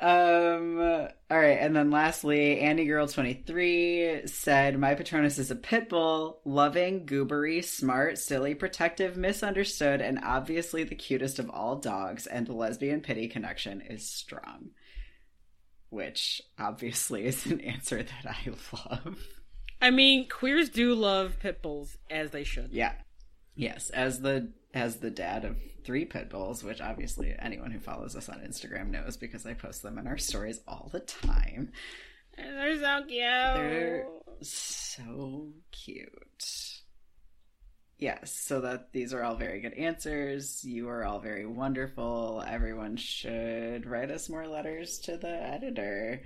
Um 0.00 0.80
all 0.80 1.38
right, 1.38 1.58
and 1.60 1.76
then 1.76 1.90
lastly, 1.90 2.60
Andy 2.60 2.86
Girl 2.86 3.06
23 3.06 4.22
said 4.24 4.78
my 4.78 4.94
Patronus 4.94 5.38
is 5.38 5.50
a 5.50 5.54
pit 5.54 5.90
bull, 5.90 6.40
loving, 6.46 7.04
goobery, 7.04 7.62
smart, 7.62 8.16
silly, 8.16 8.54
protective, 8.54 9.18
misunderstood, 9.18 10.00
and 10.00 10.18
obviously 10.24 10.82
the 10.82 10.94
cutest 10.94 11.38
of 11.38 11.50
all 11.50 11.76
dogs, 11.76 12.26
and 12.26 12.46
the 12.46 12.54
lesbian 12.54 13.02
pity 13.02 13.28
connection 13.28 13.82
is 13.82 14.08
strong. 14.08 14.70
Which 15.92 16.40
obviously 16.58 17.26
is 17.26 17.44
an 17.44 17.60
answer 17.60 18.02
that 18.02 18.24
I 18.24 18.48
love. 18.72 19.18
I 19.82 19.90
mean, 19.90 20.26
queers 20.26 20.70
do 20.70 20.94
love 20.94 21.36
pit 21.38 21.60
bulls 21.60 21.98
as 22.08 22.30
they 22.30 22.44
should. 22.44 22.70
Yeah. 22.72 22.94
Yes, 23.54 23.90
as 23.90 24.20
the 24.20 24.52
as 24.72 24.96
the 24.96 25.10
dad 25.10 25.44
of 25.44 25.58
three 25.84 26.06
pit 26.06 26.30
bulls, 26.30 26.64
which 26.64 26.80
obviously 26.80 27.34
anyone 27.38 27.70
who 27.70 27.78
follows 27.78 28.16
us 28.16 28.30
on 28.30 28.38
Instagram 28.38 28.88
knows 28.88 29.18
because 29.18 29.44
I 29.44 29.52
post 29.52 29.82
them 29.82 29.98
in 29.98 30.06
our 30.06 30.16
stories 30.16 30.60
all 30.66 30.88
the 30.90 31.00
time. 31.00 31.72
They're 32.38 32.78
so 32.78 33.02
cute. 33.06 33.20
They're 33.20 34.06
so 34.40 35.48
cute. 35.72 36.81
Yes, 38.02 38.32
so 38.32 38.62
that 38.62 38.92
these 38.92 39.14
are 39.14 39.22
all 39.22 39.36
very 39.36 39.60
good 39.60 39.74
answers. 39.74 40.64
You 40.64 40.88
are 40.88 41.04
all 41.04 41.20
very 41.20 41.46
wonderful. 41.46 42.42
Everyone 42.44 42.96
should 42.96 43.86
write 43.86 44.10
us 44.10 44.28
more 44.28 44.48
letters 44.48 44.98
to 45.04 45.16
the 45.16 45.28
editor. 45.28 46.20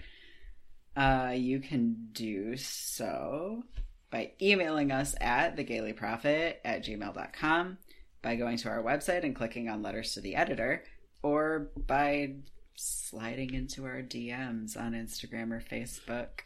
Uh, 0.97 1.35
you 1.37 1.61
can 1.61 2.09
do 2.13 2.57
so 2.57 3.63
by 4.11 4.33
emailing 4.41 4.91
us 4.91 5.15
at 5.21 5.59
thegailyprophet 5.59 6.55
at 6.65 6.83
gmail.com, 6.83 7.77
by 8.23 8.37
going 8.37 8.57
to 8.57 8.71
our 8.71 8.83
website 8.83 9.25
and 9.25 9.37
clicking 9.37 9.69
on 9.69 9.83
letters 9.83 10.15
to 10.15 10.23
the 10.23 10.35
editor, 10.35 10.83
or 11.23 11.73
by 11.77 12.37
sliding 12.75 13.53
into 13.53 13.85
our 13.85 14.01
DMs 14.01 14.81
on 14.81 14.95
Instagram 14.95 15.53
or 15.53 15.61
Facebook. 15.61 16.41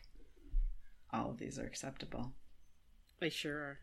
All 1.12 1.30
of 1.30 1.38
these 1.38 1.56
are 1.56 1.66
acceptable. 1.66 2.32
They 3.20 3.28
sure 3.28 3.56
are. 3.56 3.78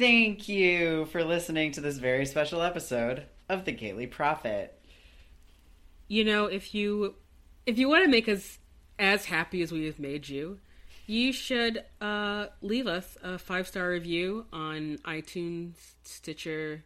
Thank 0.00 0.48
you 0.48 1.04
for 1.12 1.22
listening 1.22 1.72
to 1.72 1.82
this 1.82 1.98
very 1.98 2.24
special 2.24 2.62
episode 2.62 3.24
of 3.50 3.66
The 3.66 3.72
Gaily 3.72 4.06
Prophet. 4.06 4.80
You 6.08 6.24
know, 6.24 6.46
if 6.46 6.74
you 6.74 7.16
if 7.66 7.78
you 7.78 7.86
want 7.86 8.04
to 8.04 8.10
make 8.10 8.26
us 8.26 8.58
as 8.98 9.26
happy 9.26 9.60
as 9.60 9.70
we 9.70 9.84
have 9.84 9.98
made 9.98 10.26
you, 10.26 10.58
you 11.06 11.34
should 11.34 11.84
uh, 12.00 12.46
leave 12.62 12.86
us 12.86 13.18
a 13.22 13.36
five 13.38 13.68
star 13.68 13.90
review 13.90 14.46
on 14.54 14.96
iTunes, 15.04 15.74
Stitcher, 16.02 16.84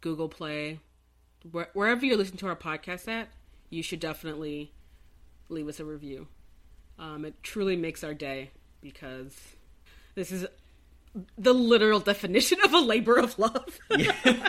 Google 0.00 0.28
Play, 0.28 0.80
where, 1.52 1.68
wherever 1.72 2.04
you 2.04 2.16
listen 2.16 2.36
to 2.38 2.48
our 2.48 2.56
podcast 2.56 3.06
at. 3.06 3.28
You 3.68 3.84
should 3.84 4.00
definitely 4.00 4.72
leave 5.48 5.68
us 5.68 5.78
a 5.78 5.84
review. 5.84 6.26
Um, 6.98 7.24
it 7.24 7.40
truly 7.44 7.76
makes 7.76 8.02
our 8.02 8.14
day 8.14 8.50
because 8.80 9.36
this 10.14 10.32
is 10.32 10.46
the 11.36 11.52
literal 11.52 12.00
definition 12.00 12.58
of 12.64 12.72
a 12.72 12.78
labor 12.78 13.16
of 13.16 13.38
love. 13.38 13.78
yeah. 13.90 14.48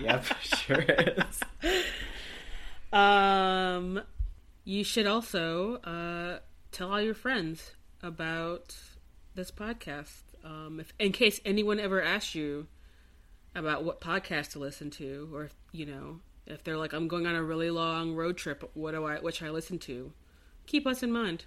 yep, 0.00 0.24
sure 0.42 0.80
is. 0.80 1.40
Um, 2.92 4.02
you 4.64 4.84
should 4.84 5.06
also 5.06 5.76
uh, 5.76 6.40
tell 6.70 6.92
all 6.92 7.00
your 7.00 7.14
friends 7.14 7.72
about 8.02 8.76
this 9.34 9.50
podcast. 9.50 10.22
Um, 10.44 10.80
if 10.80 10.92
in 10.98 11.12
case 11.12 11.40
anyone 11.44 11.78
ever 11.78 12.02
asks 12.02 12.34
you 12.34 12.66
about 13.54 13.84
what 13.84 14.00
podcast 14.00 14.50
to 14.52 14.58
listen 14.58 14.90
to, 14.90 15.30
or 15.32 15.50
you 15.72 15.86
know, 15.86 16.20
if 16.46 16.64
they're 16.64 16.76
like, 16.76 16.92
"I'm 16.92 17.08
going 17.08 17.26
on 17.26 17.34
a 17.34 17.42
really 17.42 17.70
long 17.70 18.14
road 18.14 18.36
trip. 18.36 18.68
What 18.74 18.92
do 18.92 19.04
I? 19.04 19.18
Which 19.18 19.42
I 19.42 19.50
listen 19.50 19.78
to?" 19.80 20.12
Keep 20.66 20.86
us 20.86 21.02
in 21.02 21.12
mind. 21.12 21.46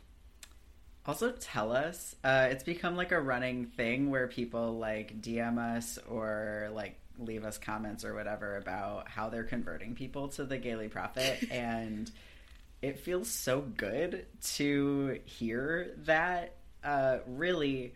Also, 1.07 1.31
tell 1.31 1.71
us. 1.71 2.15
Uh, 2.23 2.47
it's 2.49 2.63
become 2.63 2.95
like 2.95 3.11
a 3.11 3.21
running 3.21 3.65
thing 3.65 4.09
where 4.09 4.27
people 4.27 4.77
like 4.77 5.21
DM 5.21 5.59
us 5.59 5.99
or 6.09 6.69
like 6.73 6.97
leave 7.19 7.45
us 7.45 7.57
comments 7.57 8.03
or 8.03 8.13
whatever 8.15 8.57
about 8.57 9.07
how 9.07 9.29
they're 9.29 9.43
converting 9.43 9.95
people 9.95 10.29
to 10.29 10.43
the 10.43 10.57
Gaily 10.57 10.87
Prophet, 10.87 11.47
and 11.51 12.11
it 12.81 12.99
feels 12.99 13.29
so 13.29 13.61
good 13.61 14.25
to 14.55 15.19
hear 15.25 15.91
that. 16.05 16.55
Uh, 16.83 17.17
really, 17.27 17.93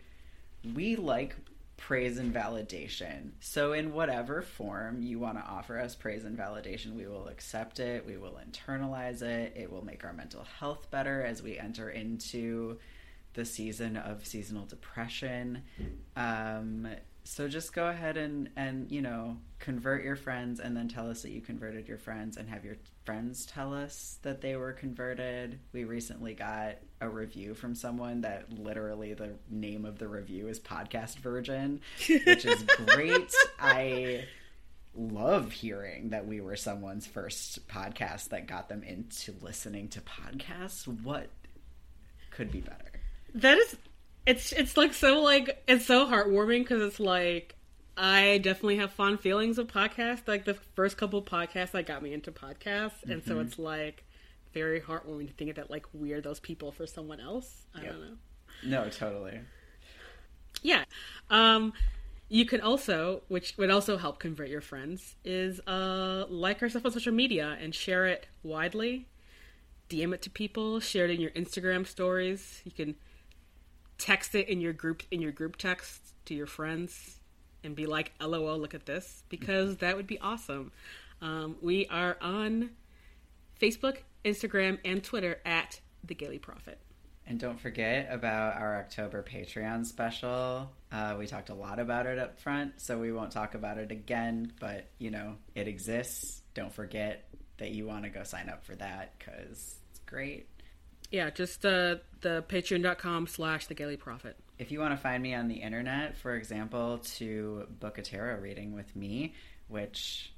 we 0.74 0.96
like 0.96 1.36
praise 1.76 2.18
and 2.18 2.34
validation. 2.34 3.30
So, 3.40 3.72
in 3.72 3.92
whatever 3.92 4.42
form 4.42 5.02
you 5.02 5.18
want 5.18 5.38
to 5.38 5.44
offer 5.44 5.78
us 5.78 5.94
praise 5.94 6.24
and 6.24 6.38
validation, 6.38 6.94
we 6.94 7.06
will 7.06 7.28
accept 7.28 7.80
it. 7.80 8.06
We 8.06 8.16
will 8.16 8.38
internalize 8.48 9.22
it. 9.22 9.54
It 9.56 9.72
will 9.72 9.84
make 9.84 10.04
our 10.04 10.12
mental 10.12 10.44
health 10.58 10.90
better 10.90 11.22
as 11.22 11.42
we 11.42 11.58
enter 11.58 11.90
into 11.90 12.78
the 13.34 13.44
season 13.44 13.96
of 13.96 14.26
seasonal 14.26 14.66
depression. 14.66 15.62
Um, 16.16 16.88
so 17.24 17.48
just 17.48 17.72
go 17.72 17.88
ahead 17.88 18.16
and 18.16 18.48
and 18.56 18.90
you 18.90 19.02
know 19.02 19.36
convert 19.58 20.02
your 20.02 20.16
friends 20.16 20.58
and 20.58 20.76
then 20.76 20.88
tell 20.88 21.10
us 21.10 21.22
that 21.22 21.30
you 21.30 21.40
converted 21.40 21.86
your 21.86 21.98
friends 21.98 22.36
and 22.36 22.48
have 22.48 22.64
your 22.64 22.76
friends 23.04 23.46
tell 23.46 23.74
us 23.74 24.18
that 24.22 24.40
they 24.40 24.56
were 24.56 24.72
converted. 24.72 25.58
We 25.72 25.84
recently 25.84 26.34
got 26.34 26.78
a 27.00 27.08
review 27.08 27.54
from 27.54 27.74
someone 27.74 28.22
that 28.22 28.52
literally 28.52 29.14
the 29.14 29.34
name 29.50 29.84
of 29.84 29.98
the 29.98 30.08
review 30.08 30.48
is 30.48 30.58
podcast 30.58 31.18
virgin 31.18 31.80
which 32.08 32.44
is 32.44 32.62
great. 32.86 33.32
I 33.58 34.24
love 34.94 35.52
hearing 35.52 36.10
that 36.10 36.26
we 36.26 36.40
were 36.40 36.56
someone's 36.56 37.06
first 37.06 37.68
podcast 37.68 38.30
that 38.30 38.48
got 38.48 38.68
them 38.68 38.82
into 38.82 39.34
listening 39.40 39.88
to 39.88 40.00
podcasts. 40.00 40.86
What 40.86 41.28
could 42.30 42.50
be 42.50 42.60
better 42.60 42.89
That 43.34 43.58
is, 43.58 43.76
it's 44.26 44.52
it's 44.52 44.76
like 44.76 44.92
so 44.94 45.20
like 45.22 45.62
it's 45.68 45.86
so 45.86 46.06
heartwarming 46.06 46.60
because 46.60 46.82
it's 46.82 47.00
like 47.00 47.54
I 47.96 48.38
definitely 48.38 48.76
have 48.76 48.92
fond 48.92 49.20
feelings 49.20 49.58
of 49.58 49.66
podcasts. 49.68 50.26
Like 50.26 50.44
the 50.44 50.54
first 50.54 50.96
couple 50.96 51.22
podcasts 51.22 51.72
that 51.72 51.86
got 51.86 52.02
me 52.02 52.12
into 52.12 52.32
podcasts, 52.32 53.02
and 53.08 53.22
so 53.24 53.40
it's 53.40 53.58
like 53.58 54.04
very 54.52 54.80
heartwarming 54.80 55.28
to 55.28 55.32
think 55.34 55.54
that 55.56 55.70
like 55.70 55.86
we're 55.92 56.20
those 56.20 56.40
people 56.40 56.72
for 56.72 56.86
someone 56.86 57.20
else. 57.20 57.66
I 57.74 57.82
Yep. 57.82 57.92
don't 57.92 58.00
know. 58.00 58.16
no 58.62 58.88
totally 58.90 59.40
Yeah. 60.62 60.84
Um, 61.30 61.72
you 62.28 62.44
can 62.46 62.60
also, 62.60 63.22
which 63.28 63.54
would 63.58 63.70
also 63.70 63.96
help 63.96 64.18
convert 64.18 64.48
your 64.48 64.60
friends, 64.60 65.16
is 65.24 65.60
uh, 65.66 66.26
like 66.28 66.62
our 66.62 66.68
stuff 66.68 66.84
on 66.86 66.92
social 66.92 67.12
media 67.12 67.56
and 67.60 67.74
share 67.74 68.06
it 68.06 68.26
widely. 68.42 69.08
DM 69.88 70.14
it 70.14 70.22
to 70.22 70.30
people. 70.30 70.78
Share 70.80 71.06
it 71.06 71.10
in 71.10 71.20
your 71.20 71.32
Instagram 71.32 71.86
stories. 71.86 72.60
You 72.64 72.70
can 72.70 72.94
text 74.00 74.34
it 74.34 74.48
in 74.48 74.60
your 74.60 74.72
group 74.72 75.02
in 75.10 75.20
your 75.20 75.32
group 75.32 75.56
text 75.56 76.00
to 76.26 76.34
your 76.34 76.46
friends 76.46 77.16
and 77.62 77.76
be 77.76 77.86
like, 77.86 78.12
"LOL, 78.20 78.58
look 78.58 78.74
at 78.74 78.86
this," 78.86 79.22
because 79.28 79.76
that 79.78 79.96
would 79.96 80.06
be 80.06 80.18
awesome. 80.18 80.72
Um, 81.20 81.56
we 81.60 81.86
are 81.86 82.16
on 82.20 82.70
Facebook, 83.60 83.98
Instagram, 84.24 84.78
and 84.84 85.04
Twitter 85.04 85.38
at 85.44 85.80
the 86.02 86.14
Gaily 86.14 86.38
Prophet. 86.38 86.78
And 87.26 87.38
don't 87.38 87.60
forget 87.60 88.08
about 88.10 88.56
our 88.56 88.78
October 88.78 89.22
Patreon 89.22 89.86
special. 89.86 90.70
Uh, 90.90 91.14
we 91.18 91.26
talked 91.26 91.50
a 91.50 91.54
lot 91.54 91.78
about 91.78 92.06
it 92.06 92.18
up 92.18 92.40
front, 92.40 92.80
so 92.80 92.98
we 92.98 93.12
won't 93.12 93.30
talk 93.30 93.54
about 93.54 93.78
it 93.78 93.92
again, 93.92 94.52
but 94.58 94.88
you 94.98 95.10
know, 95.10 95.36
it 95.54 95.68
exists. 95.68 96.42
Don't 96.54 96.72
forget 96.72 97.28
that 97.58 97.70
you 97.70 97.86
want 97.86 98.04
to 98.04 98.10
go 98.10 98.24
sign 98.24 98.48
up 98.48 98.64
for 98.64 98.74
that 98.76 99.14
because 99.18 99.76
it's 99.90 100.00
great. 100.06 100.48
Yeah, 101.10 101.30
just 101.30 101.66
uh, 101.66 101.96
the 102.20 102.44
patreon.com 102.48 103.26
slash 103.26 103.66
the 103.66 103.74
Gaily 103.74 103.96
Prophet. 103.96 104.36
If 104.58 104.70
you 104.70 104.78
want 104.78 104.92
to 104.92 104.96
find 104.96 105.22
me 105.22 105.34
on 105.34 105.48
the 105.48 105.56
internet, 105.56 106.16
for 106.16 106.34
example, 106.34 106.98
to 107.16 107.66
book 107.80 107.98
a 107.98 108.02
tarot 108.02 108.40
reading 108.40 108.74
with 108.74 108.94
me, 108.94 109.34
which, 109.68 110.32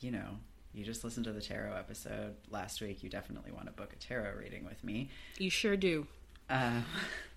you 0.00 0.10
know, 0.10 0.38
you 0.72 0.84
just 0.84 1.04
listened 1.04 1.24
to 1.24 1.32
the 1.32 1.40
tarot 1.42 1.76
episode 1.76 2.34
last 2.50 2.80
week, 2.80 3.02
you 3.02 3.10
definitely 3.10 3.52
want 3.52 3.66
to 3.66 3.72
book 3.72 3.92
a 3.92 3.96
tarot 3.96 4.38
reading 4.38 4.64
with 4.64 4.82
me. 4.82 5.10
You 5.38 5.50
sure 5.50 5.76
do. 5.76 6.06
Uh, 6.48 6.80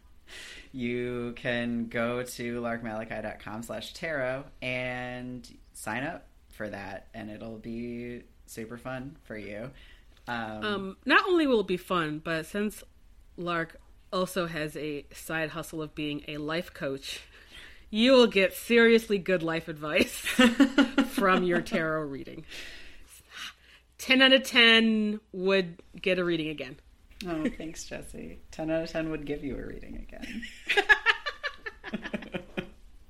you 0.72 1.34
can 1.36 1.88
go 1.88 2.24
to 2.24 2.62
larkmalachi.com 2.62 3.64
slash 3.64 3.94
tarot 3.94 4.46
and 4.62 5.48
sign 5.74 6.04
up 6.04 6.28
for 6.52 6.70
that, 6.70 7.08
and 7.14 7.30
it'll 7.30 7.58
be 7.58 8.22
super 8.46 8.78
fun 8.78 9.18
for 9.24 9.38
you. 9.38 9.72
Um, 10.28 10.64
Um, 10.64 10.98
not 11.06 11.26
only 11.28 11.48
will 11.48 11.62
it 11.62 11.68
be 11.68 11.78
fun, 11.78 12.20
but 12.24 12.46
since 12.46 12.84
Lark 13.38 13.80
also 14.12 14.48
has 14.48 14.76
a 14.78 15.06
side 15.14 15.50
hustle 15.52 15.82
of 15.82 15.94
being 15.96 16.24
a 16.28 16.38
life 16.38 16.74
coach, 16.74 17.22
you 17.90 18.12
will 18.14 18.28
get 18.28 18.54
seriously 18.54 19.18
good 19.18 19.44
life 19.44 19.68
advice 19.68 20.12
from 21.10 21.44
your 21.44 21.62
tarot 21.62 22.02
reading. 22.04 22.46
10 23.98 24.22
out 24.22 24.34
of 24.34 24.44
10 24.44 25.20
would 25.32 25.80
get 26.02 26.20
a 26.20 26.24
reading 26.24 26.50
again. 26.50 26.78
oh, 27.28 27.46
thanks, 27.58 27.86
Jesse. 27.86 28.40
10 28.52 28.70
out 28.70 28.84
of 28.84 28.92
10 28.92 29.10
would 29.10 29.26
give 29.26 29.44
you 29.44 29.58
a 29.58 29.66
reading 29.66 30.06
again. 30.08 30.44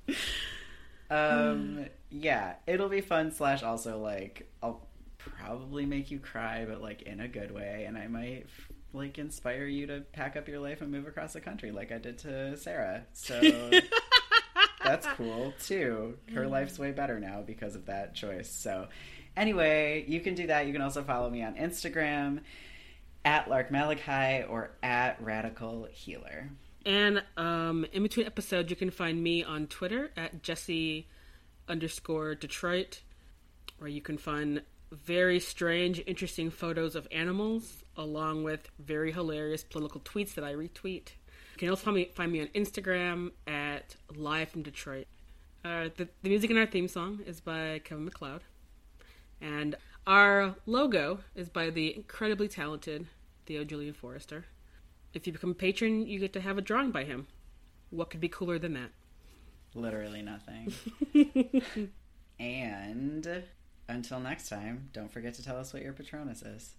um, 1.10 1.86
yeah, 2.10 2.54
it'll 2.66 2.88
be 2.88 3.00
fun, 3.00 3.32
slash, 3.32 3.62
also, 3.62 3.98
like, 3.98 4.48
I'll 4.62 4.85
probably 5.38 5.86
make 5.86 6.10
you 6.10 6.18
cry, 6.18 6.64
but, 6.68 6.80
like, 6.80 7.02
in 7.02 7.20
a 7.20 7.28
good 7.28 7.50
way, 7.50 7.84
and 7.86 7.96
I 7.96 8.06
might. 8.06 8.46
Like 8.92 9.18
inspire 9.18 9.66
you 9.66 9.86
to 9.88 10.00
pack 10.12 10.36
up 10.36 10.48
your 10.48 10.60
life 10.60 10.80
and 10.80 10.90
move 10.90 11.06
across 11.06 11.34
the 11.34 11.40
country, 11.40 11.70
like 11.70 11.92
I 11.92 11.98
did 11.98 12.16
to 12.20 12.56
Sarah. 12.56 13.02
So 13.12 13.70
that's 14.82 15.06
cool 15.08 15.52
too. 15.60 16.16
Her 16.32 16.46
life's 16.46 16.78
way 16.78 16.92
better 16.92 17.20
now 17.20 17.42
because 17.46 17.74
of 17.74 17.86
that 17.86 18.14
choice. 18.14 18.50
So, 18.50 18.88
anyway, 19.36 20.04
you 20.08 20.20
can 20.20 20.34
do 20.34 20.46
that. 20.46 20.66
You 20.66 20.72
can 20.72 20.80
also 20.80 21.02
follow 21.02 21.28
me 21.28 21.42
on 21.42 21.56
Instagram 21.56 22.40
at 23.24 23.50
Lark 23.50 23.70
Malachi 23.70 24.44
or 24.44 24.70
at 24.82 25.20
Radical 25.22 25.88
Healer. 25.90 26.48
And 26.84 27.22
um, 27.36 27.84
in 27.92 28.04
between 28.04 28.26
episodes, 28.26 28.70
you 28.70 28.76
can 28.76 28.90
find 28.90 29.22
me 29.22 29.42
on 29.42 29.66
Twitter 29.66 30.12
at 30.16 30.42
Jesse 30.42 31.08
underscore 31.68 32.36
Detroit, 32.36 33.00
where 33.78 33.90
you 33.90 34.00
can 34.00 34.16
find 34.16 34.62
very 34.92 35.40
strange, 35.40 36.02
interesting 36.06 36.50
photos 36.50 36.94
of 36.94 37.08
animals, 37.10 37.84
along 37.96 38.44
with 38.44 38.68
very 38.78 39.12
hilarious 39.12 39.64
political 39.64 40.00
tweets 40.00 40.34
that 40.34 40.44
I 40.44 40.54
retweet. 40.54 41.10
You 41.54 41.58
can 41.58 41.68
also 41.70 41.84
find 41.84 41.96
me, 41.96 42.10
find 42.14 42.32
me 42.32 42.40
on 42.40 42.48
Instagram 42.48 43.32
at 43.46 43.96
Live 44.14 44.50
from 44.50 44.62
Detroit. 44.62 45.06
Uh, 45.64 45.88
the, 45.96 46.08
the 46.22 46.28
music 46.28 46.50
in 46.50 46.58
our 46.58 46.66
theme 46.66 46.88
song 46.88 47.20
is 47.26 47.40
by 47.40 47.80
Kevin 47.84 48.04
MacLeod. 48.04 48.42
And 49.40 49.74
our 50.06 50.54
logo 50.66 51.20
is 51.34 51.48
by 51.48 51.70
the 51.70 51.96
incredibly 51.96 52.46
talented 52.46 53.06
Theo 53.46 53.64
Julien 53.64 53.94
Forrester. 53.94 54.44
If 55.12 55.26
you 55.26 55.32
become 55.32 55.50
a 55.50 55.54
patron, 55.54 56.06
you 56.06 56.20
get 56.20 56.32
to 56.34 56.40
have 56.40 56.58
a 56.58 56.62
drawing 56.62 56.90
by 56.90 57.04
him. 57.04 57.26
What 57.90 58.10
could 58.10 58.20
be 58.20 58.28
cooler 58.28 58.58
than 58.58 58.74
that? 58.74 58.90
Literally 59.74 60.22
nothing. 60.22 60.72
and 62.38 63.44
until 63.88 64.20
next 64.20 64.48
time, 64.48 64.88
don't 64.92 65.12
forget 65.12 65.34
to 65.34 65.44
tell 65.44 65.56
us 65.56 65.72
what 65.72 65.82
your 65.82 65.92
Patronus 65.92 66.42
is. 66.42 66.74